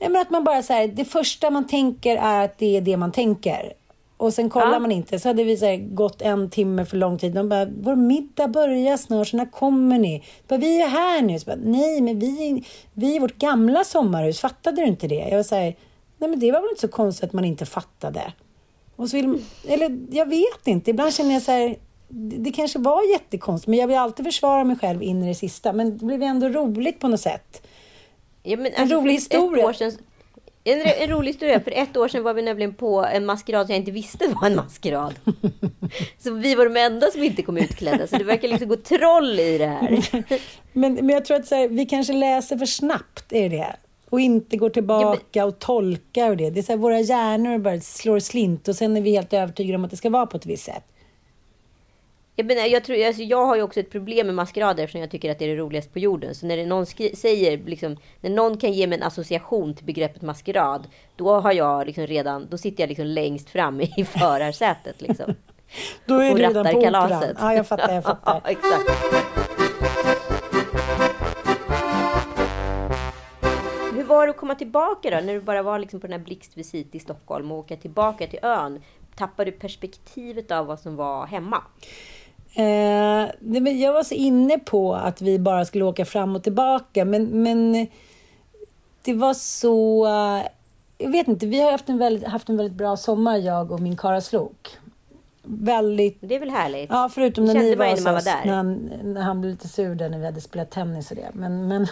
Nej, 0.00 0.10
men 0.10 0.16
att 0.22 0.30
man 0.30 0.44
bara 0.44 0.62
så 0.62 0.72
här, 0.72 0.86
det 0.88 1.04
första 1.04 1.50
man 1.50 1.66
tänker 1.66 2.16
är 2.16 2.44
att 2.44 2.58
det 2.58 2.76
är 2.76 2.80
det 2.80 2.96
man 2.96 3.12
tänker. 3.12 3.72
Och 4.20 4.34
sen 4.34 4.50
kollar 4.50 4.72
Ja. 4.72 4.78
man 4.78 4.92
inte. 4.92 5.18
Så 5.18 5.28
hade 5.28 5.44
vi 5.44 5.56
så 5.56 5.64
här, 5.66 5.76
gått 5.76 6.22
en 6.22 6.50
timme 6.50 6.84
för 6.84 6.96
lång 6.96 7.18
tid. 7.18 7.32
De 7.34 7.48
bara, 7.48 7.66
vår 7.80 7.96
middag 7.96 8.48
börjar 8.48 8.96
snart, 8.96 9.28
så 9.28 9.36
när 9.36 9.46
kommer 9.46 9.98
ni? 9.98 10.24
Bara, 10.48 10.56
vi 10.58 10.80
är 10.82 10.88
här 10.88 11.22
nu. 11.22 11.38
Så 11.38 11.46
bara, 11.46 11.56
Nej, 11.64 12.00
men 12.00 12.18
vi, 12.18 12.64
vi 12.92 13.16
är 13.16 13.20
vårt 13.20 13.38
gamla 13.38 13.84
sommarhus. 13.84 14.40
Fattade 14.40 14.82
du 14.82 14.86
inte 14.86 15.08
det? 15.08 15.14
Jag 15.30 15.36
var 15.36 15.42
så 15.42 15.54
här, 15.54 15.76
nej 16.18 16.30
men 16.30 16.38
det 16.40 16.52
var 16.52 16.60
väl 16.60 16.70
inte 16.70 16.80
så 16.80 16.88
konstigt 16.88 17.24
att 17.24 17.32
man 17.32 17.44
inte 17.44 17.66
fattade. 17.66 18.32
Och 18.96 19.08
så 19.10 19.16
vill, 19.16 19.42
eller 19.68 19.98
jag 20.10 20.26
vet 20.28 20.66
inte. 20.66 20.90
Ibland 20.90 21.14
känner 21.14 21.32
jag 21.34 21.42
så 21.42 21.52
här, 21.52 21.76
det, 22.08 22.36
det 22.36 22.50
kanske 22.52 22.78
var 22.78 23.12
jättekonstigt. 23.12 23.68
Men 23.68 23.78
jag 23.78 23.86
vill 23.88 23.96
alltid 23.96 24.26
försvara 24.26 24.64
mig 24.64 24.76
själv 24.78 25.02
in 25.02 25.22
i 25.22 25.28
det 25.28 25.34
sista. 25.34 25.72
Men 25.72 25.98
det 25.98 26.04
blev 26.04 26.22
ändå 26.22 26.48
roligt 26.48 27.00
på 27.00 27.08
något 27.08 27.20
sätt. 27.20 27.66
Ja, 28.42 28.58
En 28.74 28.90
rolig 28.90 29.22
för 29.22 29.36
ett 29.36 29.42
historia. 29.42 29.66
år 29.66 29.72
sedan- 29.72 29.98
en, 30.64 30.80
en 30.80 31.10
rolig 31.10 31.32
historia. 31.32 31.60
För 31.60 31.70
ett 31.70 31.96
år 31.96 32.08
sedan 32.08 32.22
var 32.22 32.34
vi 32.34 32.42
nämligen 32.42 32.74
på 32.74 33.04
en 33.04 33.26
maskerad 33.26 33.66
som 33.66 33.72
jag 33.72 33.80
inte 33.80 33.90
visste 33.90 34.28
var 34.28 34.46
en 34.46 34.56
maskerad. 34.56 35.14
Så 36.18 36.34
vi 36.34 36.54
var 36.54 36.64
de 36.64 36.80
enda 36.80 37.10
som 37.10 37.22
inte 37.22 37.42
kom 37.42 37.56
utklädda. 37.56 38.06
Så 38.06 38.16
det 38.16 38.24
verkar 38.24 38.48
liksom 38.48 38.68
gå 38.68 38.76
troll 38.76 39.40
i 39.40 39.58
det 39.58 39.66
här. 39.66 40.02
Men, 40.72 40.94
men 40.94 41.08
jag 41.08 41.24
tror 41.24 41.36
att 41.36 41.46
så 41.46 41.54
här, 41.54 41.68
vi 41.68 41.86
kanske 41.86 42.12
läser 42.12 42.56
för 42.56 42.66
snabbt, 42.66 43.32
är 43.32 43.50
det 43.50 43.76
Och 44.10 44.20
inte 44.20 44.56
går 44.56 44.70
tillbaka 44.70 45.44
och 45.44 45.58
tolkar 45.58 46.30
och 46.30 46.36
det. 46.36 46.50
Det 46.50 46.60
är 46.60 46.62
så 46.62 46.72
här, 46.72 46.78
våra 46.78 47.00
hjärnor 47.00 47.58
bara 47.58 47.80
slår 47.80 48.18
slint 48.18 48.68
och 48.68 48.76
sen 48.76 48.96
är 48.96 49.00
vi 49.00 49.10
helt 49.10 49.32
övertygade 49.32 49.76
om 49.76 49.84
att 49.84 49.90
det 49.90 49.96
ska 49.96 50.10
vara 50.10 50.26
på 50.26 50.36
ett 50.36 50.46
visst 50.46 50.64
sätt. 50.64 50.84
Jag, 52.38 52.46
menar, 52.46 52.66
jag, 52.66 52.84
tror, 52.84 53.06
alltså, 53.06 53.22
jag 53.22 53.46
har 53.46 53.56
ju 53.56 53.62
också 53.62 53.80
ett 53.80 53.90
problem 53.90 54.26
med 54.26 54.34
maskerader 54.34 54.84
eftersom 54.84 55.00
jag 55.00 55.10
tycker 55.10 55.30
att 55.30 55.38
det 55.38 55.44
är 55.44 55.48
det 55.48 55.56
roligaste 55.56 55.92
på 55.92 55.98
jorden. 55.98 56.34
Så 56.34 56.46
när 56.46 56.56
det 56.56 56.66
någon 56.66 56.86
säger, 56.86 57.58
liksom, 57.58 57.96
när 58.20 58.30
någon 58.30 58.56
kan 58.56 58.72
ge 58.72 58.86
mig 58.86 58.98
en 58.98 59.04
association 59.04 59.74
till 59.74 59.84
begreppet 59.84 60.22
maskerad, 60.22 60.88
då 61.16 61.40
har 61.40 61.52
jag 61.52 61.86
liksom 61.86 62.06
redan, 62.06 62.48
då 62.50 62.58
sitter 62.58 62.82
jag 62.82 62.88
liksom 62.88 63.06
längst 63.06 63.50
fram 63.50 63.80
i 63.80 64.04
förarsätet. 64.18 65.00
Liksom. 65.00 65.34
Då 66.06 66.14
är 66.14 66.30
och 66.30 66.36
du 66.36 66.42
redan 66.42 66.72
på 66.72 66.82
kalaset. 66.82 67.36
Ja, 67.40 67.54
jag 67.54 67.66
fattar, 67.66 67.94
jag 67.94 68.04
fattar. 68.04 68.40
Ja, 68.44 68.50
exakt. 68.50 68.90
Hur 73.94 74.04
var 74.04 74.26
det 74.26 74.30
att 74.30 74.36
komma 74.36 74.54
tillbaka 74.54 75.10
då? 75.10 75.16
När 75.16 75.34
du 75.34 75.40
bara 75.40 75.62
var 75.62 75.78
liksom 75.78 76.00
på 76.00 76.06
den 76.06 76.20
här 76.20 76.24
blixtvisit 76.24 76.94
i 76.94 76.98
Stockholm 76.98 77.52
och 77.52 77.58
åka 77.58 77.76
tillbaka 77.76 78.26
till 78.26 78.40
ön. 78.42 78.82
Tappade 79.16 79.50
du 79.50 79.56
perspektivet 79.56 80.50
av 80.50 80.66
vad 80.66 80.80
som 80.80 80.96
var 80.96 81.26
hemma? 81.26 81.62
Eh, 82.54 83.30
men 83.40 83.80
jag 83.80 83.92
var 83.92 84.02
så 84.02 84.14
inne 84.14 84.58
på 84.58 84.94
att 84.94 85.22
vi 85.22 85.38
bara 85.38 85.64
skulle 85.64 85.84
åka 85.84 86.04
fram 86.04 86.36
och 86.36 86.42
tillbaka, 86.42 87.04
men, 87.04 87.42
men 87.42 87.86
det 89.04 89.14
var 89.14 89.34
så... 89.34 90.06
jag 90.98 91.10
vet 91.10 91.28
inte, 91.28 91.46
vi 91.46 91.60
har 91.60 91.72
haft 91.72 91.88
en 91.88 91.98
väldigt, 91.98 92.28
haft 92.28 92.48
en 92.48 92.56
väldigt 92.56 92.76
bra 92.78 92.96
sommar, 92.96 93.36
jag 93.36 93.72
och 93.72 93.80
min 93.80 93.96
Karaslok. 93.96 94.78
Väldigt... 95.42 96.18
Det 96.20 96.34
är 96.34 96.40
väl 96.40 96.50
härligt? 96.50 96.90
Ja, 96.90 97.10
förutom 97.14 97.44
när 97.44 97.54
ni 97.54 97.74
var 97.74 97.90
hos 97.90 98.04
var 98.04 98.16
oss, 98.16 98.24
där. 98.24 98.44
när 98.44 98.54
han, 98.54 98.90
när 99.02 99.22
han 99.22 99.40
blev 99.40 99.50
lite 99.50 99.68
sur 99.68 99.94
där 99.94 100.08
när 100.08 100.18
vi 100.18 100.24
hade 100.24 100.40
spelat 100.40 100.70
tennis 100.70 101.10
och 101.10 101.16
det. 101.16 101.30
Men, 101.32 101.68
men 101.68 101.86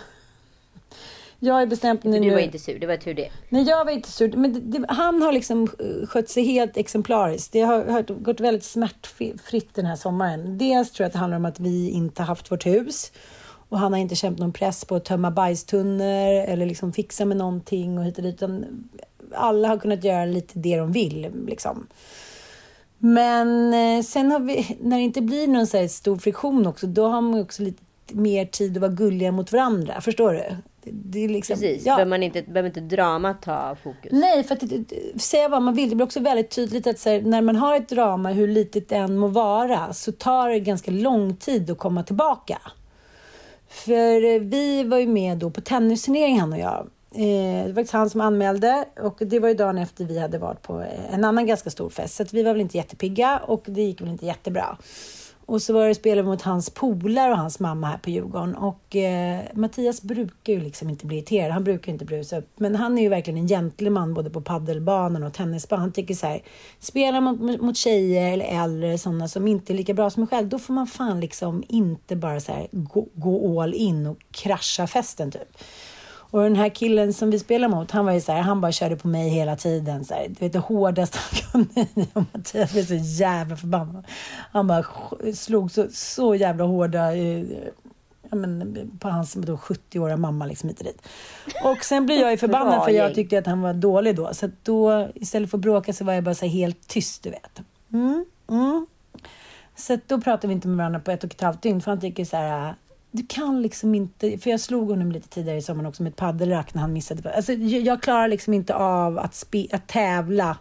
jag 1.46 1.60
ju 1.60 1.66
bestämt 1.66 2.02
För 2.02 2.08
du 2.08 2.20
nu... 2.20 2.30
var 2.30 2.38
inte 2.38 2.58
sur, 2.58 2.78
det 2.78 2.86
var 2.86 2.96
tur 2.96 3.14
det. 3.14 3.28
Nej, 3.48 3.62
jag 3.62 3.84
var 3.84 3.92
inte 3.92 4.10
sur. 4.10 4.32
Men 4.36 4.52
det, 4.52 4.60
det, 4.60 4.86
han 4.88 5.22
har 5.22 5.32
liksom 5.32 5.62
eh, 5.62 6.06
skött 6.06 6.28
sig 6.28 6.44
helt 6.44 6.76
exemplariskt. 6.76 7.52
Det 7.52 7.60
har, 7.60 7.84
har 7.84 8.02
gått 8.02 8.40
väldigt 8.40 8.64
smärtfritt 8.64 9.74
den 9.74 9.86
här 9.86 9.96
sommaren. 9.96 10.58
Dels 10.58 10.90
tror 10.90 11.04
jag 11.04 11.06
att 11.06 11.12
det 11.12 11.18
handlar 11.18 11.36
om 11.36 11.44
att 11.44 11.60
vi 11.60 11.90
inte 11.90 12.22
har 12.22 12.26
haft 12.26 12.52
vårt 12.52 12.66
hus. 12.66 13.12
Och 13.68 13.78
han 13.78 13.92
har 13.92 14.00
inte 14.00 14.14
känt 14.14 14.38
någon 14.38 14.52
press 14.52 14.84
på 14.84 14.96
att 14.96 15.04
tömma 15.04 15.30
bajstunnor 15.30 16.44
eller 16.48 16.66
liksom 16.66 16.92
fixa 16.92 17.24
med 17.24 17.36
någonting 17.36 17.98
och 17.98 18.04
hit 18.04 18.18
och 18.18 18.24
dit. 18.24 18.42
Alla 19.34 19.68
har 19.68 19.78
kunnat 19.78 20.04
göra 20.04 20.24
lite 20.24 20.58
det 20.58 20.76
de 20.76 20.92
vill. 20.92 21.30
Liksom. 21.46 21.86
Men 22.98 23.74
eh, 23.74 24.02
sen 24.02 24.30
har 24.30 24.40
vi, 24.40 24.76
när 24.80 24.96
det 24.96 25.02
inte 25.02 25.22
blir 25.22 25.48
någon 25.48 25.66
så 25.66 25.88
stor 25.88 26.16
friktion 26.16 26.66
också, 26.66 26.86
då 26.86 27.08
har 27.08 27.20
man 27.20 27.40
också 27.40 27.62
lite 27.62 27.82
mer 28.12 28.44
tid 28.44 28.76
att 28.76 28.80
vara 28.80 28.92
gulliga 28.92 29.32
mot 29.32 29.52
varandra. 29.52 30.00
Förstår 30.00 30.32
du? 30.32 30.56
Det, 30.92 31.24
är 31.24 31.28
liksom, 31.28 31.54
Precis, 31.54 31.86
ja. 31.86 31.94
behöver, 31.94 32.10
man 32.10 32.22
inte, 32.22 32.42
behöver 32.42 32.68
inte 32.68 32.80
dramat 32.80 33.42
ta 33.42 33.76
fokus. 33.82 34.12
Nej, 34.12 34.44
för 34.44 34.54
att 34.54 34.60
det- 34.60 34.66
det- 34.78 35.20
säga 35.22 35.48
vad 35.48 35.62
man 35.62 35.74
vill, 35.74 35.88
det 35.90 35.96
blir 35.96 36.06
också 36.06 36.20
väldigt 36.20 36.50
tydligt 36.50 36.86
att 36.86 37.04
här, 37.04 37.20
när 37.20 37.42
man 37.42 37.56
har 37.56 37.76
ett 37.76 37.88
drama, 37.88 38.30
hur 38.30 38.48
litet 38.48 38.88
det 38.88 38.96
än 38.96 39.18
må 39.18 39.26
vara, 39.26 39.92
så 39.92 40.12
tar 40.12 40.48
det 40.48 40.60
ganska 40.60 40.90
lång 40.90 41.36
tid 41.36 41.70
att 41.70 41.78
komma 41.78 42.02
tillbaka. 42.02 42.58
För 43.68 44.34
eh, 44.34 44.40
vi 44.40 44.84
var 44.84 44.98
ju 44.98 45.06
med 45.06 45.38
då 45.38 45.50
på 45.50 45.60
tennisturnering 45.60 46.40
han 46.40 46.52
och 46.52 46.58
jag. 46.58 46.86
Eh, 47.14 47.66
det 47.66 47.68
var 47.68 47.74
faktiskt 47.74 47.92
han 47.92 48.10
som 48.10 48.20
anmälde 48.20 48.84
och 49.02 49.16
det 49.20 49.38
var 49.40 49.48
ju 49.48 49.54
dagen 49.54 49.78
efter 49.78 50.04
vi 50.04 50.18
hade 50.18 50.38
varit 50.38 50.62
på 50.62 50.84
en 51.12 51.24
annan 51.24 51.46
ganska 51.46 51.70
stor 51.70 51.90
fest. 51.90 52.14
Så 52.14 52.24
vi 52.32 52.42
var 52.42 52.52
väl 52.52 52.60
inte 52.60 52.76
jättepigga 52.76 53.38
och 53.46 53.62
det 53.66 53.82
gick 53.82 54.00
väl 54.00 54.08
inte 54.08 54.26
jättebra. 54.26 54.76
Och 55.46 55.62
så 55.62 55.72
var 55.72 55.88
det 55.88 55.94
spelade 55.94 56.28
mot 56.28 56.42
hans 56.42 56.70
polare 56.70 57.32
och 57.32 57.38
hans 57.38 57.60
mamma 57.60 57.86
här 57.86 57.98
på 57.98 58.10
Djurgården. 58.10 58.54
Och 58.54 58.96
eh, 58.96 59.40
Mattias 59.54 60.02
brukar 60.02 60.52
ju 60.52 60.60
liksom 60.60 60.90
inte 60.90 61.06
bli 61.06 61.16
irriterad. 61.16 61.52
Han 61.52 61.64
brukar 61.64 61.92
inte 61.92 62.04
brusa 62.04 62.38
upp. 62.38 62.50
Men 62.56 62.76
han 62.76 62.98
är 62.98 63.02
ju 63.02 63.08
verkligen 63.08 63.38
en 63.38 63.48
gentleman 63.48 64.14
både 64.14 64.30
på 64.30 64.40
paddelbanan 64.40 65.22
och 65.22 65.32
tennisbanan. 65.32 65.80
Han 65.80 65.92
tycker 65.92 66.14
så 66.14 66.26
här, 66.26 66.42
spelar 66.78 67.20
man 67.20 67.58
mot 67.60 67.76
tjejer 67.76 68.32
eller 68.32 68.62
äldre, 68.62 68.98
sådana 68.98 69.28
som 69.28 69.48
inte 69.48 69.72
är 69.72 69.74
lika 69.74 69.94
bra 69.94 70.10
som 70.10 70.22
en 70.22 70.26
själv, 70.26 70.48
då 70.48 70.58
får 70.58 70.74
man 70.74 70.86
fan 70.86 71.20
liksom 71.20 71.64
inte 71.68 72.16
bara 72.16 72.40
så 72.40 72.52
här 72.52 72.68
gå, 72.72 73.08
gå 73.14 73.62
all 73.62 73.74
in 73.74 74.06
och 74.06 74.18
krascha 74.30 74.86
festen 74.86 75.30
typ. 75.30 75.56
Och 76.30 76.42
den 76.42 76.56
här 76.56 76.68
killen 76.68 77.12
som 77.12 77.30
vi 77.30 77.38
spelar 77.38 77.68
mot, 77.68 77.90
han 77.90 78.04
var 78.04 78.12
ju 78.12 78.20
så 78.20 78.32
här, 78.32 78.40
han 78.40 78.60
bara 78.60 78.72
körde 78.72 78.96
på 78.96 79.08
mig 79.08 79.28
hela 79.28 79.56
tiden. 79.56 80.04
Så 80.04 80.14
här, 80.14 80.28
du 80.28 80.34
vet 80.34 80.52
det 80.52 80.58
hårdaste 80.58 81.18
han 81.18 81.64
kunde. 81.64 82.06
Och 82.12 82.22
Mattias 82.32 82.72
blev 82.72 82.84
så 82.84 82.94
jävla 82.94 83.56
förbannad. 83.56 84.04
Han 84.52 84.66
bara 84.66 84.84
slog 85.34 85.70
så, 85.70 85.86
så 85.90 86.34
jävla 86.34 86.64
hårda 86.64 87.16
eh, 87.16 87.44
ja, 88.30 88.36
men, 88.36 88.76
på 89.00 89.08
hans 89.08 89.34
då 89.34 89.56
70-åriga 89.56 90.16
mamma 90.16 90.46
liksom 90.46 90.68
hit 90.68 90.78
och 90.78 90.84
dit. 90.84 91.02
Och 91.64 91.84
sen 91.84 92.06
blir 92.06 92.20
jag 92.20 92.30
ju 92.30 92.36
förbannad 92.46 92.84
för 92.84 92.90
jag 92.90 93.14
tyckte 93.14 93.38
att 93.38 93.46
han 93.46 93.60
var 93.60 93.74
dålig 93.74 94.16
då. 94.16 94.34
Så 94.34 94.46
att 94.46 94.64
då 94.64 95.08
istället 95.14 95.50
för 95.50 95.58
att 95.58 95.62
bråka 95.62 95.92
så 95.92 96.04
var 96.04 96.12
jag 96.12 96.24
bara 96.24 96.34
så 96.34 96.46
här 96.46 96.52
helt 96.52 96.88
tyst, 96.88 97.22
du 97.22 97.30
vet. 97.30 97.62
Mm, 97.92 98.24
mm. 98.48 98.86
Så 99.76 99.98
då 100.06 100.20
pratade 100.20 100.46
vi 100.48 100.54
inte 100.54 100.68
med 100.68 100.76
varandra 100.76 101.00
på 101.00 101.10
ett 101.10 101.24
och 101.24 101.30
ett 101.30 101.40
halvt 101.40 101.62
dygn 101.62 101.80
för 101.80 101.90
han 101.90 102.00
tycker 102.00 102.24
så 102.24 102.36
här 102.36 102.74
du 103.10 103.26
kan 103.28 103.62
liksom 103.62 103.94
inte, 103.94 104.38
för 104.38 104.50
jag 104.50 104.60
slog 104.60 104.90
honom 104.90 105.12
lite 105.12 105.28
tidigare 105.28 105.58
i 105.58 105.62
sommaren 105.62 105.86
också 105.86 106.02
med 106.02 106.10
ett 106.10 106.16
paddelrack 106.16 106.74
när 106.74 106.80
han 106.80 106.92
missade. 106.92 107.34
Alltså, 107.34 107.52
jag, 107.52 108.02
klarar 108.02 108.28
liksom 108.28 108.54
inte 108.54 108.74
av 108.74 109.18
att, 109.18 109.34
spe, 109.34 109.66
att 109.72 109.88
tävla 109.88 110.56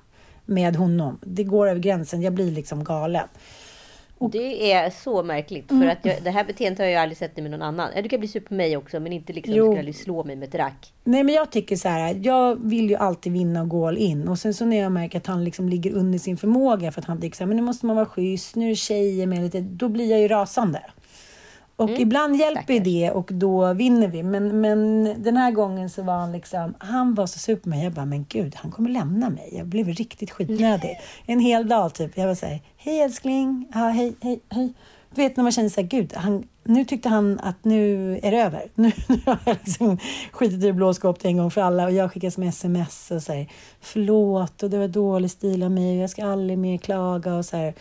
med 0.46 0.76
honom. 0.76 1.20
Det 1.22 1.44
går 1.44 1.68
över 1.68 1.80
gränsen, 1.80 2.22
jag 2.22 2.34
blir 2.34 2.52
liksom 2.52 2.84
galen. 2.84 3.28
Det 4.32 4.72
är 4.72 4.90
så 4.90 5.24
märkligt. 5.24 5.72
Mm. 5.72 5.84
För 5.84 5.90
att 5.90 6.06
jag, 6.06 6.24
det 6.24 6.32
här 6.32 6.44
beteendet 6.44 6.80
har 6.80 6.86
jag 6.86 7.02
aldrig 7.02 7.18
sett 7.18 7.38
med 7.38 7.52
någon 7.52 7.62
annan. 7.62 7.90
Du 8.04 8.10
kan 8.10 8.20
bli 8.20 8.28
sur 8.28 8.40
på 8.40 8.54
mig 8.54 8.78
också, 8.78 9.00
men 9.00 9.14
inte 9.14 9.34
liksom, 9.34 9.54
Jo. 9.56 9.82
du 9.82 9.94
slå 9.94 10.24
mig 10.24 10.36
med 10.36 10.48
ett 10.48 10.56
rack. 10.56 10.94
Nej 11.04 11.24
men 11.24 11.36
jag 11.36 11.52
tycker 11.52 11.76
så 11.76 11.90
här, 11.90 12.20
jag 12.24 12.66
vill 12.66 12.90
ju 12.90 12.96
alltid 12.96 13.34
vinna 13.34 13.62
och 13.62 13.70
gå 13.70 13.88
all 13.88 13.98
in. 13.98 14.28
Och 14.28 14.40
sen 14.40 14.54
så 14.54 14.66
när 14.66 14.78
jag 14.78 14.92
märker 14.92 15.18
att 15.18 15.28
han 15.28 15.44
liksom 15.44 15.70
ligger 15.70 15.94
under 15.94 16.20
sin 16.20 16.38
förmåga 16.38 16.92
för 16.92 17.02
att 17.02 17.08
han 17.08 17.22
tycker 17.22 17.38
så 17.38 17.44
här, 17.44 17.48
men 17.48 17.58
nu 17.58 17.64
måste 17.64 17.86
man 17.86 17.96
vara 17.96 18.06
schysst, 18.06 18.56
nu 18.56 18.66
är 18.66 18.70
det 18.70 18.76
tjejer 18.76 19.28
med 19.28 19.44
lite, 19.44 19.62
då 19.62 19.90
blir 19.90 20.12
jag 20.12 20.20
ju 20.20 20.28
rasande. 20.28 20.82
Och 21.76 21.90
ibland 21.90 22.36
hjälper 22.36 22.74
ju 22.74 22.80
stackars. 22.80 22.84
det 22.84 23.12
och 23.12 23.30
då 23.34 23.74
vinner 23.74 24.08
vi. 24.08 24.24
Men, 24.24 24.62
men 24.62 25.04
den 25.24 25.38
här 25.38 25.52
gången 25.52 25.90
så 25.90 26.04
var 26.04 26.14
han 26.14 26.32
liksom, 26.32 26.74
han 26.80 27.14
var 27.14 27.28
så 27.28 27.40
sur 27.40 27.56
på 27.56 27.70
mig. 27.70 27.84
Jag 27.84 27.94
bara, 27.94 28.06
men 28.06 28.26
gud, 28.30 28.56
han 28.56 28.72
kommer 28.72 28.90
lämna 28.90 29.30
mig. 29.30 29.50
Jag 29.58 29.68
blev 29.68 29.88
riktigt 29.88 30.32
skitnödig. 30.32 31.00
En 31.26 31.40
hel 31.40 31.68
dag 31.68 31.94
typ. 31.94 32.18
Jag 32.18 32.28
var 32.28 32.36
så 32.36 32.46
här, 32.46 32.62
hej 32.78 33.02
älskling, 33.02 33.68
ja, 33.74 33.80
hej, 33.80 34.16
hej, 34.22 34.40
hej. 34.50 34.74
Du 35.16 35.22
vet 35.22 35.38
när 35.38 35.44
man 35.44 35.52
känner 35.52 35.70
så 35.70 35.82
här, 35.82 35.88
gud, 35.88 36.14
han, 36.16 36.48
nu 36.64 36.86
tyckte 36.86 37.10
han 37.10 37.40
att 37.40 37.64
nu 37.64 38.14
är 38.24 38.32
det 38.32 38.42
över. 38.42 38.64
Nu, 38.76 38.92
nu 39.08 39.22
har 39.26 39.38
jag 39.46 39.58
liksom 39.66 39.98
skitit 40.32 40.64
i 40.64 40.74
blå 40.74 40.94
skåpet 40.94 41.26
en 41.26 41.38
gång 41.38 41.52
för 41.52 41.62
alla 41.62 41.86
och 41.86 41.92
jag 41.92 42.12
skickar 42.12 42.30
som 42.30 42.44
sms 42.44 43.12
och 43.12 43.24
säger 43.24 43.52
förlåt 43.82 44.64
och 44.64 44.70
det 44.70 44.78
var 44.78 44.88
dålig 44.88 45.32
stil 45.32 45.64
av 45.64 45.72
mig 45.72 45.98
och 45.98 46.04
jag 46.04 46.10
ska 46.10 46.26
aldrig 46.26 46.58
mer 46.58 46.78
klaga 46.78 47.36
och 47.36 47.46
så 47.46 47.58
här. 47.58 47.74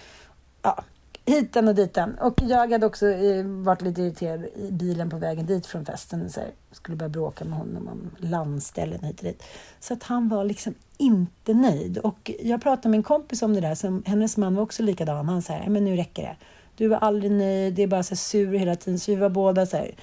Ja, 0.62 0.84
hitan 1.26 1.68
och 1.68 1.74
ditan. 1.74 2.18
Och 2.18 2.40
jag 2.42 2.70
hade 2.70 2.86
också 2.86 3.08
eh, 3.08 3.44
varit 3.44 3.82
lite 3.82 4.02
irriterad 4.02 4.44
i 4.44 4.70
bilen 4.72 5.10
på 5.10 5.16
vägen 5.16 5.46
dit 5.46 5.66
från 5.66 5.84
festen. 5.84 6.30
Så 6.30 6.40
här, 6.40 6.50
skulle 6.72 6.96
börja 6.96 7.08
bråka 7.08 7.44
med 7.44 7.58
honom 7.58 7.88
om 7.88 8.10
landställen 8.18 9.04
hit 9.04 9.18
och 9.18 9.24
dit. 9.24 9.42
Så 9.80 9.94
att 9.94 10.02
han 10.02 10.28
var 10.28 10.44
liksom 10.44 10.74
inte 10.96 11.54
nöjd. 11.54 11.98
Och 11.98 12.30
jag 12.42 12.62
pratade 12.62 12.88
med 12.88 12.98
en 12.98 13.02
kompis 13.02 13.42
om 13.42 13.54
det 13.54 13.60
där. 13.60 13.74
Som, 13.74 14.02
hennes 14.06 14.36
man 14.36 14.54
var 14.54 14.62
också 14.62 14.82
likadan. 14.82 15.28
Han 15.28 15.42
sa 15.42 15.60
men 15.68 15.84
nu 15.84 15.96
räcker 15.96 16.22
det. 16.22 16.36
Du 16.76 16.88
var 16.88 16.96
aldrig 16.96 17.32
nöjd, 17.32 17.74
det 17.74 17.82
är 17.82 17.86
bara 17.86 18.02
så 18.02 18.10
här 18.10 18.16
sur 18.16 18.58
hela 18.58 18.76
tiden. 18.76 18.98
Så 18.98 19.10
vi 19.10 19.16
var 19.16 19.28
båda 19.28 19.66
så 19.66 19.76
här, 19.76 19.94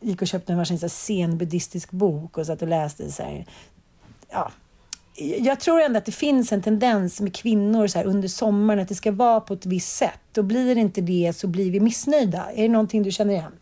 gick 0.00 0.22
och 0.22 0.28
köpte 0.28 0.52
en 0.52 0.58
varsin 0.58 0.78
så 0.78 0.84
här 0.84 0.88
zen-buddhistisk 0.88 1.90
bok 1.90 2.38
och 2.38 2.46
satt 2.46 2.62
och 2.62 2.68
läste 2.68 3.12
så 3.12 3.22
här, 3.22 3.46
ja, 4.30 4.52
jag 5.20 5.60
tror 5.60 5.80
ändå 5.80 5.98
att 5.98 6.04
det 6.04 6.12
finns 6.12 6.52
en 6.52 6.62
tendens 6.62 7.20
med 7.20 7.34
kvinnor 7.34 7.86
så 7.86 7.98
här, 7.98 8.06
under 8.06 8.28
sommaren 8.28 8.80
att 8.80 8.88
det 8.88 8.94
ska 8.94 9.12
vara 9.12 9.40
på 9.40 9.54
ett 9.54 9.66
visst 9.66 9.96
sätt. 9.96 10.38
Och 10.38 10.44
blir 10.44 10.74
det 10.74 10.80
inte 10.80 11.00
det 11.00 11.32
så 11.36 11.46
blir 11.46 11.70
vi 11.70 11.80
missnöjda. 11.80 12.50
Är 12.52 12.62
det 12.62 12.68
någonting 12.68 13.02
du 13.02 13.10
känner 13.10 13.34
igen? 13.34 13.52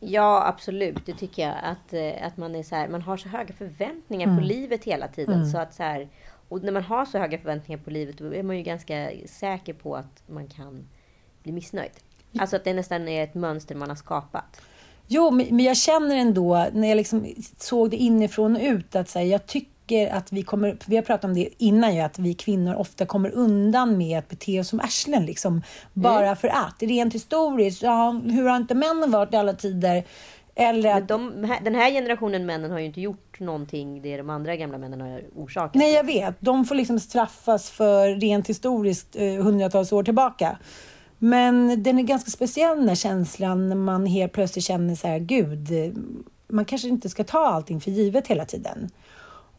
Ja, 0.00 0.46
absolut. 0.46 1.06
Det 1.06 1.12
tycker 1.14 1.42
jag. 1.42 1.54
Att, 1.62 1.92
eh, 1.92 2.26
att 2.26 2.36
man, 2.36 2.54
är 2.54 2.62
så 2.62 2.74
här, 2.74 2.88
man 2.88 3.02
har 3.02 3.16
så 3.16 3.28
höga 3.28 3.54
förväntningar 3.54 4.26
Mm. 4.26 4.38
på 4.38 4.44
livet 4.44 4.84
hela 4.84 5.08
tiden. 5.08 5.50
Så 5.50 5.58
att 5.58 5.74
så 5.74 5.82
här, 5.82 6.08
och 6.48 6.62
när 6.62 6.72
man 6.72 6.82
har 6.82 7.04
så 7.04 7.18
höga 7.18 7.38
förväntningar 7.38 7.78
på 7.84 7.90
livet 7.90 8.18
då 8.18 8.34
är 8.34 8.42
man 8.42 8.56
ju 8.56 8.62
ganska 8.62 9.10
säker 9.26 9.72
på 9.72 9.96
att 9.96 10.22
man 10.26 10.46
kan 10.48 10.88
bli 11.42 11.52
missnöjd. 11.52 11.90
Alltså 12.38 12.56
att 12.56 12.64
det 12.64 12.74
nästan 12.74 13.08
är 13.08 13.24
ett 13.24 13.34
mönster 13.34 13.74
man 13.74 13.88
har 13.88 13.96
skapat. 13.96 14.60
Jo, 15.06 15.30
men 15.30 15.46
men 15.50 15.64
jag 15.64 15.76
känner 15.76 16.16
ändå, 16.16 16.66
när 16.72 16.88
jag 16.88 16.96
liksom 16.96 17.26
såg 17.58 17.90
det 17.90 17.96
inifrån 17.96 18.56
och 18.56 18.62
ut, 18.62 18.96
att 18.96 19.08
så 19.08 19.18
här, 19.18 19.26
jag 19.26 19.46
tycker 19.46 19.73
att 20.12 20.32
vi 20.32 20.42
kommer, 20.42 20.76
vi 20.86 20.96
har 20.96 21.02
pratat 21.02 21.24
om 21.24 21.34
det 21.34 21.48
innan 21.58 21.94
ju, 21.94 22.00
att 22.00 22.18
vi 22.18 22.34
kvinnor 22.34 22.74
ofta 22.74 23.06
kommer 23.06 23.30
undan 23.30 23.98
med 23.98 24.18
att 24.18 24.28
bete 24.28 24.60
oss 24.60 24.68
som 24.68 24.80
arslen, 24.80 25.26
liksom, 25.26 25.62
bara 25.92 26.36
för 26.36 26.48
att. 26.48 26.76
Rent 26.82 27.14
historiskt, 27.14 27.82
ja, 27.82 28.20
hur 28.24 28.48
har 28.48 28.56
inte 28.56 28.74
männen 28.74 29.10
varit 29.10 29.34
i 29.34 29.36
alla 29.36 29.52
tider? 29.52 30.04
Eller 30.54 30.94
att, 30.94 31.08
de, 31.08 31.32
den 31.62 31.74
här 31.74 31.90
generationen 31.90 32.46
männen 32.46 32.70
har 32.70 32.78
ju 32.78 32.86
inte 32.86 33.00
gjort 33.00 33.40
någonting 33.40 34.02
det 34.02 34.16
de 34.16 34.30
andra 34.30 34.56
gamla 34.56 34.78
männen 34.78 35.00
har 35.00 35.22
orsakat. 35.36 35.74
nej, 35.74 35.92
jag 35.92 36.04
vet, 36.04 36.36
de 36.40 36.64
får 36.64 36.74
liksom 36.74 37.00
straffas 37.00 37.70
för 37.70 38.14
rent 38.14 38.48
historiskt 38.48 39.16
eh, 39.16 39.44
hundratals 39.44 39.92
år 39.92 40.02
tillbaka. 40.02 40.58
Men 41.18 41.82
den 41.82 41.98
är 41.98 42.02
ganska 42.02 42.30
speciell 42.30 42.76
den 42.76 42.88
här 42.88 42.94
känslan 42.94 43.68
när 43.68 43.76
man 43.76 44.06
helt 44.06 44.32
plötsligt 44.32 44.64
känner 44.64 44.94
så 44.94 45.08
här, 45.08 45.18
gud, 45.18 45.68
man 46.48 46.64
kanske 46.64 46.88
inte 46.88 47.08
ska 47.08 47.24
ta 47.24 47.46
allting 47.46 47.80
för 47.80 47.90
givet 47.90 48.26
hela 48.26 48.44
tiden. 48.44 48.90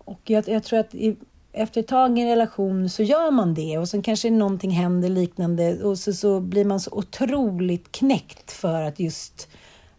Och 0.06 0.20
jag, 0.24 0.48
jag 0.48 0.64
tror 0.64 0.80
att 0.80 0.96
i, 0.96 1.16
efter 1.54 1.82
ett 1.82 1.88
tag 1.88 2.20
i 2.20 2.22
en 2.22 2.28
relation 2.28 2.90
så 2.90 3.04
gör 3.04 3.32
man 3.32 3.54
det. 3.54 3.78
Och 3.78 3.90
sen 3.90 4.02
kanske 4.02 4.30
någonting 4.30 4.72
händer 4.72 5.10
liknande. 5.10 5.84
Och 5.84 6.00
så, 6.00 6.14
så 6.14 6.40
blir 6.40 6.66
man 6.66 6.80
så 6.80 6.92
otroligt 6.92 7.92
knäckt 7.92 8.52
för 8.52 8.82
att 8.82 9.00
just 9.00 9.48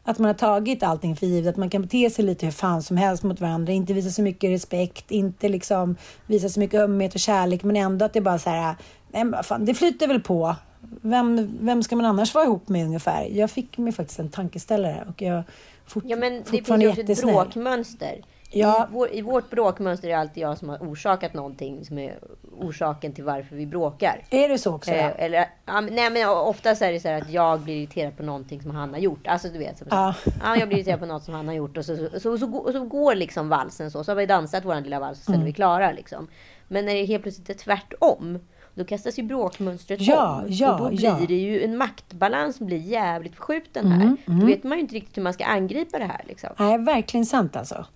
att 0.06 0.18
man 0.18 0.26
har 0.26 0.34
tagit 0.34 0.82
allting 0.82 1.16
för 1.16 1.26
givet, 1.26 1.50
att 1.50 1.56
man 1.56 1.70
kan 1.70 1.82
bete 1.82 2.10
sig 2.10 2.24
lite 2.24 2.46
hur 2.46 2.52
fan 2.52 2.82
som 2.82 2.96
helst 2.96 3.22
mot 3.22 3.40
varandra, 3.40 3.72
inte 3.72 3.92
visa 3.92 4.10
så 4.10 4.22
mycket 4.22 4.50
respekt, 4.50 5.10
inte 5.10 5.48
liksom 5.48 5.96
visa 6.26 6.48
så 6.48 6.60
mycket 6.60 6.80
ömhet 6.80 7.14
och 7.14 7.20
kärlek, 7.20 7.62
men 7.62 7.76
ändå 7.76 8.04
att 8.04 8.12
det 8.12 8.20
bara 8.20 8.38
så 8.38 8.50
här, 8.50 8.76
nej 9.12 9.42
fan, 9.42 9.64
det 9.64 9.74
flyter 9.74 10.08
väl 10.08 10.20
på. 10.20 10.56
Vem, 11.00 11.58
vem 11.60 11.82
ska 11.82 11.96
man 11.96 12.06
annars 12.06 12.34
vara 12.34 12.44
ihop 12.44 12.68
med 12.68 12.84
ungefär? 12.84 13.28
Jag 13.32 13.50
fick 13.50 13.78
mig 13.78 13.92
faktiskt 13.92 14.20
en 14.20 14.28
tankeställare 14.28 15.04
och 15.08 15.22
jag 15.22 15.36
är 15.36 15.44
fort, 15.86 16.04
Ja, 16.06 16.16
men 16.16 16.42
det 16.50 16.64
finns 16.64 16.82
ju 16.82 17.02
ett 17.02 17.22
bråkmönster. 17.22 18.20
Ja. 18.58 18.84
I, 18.90 18.92
vår, 18.92 19.12
I 19.14 19.22
vårt 19.22 19.50
bråkmönster 19.50 20.08
är 20.08 20.12
det 20.12 20.18
alltid 20.18 20.42
jag 20.42 20.58
som 20.58 20.68
har 20.68 20.78
orsakat 20.78 21.34
någonting 21.34 21.84
som 21.84 21.98
är 21.98 22.18
orsaken 22.58 23.12
till 23.12 23.24
varför 23.24 23.56
vi 23.56 23.66
bråkar. 23.66 24.22
Är 24.30 24.48
det 24.48 24.58
så 24.58 24.74
också? 24.74 24.90
Eh, 24.90 25.08
då? 25.08 25.14
eller, 25.18 25.48
ja, 25.66 25.80
nej, 25.80 26.10
men 26.10 26.28
oftast 26.28 26.82
är 26.82 26.92
det 26.92 27.00
så 27.00 27.08
att 27.08 27.30
jag 27.30 27.60
blir 27.60 27.74
irriterad 27.76 28.16
på 28.16 28.22
någonting 28.22 28.62
som 28.62 28.70
han 28.70 28.90
har 28.92 28.98
gjort. 29.00 29.26
Alltså 29.26 29.48
du 29.48 29.58
vet. 29.58 29.78
Som, 29.78 29.86
Ja. 29.90 30.14
ja, 30.44 30.56
jag 30.56 30.68
blir 30.68 30.78
irriterad 30.78 31.00
på 31.00 31.06
något 31.06 31.24
som 31.24 31.34
han 31.34 31.48
har 31.48 31.54
gjort. 31.54 31.76
Och 31.76 31.84
så, 31.84 31.96
så, 31.96 32.08
så, 32.20 32.38
så, 32.38 32.72
så 32.72 32.84
går 32.84 33.14
liksom 33.14 33.48
valsen 33.48 33.90
så. 33.90 34.04
Så 34.04 34.10
har 34.10 34.16
vi 34.16 34.26
dansat 34.26 34.64
vår 34.64 34.80
lilla 34.80 35.00
vals 35.00 35.18
och 35.18 35.24
sen 35.24 35.34
Mm. 35.34 35.42
är 35.42 35.46
vi 35.46 35.52
klara. 35.52 35.92
Liksom. 35.92 36.28
Men 36.68 36.84
när 36.86 36.94
det 36.94 37.04
helt 37.04 37.22
plötsligt 37.22 37.50
är 37.50 37.54
tvärtom. 37.54 38.38
Då 38.74 38.84
kastas 38.84 39.18
ju 39.18 39.22
bråkmönstret 39.22 40.00
Ja, 40.00 40.36
om. 40.40 40.44
ja, 40.48 40.72
och 40.74 40.78
då 40.80 40.88
blir 40.88 41.04
ja. 41.04 41.14
Mm, 41.14 41.26
det 41.26 41.34
ju 41.34 41.62
en 41.64 41.76
maktbalans 41.76 42.56
som 42.56 42.66
blir 42.66 42.78
jävligt 42.78 43.34
förskjuten 43.34 43.92
här. 43.92 44.16
Då 44.26 44.46
vet 44.46 44.64
man 44.64 44.78
ju 44.78 44.82
inte 44.82 44.94
riktigt 44.94 45.16
hur 45.16 45.22
man 45.22 45.32
ska 45.32 45.44
angripa 45.44 45.98
det 45.98 46.04
här. 46.04 46.24
Liksom. 46.28 46.50
Nej, 46.58 46.78
verkligen 46.78 47.26
sant 47.26 47.56
alltså. 47.56 47.86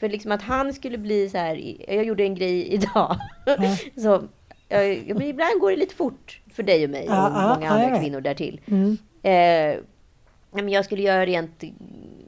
För 0.00 0.08
liksom 0.08 0.32
att 0.32 0.42
han 0.42 0.72
skulle 0.74 0.98
bli 0.98 1.28
så 1.28 1.38
här. 1.38 1.76
Jag 1.88 2.04
gjorde 2.04 2.22
en 2.22 2.34
grej 2.34 2.68
idag. 2.74 3.16
så, 3.96 4.22
jag, 4.68 5.06
men 5.06 5.22
ibland 5.22 5.60
går 5.60 5.70
det 5.70 5.76
lite 5.76 5.94
fort 5.94 6.40
för 6.52 6.62
dig 6.62 6.84
och 6.84 6.90
mig 6.90 7.02
och 7.08 7.14
många 7.14 7.58
jag 7.60 7.72
andra 7.72 7.90
vet. 7.90 8.00
kvinnor 8.00 8.20
därtill. 8.20 8.60
Eh, 9.22 9.32
ja, 10.52 10.62
men 10.62 10.68
jag 10.68 10.84
skulle 10.84 11.02
göra 11.02 11.26
rent 11.26 11.64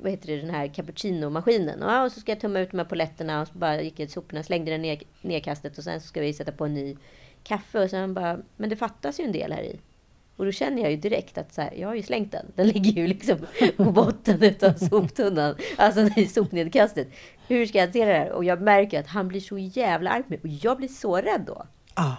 vad 0.03 0.11
heter 0.11 0.27
det, 0.27 0.37
den 0.41 0.51
här 0.51 0.67
cappuccino-maskinen. 0.67 1.83
Och, 1.83 2.05
och 2.05 2.13
så 2.13 2.21
ska 2.21 2.33
jag 2.33 2.41
tömma 2.41 2.61
ut 2.61 2.71
de 2.71 2.79
här 2.79 2.85
poletterna 2.85 3.41
och 3.43 3.49
så 3.49 3.59
bara 3.59 3.83
gick 3.83 3.93
jag 4.01 4.09
till 4.09 4.13
soporna, 4.13 4.43
slängde 4.43 4.71
den 4.71 4.83
ner, 4.83 5.03
nerkastet 5.21 5.79
och 5.79 5.85
sen 5.85 6.01
så 6.01 6.07
ska 6.07 6.21
vi 6.21 6.33
sätta 6.35 6.53
på 6.53 6.65
en 6.65 6.75
ny 6.75 6.97
kaffe. 7.43 7.83
Och 7.85 7.91
sen 7.91 8.15
bara, 8.15 8.39
men 8.57 8.71
det 8.71 8.77
fattas 8.77 9.21
ju 9.21 9.25
en 9.25 9.33
del 9.33 9.53
här 9.53 9.63
i. 9.63 9.79
Och 10.37 10.45
då 10.45 10.53
känner 10.53 10.83
jag 10.83 10.91
ju 10.91 10.97
direkt 10.97 11.39
att 11.39 11.55
så 11.55 11.61
här, 11.61 11.73
jag 11.77 11.89
har 11.89 11.95
ju 11.95 12.03
slängt 12.03 12.33
den. 12.33 12.47
Den 12.57 12.69
ligger 12.75 12.93
ju 12.93 13.07
liksom 13.07 13.39
på 13.77 13.85
botten 13.85 14.43
utav 14.43 14.73
soptunnan. 14.73 15.55
Alltså 15.77 16.01
i 16.21 16.27
sopnedkastet. 16.27 17.09
Hur 17.49 17.67
ska 17.67 17.79
jag 17.79 17.87
hantera 17.87 18.11
det 18.13 18.19
här? 18.19 18.31
Och 18.31 18.45
jag 18.45 18.63
märker 18.63 19.01
att 19.01 19.07
han 19.07 19.29
blir 19.29 19.41
så 19.41 19.59
jävla 19.59 20.11
arg 20.11 20.23
på 20.23 20.29
mig. 20.31 20.41
Och 20.43 20.49
jag 20.49 20.77
blir 20.77 20.89
så 20.89 21.17
rädd 21.17 21.45
då. 21.47 21.67
Ja. 21.97 22.17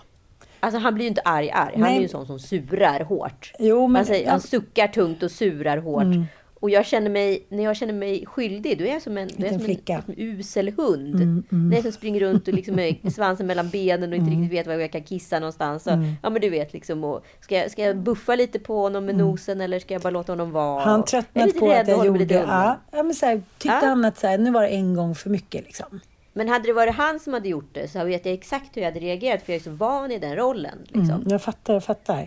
Alltså 0.60 0.80
han 0.80 0.94
blir 0.96 1.04
ju 1.06 1.10
inte 1.10 1.22
arg 1.22 1.52
arg. 1.52 1.72
Han 1.74 1.82
Nej. 1.82 1.94
är 1.96 1.98
ju 1.98 2.04
en 2.04 2.10
sån 2.10 2.26
som 2.26 2.40
surar 2.40 3.00
hårt. 3.00 3.54
Jo, 3.60 3.88
men- 3.88 3.96
han, 3.96 4.06
säger, 4.06 4.30
han 4.30 4.42
suckar 4.42 4.88
tungt 4.88 5.24
och 5.24 5.32
surar 5.32 5.78
hårt. 5.78 6.04
Mm. 6.04 6.26
Och 6.64 6.70
jag 6.70 6.86
känner 6.86 7.10
mig, 7.10 7.46
när 7.50 7.64
jag 7.64 7.76
känner 7.76 7.94
mig 7.94 8.26
skyldig, 8.26 8.78
då 8.78 8.84
är 8.84 8.90
jag 8.94 9.02
som 9.02 9.18
en, 9.18 9.30
då 9.38 9.46
är 9.46 9.50
som 9.50 9.60
flicka. 9.60 9.94
en, 9.96 10.02
som 10.02 10.14
en 10.14 10.20
usel 10.20 10.70
hund. 10.70 11.16
Mm, 11.16 11.44
När 11.50 11.76
jag 11.76 11.84
som 11.84 11.92
springer 11.92 12.20
runt 12.20 12.48
och 12.48 12.54
liksom 12.54 12.76
med 12.76 12.96
svansen 13.14 13.48
mellan 13.48 13.70
benen 13.70 14.10
och 14.10 14.16
inte 14.18 14.32
riktigt 14.32 14.52
vet 14.52 14.68
var 14.68 14.74
jag 14.74 14.92
kan 14.92 15.04
kissa 15.04 15.40
någonstans. 15.40 15.84
Så, 15.84 15.90
Mm. 15.90 16.14
Ja 16.24 16.30
men 16.30 16.42
du 16.42 16.50
vet 16.50 16.74
liksom. 16.74 17.04
Och 17.04 17.26
ska, 17.42 17.56
jag, 17.58 17.72
ska 17.72 17.82
jag 17.84 17.98
buffa 17.98 18.36
lite 18.36 18.60
på 18.60 18.82
honom 18.82 19.06
med 19.06 19.16
nosen 19.16 19.62
eller 19.62 19.80
ska 19.80 19.94
jag 19.94 20.02
bara 20.02 20.10
låta 20.10 20.32
honom 20.32 20.52
vara? 20.52 20.82
Mm. 20.82 20.92
Han 20.92 21.06
tröttnat 21.06 21.46
lite 21.46 21.60
på 21.60 21.72
att 21.72 21.88
och 21.88 21.94
jag 21.94 22.06
gjorde... 22.06 22.34
Ja, 22.34 22.80
ja, 22.92 23.04
men 23.04 23.14
så 23.14 23.26
här, 23.26 23.36
tyckte 23.58 23.78
Ja. 23.82 23.88
han 23.88 24.06
att 24.06 24.18
så 24.20 24.28
här, 24.28 24.38
nu 24.38 24.52
var 24.52 24.62
det 24.62 24.68
en 24.70 24.94
gång 24.96 25.16
för 25.16 25.30
mycket 25.30 25.66
liksom. 25.66 26.00
Men 26.34 26.50
hade 26.50 26.66
det 26.68 26.74
varit 26.74 26.96
han 26.96 27.20
som 27.20 27.34
hade 27.34 27.50
gjort 27.50 27.70
det 27.74 27.88
så 27.88 28.04
vet 28.04 28.26
jag 28.26 28.34
exakt 28.34 28.78
hur 28.78 28.82
jag 28.82 28.90
hade 28.92 29.00
reagerat. 29.06 29.42
För 29.44 29.54
jag 29.54 29.60
är 29.60 29.64
så 29.64 29.72
van 29.72 30.12
i 30.12 30.20
den 30.20 30.36
rollen. 30.36 30.78
Liksom. 30.84 31.16
Mm, 31.16 31.28
jag 31.30 31.42
fattar, 31.42 31.74
jag 31.74 31.84
fattar. 31.84 32.26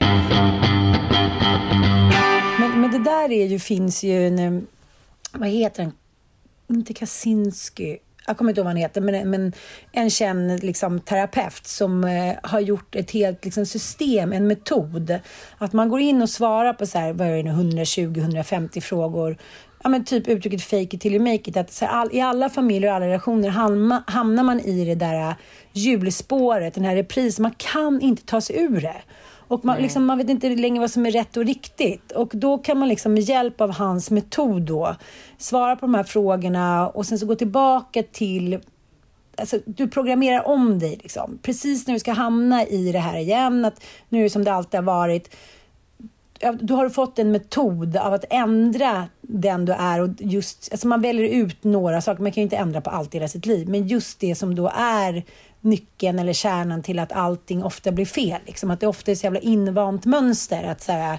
Men, 2.61 2.81
men 2.81 2.91
det 2.91 2.99
där 2.99 3.33
är 3.33 3.47
ju, 3.47 3.59
finns 3.59 4.03
ju 4.03 4.27
en... 4.27 4.39
Eh, 4.39 4.63
vad 5.33 5.49
heter 5.49 5.83
den? 5.83 5.93
Inte 6.77 6.95
Kaczynski. 6.95 7.99
Jag 8.27 8.37
kommer 8.37 8.51
inte 8.51 8.61
ihåg 8.61 8.65
vad 8.65 8.73
han 8.73 8.83
heter, 8.83 9.01
men, 9.01 9.31
men 9.31 9.53
en 9.93 10.11
känd 10.11 10.65
liksom, 10.65 11.01
terapeut 11.01 11.67
som 11.67 12.05
eh, 12.05 12.35
har 12.43 12.61
gjort 12.61 12.95
ett 12.95 13.11
helt 13.11 13.45
liksom, 13.45 13.67
system, 13.67 14.33
en 14.33 14.47
metod. 14.47 15.19
Att 15.59 15.73
man 15.73 15.89
går 15.89 16.01
in 16.01 16.23
och 16.23 16.31
svarar 16.31 16.73
på 16.73 16.87
så 16.87 16.99
här, 16.99 17.13
vad 17.13 17.29
är 17.29 17.37
det 17.37 17.43
nu, 17.43 17.83
120-150 17.83 18.81
frågor. 18.81 19.39
Ja, 19.83 19.89
men 19.89 20.05
typ 20.05 20.29
uttrycket 20.29 20.63
fake 20.63 20.97
it 20.97 21.01
till 21.01 21.15
you 21.15 21.25
make 21.25 21.51
it. 21.51 21.57
Att 21.57 21.73
så 21.73 21.85
här, 21.85 21.93
all, 21.93 22.09
I 22.13 22.21
alla 22.21 22.51
familjer 22.51 22.91
och 22.91 22.97
alla 22.97 23.07
relationer 23.07 23.49
hamna, 23.49 24.05
hamnar 24.07 24.43
man 24.43 24.61
i 24.61 24.85
det 24.85 24.95
där 24.95 25.29
eh, 25.29 25.35
hjulspåret, 25.73 26.75
den 26.75 26.85
här 26.85 26.97
reprisen. 26.97 27.43
Man 27.43 27.55
kan 27.57 28.01
inte 28.01 28.23
ta 28.25 28.41
sig 28.41 28.57
ur 28.63 28.81
det. 28.81 29.03
Och 29.49 29.65
man, 29.65 29.79
liksom, 29.83 30.07
man 30.07 30.19
vet 30.19 30.29
inte 30.29 30.49
längre 30.49 30.81
vad 30.81 30.91
som 30.91 31.07
är 31.07 31.11
rätt 31.11 31.37
och 31.37 31.45
riktigt. 31.45 32.13
Och 32.13 32.31
då 32.33 32.59
kan 32.59 32.79
man 32.79 32.89
liksom 32.89 33.15
med 33.15 33.23
hjälp 33.23 33.61
av 33.61 33.71
hans 33.71 34.11
metod 34.11 34.63
då 34.63 34.97
svara 35.39 35.77
på 35.77 35.87
de 35.87 35.95
här 35.95 36.05
frågorna 36.05 36.89
och 36.89 37.07
sen 37.07 37.19
så 37.19 37.27
gå 37.27 37.35
tillbaka 37.35 38.03
till 38.03 38.61
Alltså, 39.39 39.59
du 39.65 39.89
programmerar 39.89 40.47
om 40.49 40.79
dig 40.79 40.99
liksom. 41.03 41.39
precis 41.43 41.87
när 41.87 41.95
du 41.95 42.01
ska 42.01 42.13
hamna 42.13 42.67
i 42.67 42.93
det 42.93 42.99
här 42.99 43.19
igen. 43.19 43.65
Att 43.65 43.85
nu 44.09 44.19
är 44.19 44.23
det 44.23 44.31
som 44.31 44.45
det 44.45 44.53
alltid 44.53 44.81
har 44.81 44.85
varit. 44.85 45.37
Då 46.61 46.77
har 46.77 46.85
du 46.85 46.91
fått 46.91 47.19
en 47.19 47.33
metod 47.33 47.97
av 47.97 48.15
att 48.15 48.25
ändra 48.31 49.09
den 49.21 49.65
du 49.65 49.73
är. 49.73 50.03
Och 50.03 50.09
just, 50.19 50.69
alltså 50.73 50.89
man 50.89 51.03
väljer 51.03 51.29
ut 51.29 51.65
några 51.65 52.01
saker. 52.01 52.23
Man 52.23 52.33
kan 52.33 52.41
ju 52.41 52.45
inte 52.45 52.57
ändra 52.57 52.81
på 52.81 52.91
allt 52.91 53.15
i 53.15 53.19
hela 53.19 53.29
sitt 53.29 53.47
liv. 53.47 53.69
Men 53.69 53.87
just 53.87 54.21
det 54.21 54.35
som 54.35 54.55
då 54.55 54.71
är 54.75 55.25
nyckeln 55.67 56.19
eller 56.19 56.33
kärnan 56.33 56.83
till 56.83 56.99
att 56.99 57.13
allting 57.13 57.65
ofta 57.65 57.93
blir 57.93 58.07
fel. 58.07 58.41
Liksom. 58.47 58.71
Att 58.71 58.81
det 58.81 58.87
ofta 58.87 59.11
är 59.11 59.15
så 59.15 59.25
jävla 59.25 59.41
invant 59.41 60.05
mönster. 60.05 60.65
Att 60.65 60.83
så 60.83 60.93
här, 60.93 61.19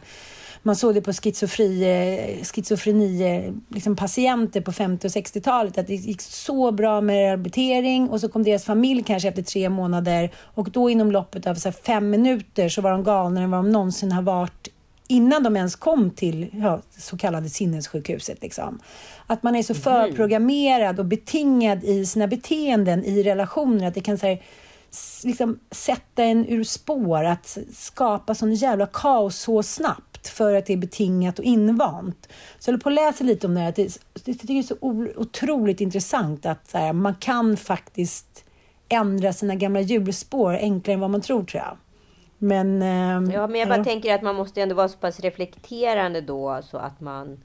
man 0.63 0.75
såg 0.75 0.93
det 0.93 1.01
på 1.01 1.13
schizofri, 1.13 1.83
eh, 1.83 2.43
schizofreni, 2.43 3.21
eh, 3.21 3.53
liksom 3.75 3.95
patienter 3.95 4.61
på 4.61 4.71
50 4.71 5.07
och 5.07 5.11
60-talet, 5.11 5.77
att 5.77 5.87
det 5.87 5.95
gick 5.95 6.21
så 6.21 6.71
bra 6.71 7.01
med 7.01 7.15
rehabilitering 7.15 8.09
och 8.09 8.21
så 8.21 8.29
kom 8.29 8.43
deras 8.43 8.65
familj 8.65 9.03
kanske 9.03 9.29
efter 9.29 9.41
tre 9.41 9.69
månader 9.69 10.31
och 10.37 10.71
då 10.71 10.89
inom 10.89 11.11
loppet 11.11 11.47
av 11.47 11.55
så 11.55 11.69
här 11.69 11.75
fem 11.83 12.09
minuter 12.09 12.69
så 12.69 12.81
var 12.81 12.91
de 12.91 13.03
galnare 13.03 13.43
än 13.43 13.51
vad 13.51 13.59
de 13.59 13.71
någonsin 13.71 14.11
har 14.11 14.21
varit 14.21 14.67
innan 15.07 15.43
de 15.43 15.55
ens 15.55 15.75
kom 15.75 16.09
till 16.11 16.47
ja, 16.53 16.81
så 16.97 17.17
kallade 17.17 17.49
sinnessjukhuset. 17.49 18.41
Liksom. 18.41 18.79
Att 19.27 19.43
man 19.43 19.55
är 19.55 19.63
så 19.63 19.73
förprogrammerad 19.73 20.99
och 20.99 21.05
betingad 21.05 21.83
i 21.83 22.05
sina 22.05 22.27
beteenden 22.27 23.03
i 23.03 23.23
relationer 23.23 23.87
att 23.87 23.93
det 23.93 24.01
kan 24.01 24.17
så 24.17 24.27
här, 24.27 24.41
liksom, 25.23 25.59
sätta 25.71 26.23
en 26.23 26.45
ur 26.45 26.63
spår, 26.63 27.23
att 27.23 27.57
skapa 27.73 28.35
sån 28.35 28.53
jävla 28.53 28.85
kaos 28.85 29.35
så 29.39 29.63
snabbt 29.63 30.27
för 30.27 30.53
att 30.53 30.65
det 30.65 30.73
är 30.73 30.77
betingat 30.77 31.39
och 31.39 31.45
invant. 31.45 32.27
Så 32.59 32.69
jag 32.69 32.73
håller 32.73 32.83
på 32.83 32.89
att 32.89 32.95
läsa 32.95 33.23
lite 33.23 33.47
om 33.47 33.53
det 33.53 33.59
här. 33.59 33.69
Att 33.69 33.75
det, 33.75 33.99
det 34.25 34.33
tycker 34.33 34.53
är 34.53 34.63
så 34.63 34.75
otroligt 34.81 35.81
intressant 35.81 36.45
att 36.45 36.73
här, 36.73 36.93
man 36.93 37.15
kan 37.15 37.57
faktiskt 37.57 38.43
ändra 38.89 39.33
sina 39.33 39.55
gamla 39.55 39.79
hjulspår 39.79 40.53
enklare 40.53 40.93
än 40.93 40.99
vad 40.99 41.09
man 41.09 41.21
tror, 41.21 41.43
tror 41.43 41.63
jag. 41.63 41.77
Men... 42.38 42.81
ehm, 42.81 43.31
Ja, 43.31 43.47
men 43.47 43.59
jag 43.59 43.69
bara 43.69 43.77
ja. 43.77 43.83
tänker 43.83 44.15
att 44.15 44.21
man 44.21 44.35
måste 44.35 44.61
ändå 44.61 44.75
vara 44.75 44.88
så 44.88 44.97
pass 44.97 45.19
reflekterande 45.19 46.21
då 46.21 46.59
så 46.63 46.77
att 46.77 47.01
man, 47.01 47.43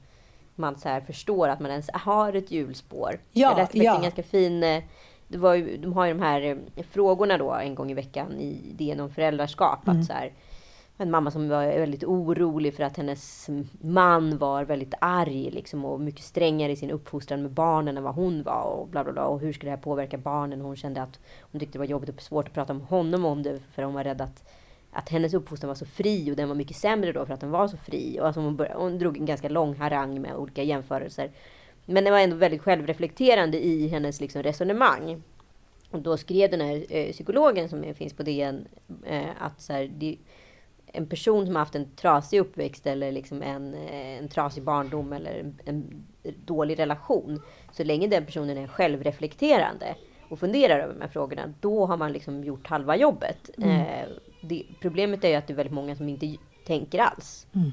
man 0.55 0.75
så 0.77 0.99
förstår 1.07 1.47
att 1.49 1.59
man 1.59 1.71
ens 1.71 1.89
har 1.93 2.33
ett 2.33 2.51
hjulspår. 2.51 3.19
Ja, 3.31 3.49
jag 3.49 3.57
läste 3.57 3.77
ja. 3.77 3.95
en 3.95 4.01
ganska 4.01 4.23
fin... 4.23 4.63
eh, 4.63 4.83
Det 5.27 5.37
var 5.37 5.53
ju, 5.55 5.77
de 5.77 5.93
har 5.93 6.05
ju 6.05 6.13
de 6.13 6.19
här 6.21 6.41
eh, 6.41 6.83
frågorna 6.91 7.37
då 7.37 7.51
en 7.51 7.75
gång 7.75 7.91
i 7.91 7.93
veckan 7.93 8.31
i 8.39 8.73
DN 8.77 8.99
om 8.99 9.09
föräldraskap. 9.09 9.87
Mm. 9.87 9.99
Att 9.99 10.05
så 10.05 10.13
här, 10.13 10.31
en 10.97 11.11
mamma 11.11 11.31
som 11.31 11.49
var 11.49 11.65
väldigt 11.65 12.03
orolig 12.03 12.75
för 12.75 12.83
att 12.83 12.97
hennes 12.97 13.49
man 13.81 14.37
var 14.37 14.63
väldigt 14.63 14.93
arg 15.01 15.51
liksom, 15.51 15.85
och 15.85 15.99
mycket 16.01 16.23
strängare 16.23 16.71
i 16.71 16.75
sin 16.75 16.91
uppfostran 16.91 17.41
med 17.41 17.51
barnen 17.51 17.97
än 17.97 18.03
vad 18.03 18.15
hon 18.15 18.43
var. 18.43 18.63
Och, 18.63 18.87
bla 18.87 19.03
bla 19.03 19.13
bla, 19.13 19.25
och 19.25 19.39
hur 19.39 19.53
skulle 19.53 19.71
det 19.71 19.75
här 19.75 19.83
påverka 19.83 20.17
barnen? 20.17 20.61
Hon 20.61 20.75
kände 20.75 21.01
att 21.01 21.19
hon 21.41 21.59
tyckte 21.59 21.73
det 21.77 21.79
var 21.79 21.85
jobbigt 21.85 22.09
och 22.15 22.21
svårt 22.21 22.47
att 22.47 22.53
prata 22.53 22.73
med 22.73 22.87
honom 22.87 23.25
om 23.25 23.43
det 23.43 23.59
för 23.75 23.83
hon 23.83 23.93
var 23.93 24.03
rädd 24.03 24.21
att, 24.21 24.43
att 24.93 25.09
hennes 25.09 25.33
uppfostran 25.33 25.67
var 25.67 25.75
så 25.75 25.85
fri 25.85 26.31
och 26.31 26.35
den 26.35 26.47
var 26.47 26.55
mycket 26.55 26.77
sämre 26.77 27.11
då 27.11 27.25
för 27.25 27.33
att 27.33 27.41
den 27.41 27.51
var 27.51 27.67
så 27.67 27.77
fri. 27.77 28.19
Och 28.19 28.27
alltså 28.27 28.41
hon, 28.41 28.55
började, 28.55 28.79
hon 28.79 28.99
drog 28.99 29.17
en 29.17 29.25
ganska 29.25 29.49
lång 29.49 29.75
harang 29.75 30.21
med 30.21 30.35
olika 30.35 30.63
jämförelser. 30.63 31.31
Men 31.85 32.03
det 32.03 32.11
var 32.11 32.19
ändå 32.19 32.35
väldigt 32.35 32.61
självreflekterande 32.61 33.65
i 33.65 33.87
hennes 33.87 34.21
liksom, 34.21 34.43
resonemang. 34.43 35.23
Och 35.91 36.01
då 36.01 36.17
skrev 36.17 36.51
den 36.51 36.61
här 36.61 36.85
eh, 36.89 37.11
psykologen 37.11 37.69
som 37.69 37.93
finns 37.93 38.13
på 38.13 38.23
DN 38.23 38.67
eh, 39.05 39.29
att 39.39 39.61
så 39.61 39.73
här, 39.73 39.91
det, 39.95 40.17
en 40.85 41.07
person 41.07 41.45
som 41.45 41.55
har 41.55 41.59
haft 41.59 41.75
en 41.75 41.95
trasig 41.95 42.39
uppväxt 42.39 42.87
eller 42.87 43.11
liksom 43.11 43.41
en, 43.41 43.73
eh, 43.73 44.17
en 44.17 44.27
trasig 44.27 44.63
barndom 44.63 45.13
eller 45.13 45.39
en, 45.39 45.59
en 45.65 46.05
dålig 46.45 46.79
relation. 46.79 47.41
Så 47.71 47.83
länge 47.83 48.07
den 48.07 48.25
personen 48.25 48.57
är 48.57 48.67
självreflekterande 48.67 49.95
och 50.29 50.39
funderar 50.39 50.79
över 50.79 50.93
de 50.93 51.01
här 51.01 51.07
frågorna, 51.07 51.53
då 51.59 51.85
har 51.85 51.97
man 51.97 52.11
liksom 52.11 52.43
gjort 52.43 52.67
halva 52.67 52.95
jobbet. 52.95 53.49
Mm. 53.57 53.69
Eh, 53.69 54.09
det, 54.43 54.63
problemet 54.81 55.23
är 55.23 55.27
ju 55.29 55.35
att 55.35 55.47
det 55.47 55.53
är 55.53 55.55
väldigt 55.55 55.73
många 55.73 55.95
som 55.95 56.09
inte 56.09 56.35
tänker 56.67 56.99
alls. 56.99 57.47
Mm. 57.55 57.71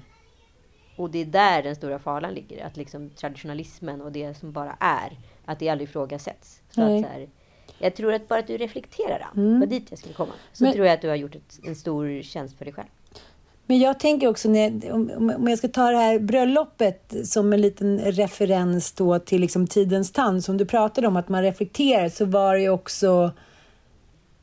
Och 0.96 1.10
det 1.10 1.18
är 1.18 1.24
där 1.24 1.62
den 1.62 1.76
stora 1.76 1.98
faran 1.98 2.34
ligger. 2.34 2.64
Att 2.66 2.76
liksom 2.76 3.10
traditionalismen 3.10 4.00
och 4.00 4.12
det 4.12 4.34
som 4.38 4.52
bara 4.52 4.76
är, 4.80 5.18
att 5.44 5.58
det 5.58 5.68
aldrig 5.68 5.88
ifrågasätts. 5.88 6.60
Så 6.70 6.80
Nej. 6.80 6.98
att 6.98 7.04
så 7.06 7.12
här, 7.12 7.28
jag 7.78 7.94
tror 7.96 8.12
att 8.12 8.28
bara 8.28 8.38
att 8.38 8.46
du 8.46 8.56
reflekterar, 8.56 9.28
Ann, 9.32 9.46
Mm. 9.46 9.60
var 9.60 9.66
dit 9.66 9.86
jag 9.90 9.98
skulle 9.98 10.14
komma. 10.14 10.32
Så 10.52 10.64
Men- 10.64 10.72
tror 10.72 10.86
jag 10.86 10.94
att 10.94 11.02
du 11.02 11.08
har 11.08 11.16
gjort 11.16 11.34
ett, 11.34 11.60
en 11.64 11.74
stor 11.76 12.22
tjänst 12.22 12.58
för 12.58 12.64
dig 12.64 12.74
själv. 12.74 12.88
Men 13.66 13.78
jag 13.78 14.00
tänker 14.00 14.26
också, 14.28 14.48
när, 14.48 14.92
om, 14.92 15.10
om- 15.16 15.34
om 15.36 15.48
jag 15.48 15.58
ska 15.58 15.68
ta 15.68 15.90
det 15.90 15.96
här 15.96 16.18
bröllopet 16.18 17.14
som 17.24 17.52
en 17.52 17.60
liten 17.60 17.98
referens 17.98 18.92
då 18.92 19.18
till 19.18 19.40
liksom 19.40 19.66
tidens 19.66 20.12
tand, 20.12 20.44
som 20.44 20.56
du 20.56 20.66
pratade 20.66 21.06
om, 21.08 21.16
att 21.16 21.28
man 21.28 21.42
reflekterar, 21.42 22.08
så 22.08 22.24
var 22.24 22.54
det 22.54 22.60
ju 22.60 22.68
också 22.70 23.30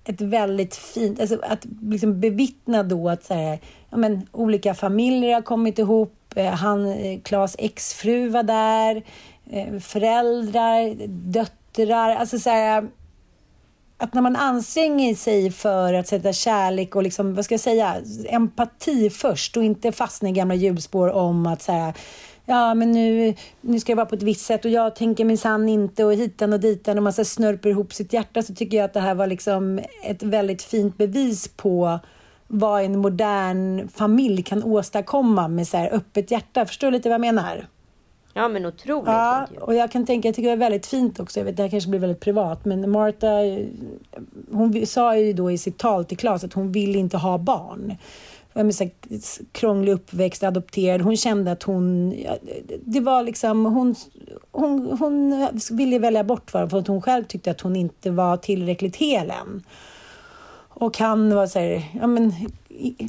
ett 0.09 0.21
väldigt 0.21 0.75
fint, 0.75 1.19
alltså 1.19 1.39
att 1.43 1.65
liksom 1.81 2.19
bevittna 2.19 2.83
då 2.83 3.09
att 3.09 3.23
så 3.23 3.33
här, 3.33 3.59
ja, 3.89 3.97
men, 3.97 4.27
olika 4.31 4.73
familjer 4.73 5.33
har 5.33 5.41
kommit 5.41 5.79
ihop, 5.79 6.13
eh, 6.35 6.45
han, 6.45 6.87
eh, 6.87 7.19
Klas 7.19 7.55
exfru 7.59 8.29
var 8.29 8.43
där, 8.43 9.03
eh, 9.49 9.79
föräldrar, 9.79 11.07
döttrar, 11.07 12.15
alltså 12.15 12.39
så 12.39 12.49
här, 12.49 12.87
att 13.97 14.13
när 14.13 14.21
man 14.21 14.35
anstränger 14.35 15.15
sig 15.15 15.51
för 15.51 15.93
att 15.93 16.07
sätta 16.07 16.33
kärlek 16.33 16.95
och 16.95 17.03
liksom, 17.03 17.35
vad 17.35 17.45
ska 17.45 17.53
jag 17.53 17.61
säga, 17.61 17.95
empati 18.25 19.09
först 19.09 19.57
och 19.57 19.63
inte 19.63 19.91
fastna 19.91 20.29
i 20.29 20.31
gamla 20.31 20.55
hjulspår 20.55 21.11
om 21.11 21.47
att 21.47 21.61
säga 21.61 21.93
Ja, 22.49 22.73
men 22.73 22.91
nu, 22.91 23.33
nu 23.61 23.79
ska 23.79 23.91
jag 23.91 23.97
vara 23.97 24.05
på 24.05 24.15
ett 24.15 24.23
visst 24.23 24.45
sätt 24.45 24.65
och 24.65 24.71
jag 24.71 24.95
tänker 24.95 25.25
minsann 25.25 25.69
inte 25.69 26.05
och 26.05 26.13
hitan 26.13 26.53
och 26.53 26.59
ditan 26.59 26.97
och 26.97 27.03
man 27.03 27.13
så 27.13 27.25
snörper 27.25 27.69
ihop 27.69 27.93
sitt 27.93 28.13
hjärta 28.13 28.41
så 28.41 28.53
tycker 28.53 28.77
jag 28.77 28.85
att 28.85 28.93
det 28.93 28.99
här 28.99 29.15
var 29.15 29.27
liksom 29.27 29.79
ett 30.03 30.23
väldigt 30.23 30.61
fint 30.61 30.97
bevis 30.97 31.47
på 31.47 31.99
vad 32.47 32.83
en 32.83 32.99
modern 32.99 33.87
familj 33.87 34.43
kan 34.43 34.63
åstadkomma 34.63 35.47
med 35.47 35.67
så 35.67 35.77
här 35.77 35.93
öppet 35.93 36.31
hjärta. 36.31 36.65
Förstår 36.65 36.87
du 36.87 36.91
lite 36.91 37.09
vad 37.09 37.13
jag 37.13 37.21
menar? 37.21 37.67
Ja, 38.33 38.47
men 38.47 38.65
otroligt 38.65 39.07
Ja, 39.07 39.47
och 39.61 39.75
jag 39.75 39.91
kan 39.91 40.05
tänka, 40.05 40.27
jag 40.27 40.35
tycker 40.35 40.47
det 40.49 40.53
är 40.53 40.57
väldigt 40.57 40.85
fint 40.85 41.19
också. 41.19 41.39
Jag 41.39 41.45
vet, 41.45 41.57
det 41.57 41.63
här 41.63 41.69
kanske 41.69 41.89
blir 41.89 41.99
väldigt 41.99 42.19
privat, 42.19 42.65
men 42.65 42.89
Martha, 42.89 43.41
hon 44.51 44.85
sa 44.85 45.17
ju 45.17 45.33
då 45.33 45.51
i 45.51 45.57
sitt 45.57 45.77
tal 45.77 46.05
till 46.05 46.17
Claes 46.17 46.43
att 46.43 46.53
hon 46.53 46.71
vill 46.71 46.95
inte 46.95 47.17
ha 47.17 47.37
barn. 47.37 47.97
Jag 48.57 48.65
menar, 48.65 48.71
så 48.71 48.83
här, 48.83 48.91
krånglig 49.51 49.91
uppväxt, 49.91 50.43
adopterad. 50.43 51.01
Hon 51.01 51.17
kände 51.17 51.51
att 51.51 51.63
hon... 51.63 52.15
Det 52.81 52.99
var 52.99 53.23
liksom... 53.23 53.65
Hon, 53.65 53.95
hon, 54.51 54.97
hon 54.99 55.47
ville 55.71 55.99
välja 55.99 56.23
bort 56.23 56.53
varandra 56.53 56.69
för 56.69 56.79
att 56.79 56.87
hon 56.87 57.01
själv 57.01 57.23
tyckte 57.23 57.51
att 57.51 57.61
hon 57.61 57.75
inte 57.75 58.11
var 58.11 58.37
tillräckligt 58.37 58.95
hel 58.95 59.31
än. 59.31 59.63
Och 60.79 60.97
han 60.97 61.35
var 61.35 61.47
så 61.47 61.59
här, 61.59 61.83
ja 62.01 62.07
men, 62.07 62.33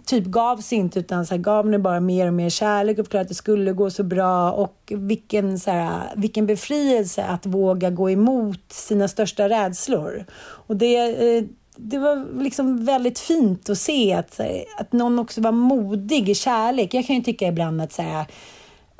typ 0.04 0.24
gav 0.24 0.56
sig 0.56 0.78
inte 0.78 0.98
utan 0.98 1.26
så 1.26 1.34
här, 1.34 1.42
gav 1.42 1.66
nu 1.66 1.78
bara 1.78 2.00
mer 2.00 2.26
och 2.26 2.34
mer 2.34 2.50
kärlek 2.50 2.98
och 2.98 3.04
förklarade 3.04 3.22
att 3.22 3.28
det 3.28 3.34
skulle 3.34 3.72
gå 3.72 3.90
så 3.90 4.02
bra. 4.02 4.52
Och 4.52 4.92
vilken, 4.96 5.58
så 5.58 5.70
här, 5.70 6.12
vilken 6.16 6.46
befrielse 6.46 7.24
att 7.24 7.46
våga 7.46 7.90
gå 7.90 8.10
emot 8.10 8.72
sina 8.72 9.08
största 9.08 9.48
rädslor. 9.48 10.24
Och 10.40 10.76
det, 10.76 10.96
eh, 11.36 11.44
det 11.78 11.98
var 11.98 12.42
liksom 12.42 12.84
väldigt 12.84 13.18
fint 13.18 13.70
att 13.70 13.78
se 13.78 14.12
att, 14.12 14.40
att 14.78 14.92
någon 14.92 15.18
också 15.18 15.40
var 15.40 15.52
modig 15.52 16.28
i 16.28 16.34
kärlek. 16.34 16.94
Jag 16.94 17.06
kan 17.06 17.16
ju 17.16 17.22
tycka 17.22 17.46
ibland 17.46 17.82
att, 17.82 17.92
så 17.92 18.02
här, 18.02 18.26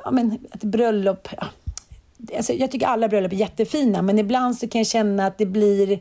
ja, 0.03 0.11
men, 0.11 0.37
att 0.51 0.63
bröllop... 0.63 1.27
Ja, 1.37 1.47
alltså, 2.37 2.53
jag 2.53 2.71
tycker 2.71 2.87
alla 2.87 3.07
bröllop 3.07 3.31
är 3.31 3.35
jättefina, 3.35 4.01
men 4.01 4.19
ibland 4.19 4.57
så 4.57 4.67
kan 4.67 4.79
jag 4.79 4.87
känna 4.87 5.25
att 5.25 5.37
det 5.37 5.45
blir 5.45 5.99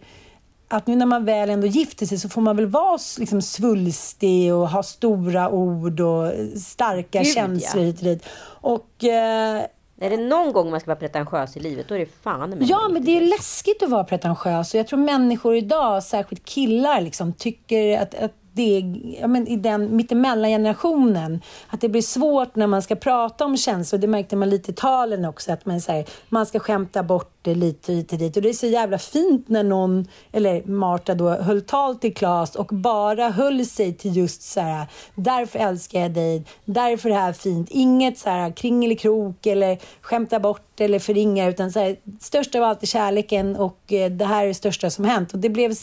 att 0.69 0.87
nu 0.87 0.97
när 0.97 1.07
man 1.07 1.25
väl 1.25 1.51
ändå 1.51 1.67
gifter 1.67 2.07
sig 2.07 2.19
så 2.19 2.29
får 2.29 2.41
man 2.41 2.57
väl 2.57 2.67
vara 2.67 2.99
liksom 3.19 3.43
svulstig 3.43 4.55
och 4.55 4.69
ha 4.69 4.83
stora 4.83 5.51
ord 5.51 6.01
och 6.01 6.33
starka 6.57 7.23
Gud, 7.23 7.35
känslor 7.35 7.83
ja. 7.83 7.87
hit 7.87 7.99
och 7.99 8.05
dit. 8.05 8.25
Och, 8.61 9.05
eh, 9.05 9.65
är 10.01 10.11
det 10.11 10.17
någon 10.17 10.53
gång 10.53 10.71
man 10.71 10.81
ska 10.81 10.91
vara 10.91 10.99
pretentiös 10.99 11.57
i 11.57 11.61
livet, 11.61 11.89
då 11.89 11.95
är 11.95 11.99
det 11.99 12.23
fan 12.23 12.51
med 12.51 12.63
ja, 12.63 12.89
men 12.89 13.05
det 13.05 13.17
är 13.17 13.21
läskigt 13.21 13.83
att 13.83 13.91
vara 13.91 14.05
pretentiös. 14.05 14.75
Och 14.75 14.81
jag 14.81 14.87
tror 14.87 14.99
människor 14.99 15.57
idag, 15.57 16.03
särskilt 16.03 16.45
killar, 16.45 17.01
liksom, 17.01 17.33
tycker 17.33 18.01
att, 18.01 18.15
att 18.15 18.38
det 18.59 18.77
är, 18.77 19.01
ja, 19.21 19.27
men 19.27 19.49
i 19.49 19.57
den 19.57 19.97
mittemellan 19.97 20.51
generationen, 20.51 21.41
att 21.69 21.81
det 21.81 21.89
blir 21.89 22.03
svårt 22.03 22.57
när 22.57 22.67
man 22.67 22.83
ska 22.83 22.97
prata 22.97 23.45
om 23.45 23.57
känslor. 23.57 23.99
Det 23.99 24.07
märkte 24.07 24.37
man 24.37 24.51
lite 24.51 24.71
i 24.71 24.75
talen 24.75 25.25
också, 25.25 25.53
att 25.53 25.67
man, 25.67 25.81
så 25.81 25.93
här, 25.93 26.05
man 26.29 26.47
ska 26.47 26.59
skämta 26.59 27.03
bort 27.03 27.33
det 27.43 27.55
lite 27.55 27.93
hit 27.93 28.13
och 28.13 28.19
dit. 28.19 28.37
Och 28.37 28.43
det 28.43 28.49
är 28.49 28.53
så 28.53 28.67
jävla 28.67 28.99
fint 28.99 29.49
när 29.49 29.63
någon, 29.63 30.07
eller 30.33 30.63
Marta 30.65 31.15
då, 31.15 31.31
höll 31.31 31.63
tal 31.63 31.97
till 31.97 32.15
Claes 32.15 32.57
och 32.57 32.67
bara 32.67 33.29
höll 33.29 33.67
sig 33.67 33.95
till 33.95 34.17
just 34.17 34.43
så 34.43 34.61
här, 34.61 34.87
därför 35.15 35.59
älskar 35.59 36.01
jag 36.01 36.11
dig, 36.11 36.45
därför 36.65 37.11
är 37.11 37.15
det 37.15 37.21
här 37.21 37.33
fint. 37.33 37.69
Inget 37.71 38.19
så 38.19 38.31
här 38.31 38.51
kringelikrok 38.51 39.47
eller 39.47 39.79
skämta 40.01 40.41
bort 40.41 40.81
eller 40.81 40.99
förringa, 40.99 41.49
utan 41.49 41.73
så 41.73 41.81
här, 41.81 41.97
störst 42.21 42.55
av 42.55 42.63
allt 42.63 42.83
är 42.83 42.87
kärleken 42.87 43.57
och 43.57 43.93
eh, 43.93 44.11
det 44.11 44.25
här 44.25 44.45
är 44.45 44.49
det 44.49 44.55
största 44.55 44.91
som 44.91 45.05
hänt. 45.05 45.33
Och 45.33 45.39
det 45.39 45.49
blev 45.49 45.75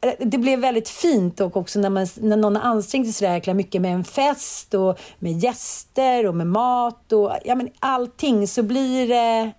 Eh, 0.00 0.12
det 0.18 0.38
blev 0.38 0.60
väldigt 0.60 0.88
fint 0.88 1.40
och 1.40 1.56
också 1.56 1.78
när, 1.78 1.90
man, 1.90 2.06
när 2.20 2.36
någon 2.36 2.56
har 2.56 2.62
ansträngt 2.62 3.06
sig 3.06 3.12
så 3.12 3.24
jäkla 3.24 3.54
mycket 3.54 3.82
med 3.82 3.94
en 3.94 4.04
fest 4.04 4.74
och 4.74 4.98
med 5.18 5.38
gäster 5.38 6.26
och 6.26 6.34
med 6.34 6.46
mat 6.46 7.12
och 7.12 7.32
ja, 7.44 7.54
men 7.54 7.68
allting 7.78 8.48
så 8.48 8.62
blir 8.62 9.08
det... 9.08 9.52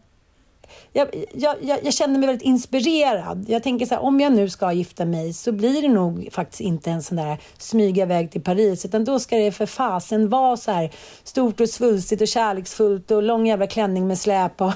Jag, 0.97 1.07
jag, 1.33 1.55
jag, 1.61 1.79
jag 1.83 1.93
känner 1.93 2.19
mig 2.19 2.27
väldigt 2.27 2.45
inspirerad. 2.45 3.45
Jag 3.47 3.63
tänker 3.63 3.85
så 3.85 3.95
här, 3.95 4.03
om 4.03 4.19
jag 4.19 4.33
nu 4.33 4.49
ska 4.49 4.71
gifta 4.71 5.05
mig 5.05 5.33
så 5.33 5.51
blir 5.51 5.81
det 5.81 5.87
nog 5.87 6.29
faktiskt 6.31 6.61
inte 6.61 6.91
en 6.91 7.03
sån 7.03 7.17
där 7.17 7.37
smyga 7.57 8.03
iväg 8.03 8.31
till 8.31 8.41
Paris 8.41 8.85
utan 8.85 9.05
då 9.05 9.19
ska 9.19 9.35
det 9.35 9.51
för 9.51 9.65
fasen 9.65 10.29
vara 10.29 10.57
så 10.57 10.71
här 10.71 10.91
stort 11.23 11.59
och 11.59 11.69
svulstigt 11.69 12.21
och 12.21 12.27
kärleksfullt 12.27 13.11
och 13.11 13.23
lång 13.23 13.47
jävla 13.47 13.67
klänning 13.67 14.07
med 14.07 14.19
släp 14.19 14.61
och... 14.61 14.71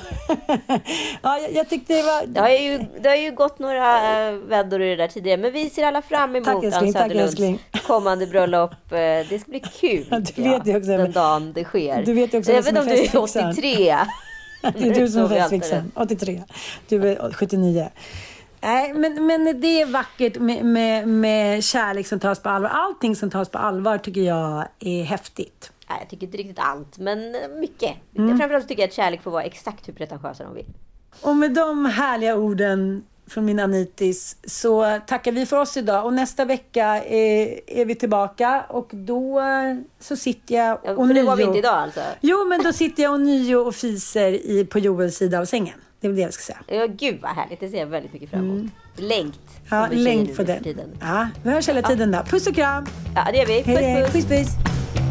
ja, 1.22 1.40
jag, 1.40 1.54
jag 1.54 1.70
tyckte 1.70 1.94
det 1.94 2.04
var... 2.04 2.26
Det 2.26 2.40
har, 2.40 2.50
ju, 2.50 2.80
det 3.02 3.10
har 3.10 3.16
ju 3.16 3.32
gått 3.32 3.60
några 3.60 4.28
eh, 4.28 4.34
vändor 4.34 4.82
i 4.82 4.90
det 4.90 4.96
där 4.96 5.08
tidigare, 5.08 5.38
men 5.38 5.52
vi 5.52 5.70
ser 5.70 5.84
alla 5.84 6.02
fram 6.02 6.36
emot 6.36 6.46
Tack, 6.46 6.64
älskling, 6.64 6.88
Ann 6.88 6.94
tack, 6.94 7.12
Söderlunds 7.12 7.62
kommande 7.88 8.28
bröllop. 8.28 8.72
Eh, 8.92 8.98
Det 9.30 9.40
ska 9.42 9.52
bli 9.52 9.60
kul, 9.60 10.06
Ja, 10.10 10.20
du 10.36 10.44
vet 10.44 10.68
ju 10.68 10.78
också, 10.78 10.90
den 10.90 11.02
men- 11.02 11.12
dagen 11.12 11.54
det 11.54 11.64
sker. 11.64 12.04
Du 12.06 12.14
vet 12.14 12.34
ju 12.34 12.38
också 12.38 12.52
Även 12.52 12.78
om 12.78 12.86
du 12.86 12.92
är 12.92 12.98
festfixaren. 12.98 13.52
83. 13.52 13.96
Det 14.78 14.88
är 14.90 14.96
du 14.96 15.08
som 15.08 15.24
är 15.24 15.28
festfixaren. 15.30 15.92
83. 15.96 16.44
Du 16.88 17.10
är 17.10 17.34
79. 17.34 17.90
Nej, 18.62 18.94
men, 18.94 19.26
men 19.26 19.62
det 19.62 19.82
är 19.82 19.86
vackert 19.86 20.40
med, 20.40 20.66
med, 20.66 21.08
med 21.08 21.64
kärlek 21.64 22.08
som 22.08 22.20
tas 22.20 22.40
på 22.40 22.50
allvar. 22.50 22.70
Allting 22.70 23.16
som 23.16 23.30
tas 23.30 23.50
på 23.50 23.58
allvar 23.58 23.98
tycker 23.98 24.22
jag 24.22 24.68
är 24.80 25.04
häftigt. 25.04 25.72
Nej, 25.90 25.98
jag 26.02 26.10
tycker 26.10 26.26
inte 26.26 26.38
riktigt 26.38 26.60
allt, 26.60 26.98
men 26.98 27.36
mycket. 27.60 27.96
Mm. 28.18 28.38
Framförallt 28.38 28.68
tycker 28.68 28.82
jag 28.82 28.88
att 28.88 28.94
kärlek 28.94 29.22
får 29.22 29.32
vara 29.32 29.44
exakt 29.44 29.88
hur 29.88 29.94
pretentiösa 29.94 30.44
de 30.44 30.54
vill. 30.54 30.74
Och 31.22 31.36
med 31.36 31.54
de 31.54 31.86
härliga 31.86 32.36
orden 32.36 33.04
från 33.32 33.46
min 33.46 33.60
Anitis 33.60 34.38
så 34.44 35.00
tackar 35.08 35.32
vi 35.32 35.46
för 35.46 35.58
oss 35.58 35.78
idag. 35.78 36.06
Och 36.06 36.14
nästa 36.14 36.46
vecka 36.46 36.86
är, 37.04 37.60
är 37.68 37.86
vi 37.86 37.96
tillbaka 37.96 38.64
och 38.70 38.90
då 38.94 39.40
eh, 39.40 39.46
så 40.00 40.16
sitter 40.16 40.56
jag 40.56 40.80
Ja, 40.84 40.92
och 40.92 41.08
det 41.08 41.24
var 41.24 41.36
vi 41.36 41.44
inte 41.44 41.58
idag 41.58 41.74
alltså. 41.74 42.02
Jo, 42.22 42.46
men 42.50 42.64
då 42.64 42.74
sitter 42.74 43.04
jag 43.04 43.14
och 43.14 43.22
nio 43.22 43.56
och 43.56 43.76
fiser 43.76 44.32
i, 44.32 44.66
på 44.66 44.80
Joels 44.80 45.16
sida 45.16 45.40
av 45.40 45.46
sängen. 45.46 45.76
Det 46.00 46.08
är 46.08 46.10
väl 46.10 46.16
det 46.16 46.22
jag 46.22 46.34
ska 46.34 46.44
säga. 46.44 46.80
Ja, 46.80 46.88
gud 46.88 47.20
vad 47.22 47.32
härligt. 47.32 47.60
Det 47.60 47.70
ser 47.70 47.78
jag 47.78 47.88
väldigt 47.88 48.14
mycket 48.14 48.30
fram 48.30 48.40
emot. 48.40 48.72
Längt. 48.96 49.40
Mm. 49.72 49.82
Ja, 49.82 49.88
nu 49.92 50.28
för 50.28 50.34
för 50.34 50.44
det. 50.44 50.64
tiden. 50.64 50.90
Ja, 51.02 51.28
vi 51.44 51.50
hörs 51.50 51.70
hela 51.70 51.82
tiden 51.82 52.12
då. 52.12 52.24
Puss 52.24 52.48
och 52.48 52.56
kram! 52.56 52.86
Ja, 53.16 53.28
det 53.32 53.38
gör 53.38 53.46
vi. 53.46 53.64
Puss, 53.64 53.80
hej. 53.80 54.04
puss. 54.04 54.14
puss, 54.14 54.26
puss. 54.26 55.11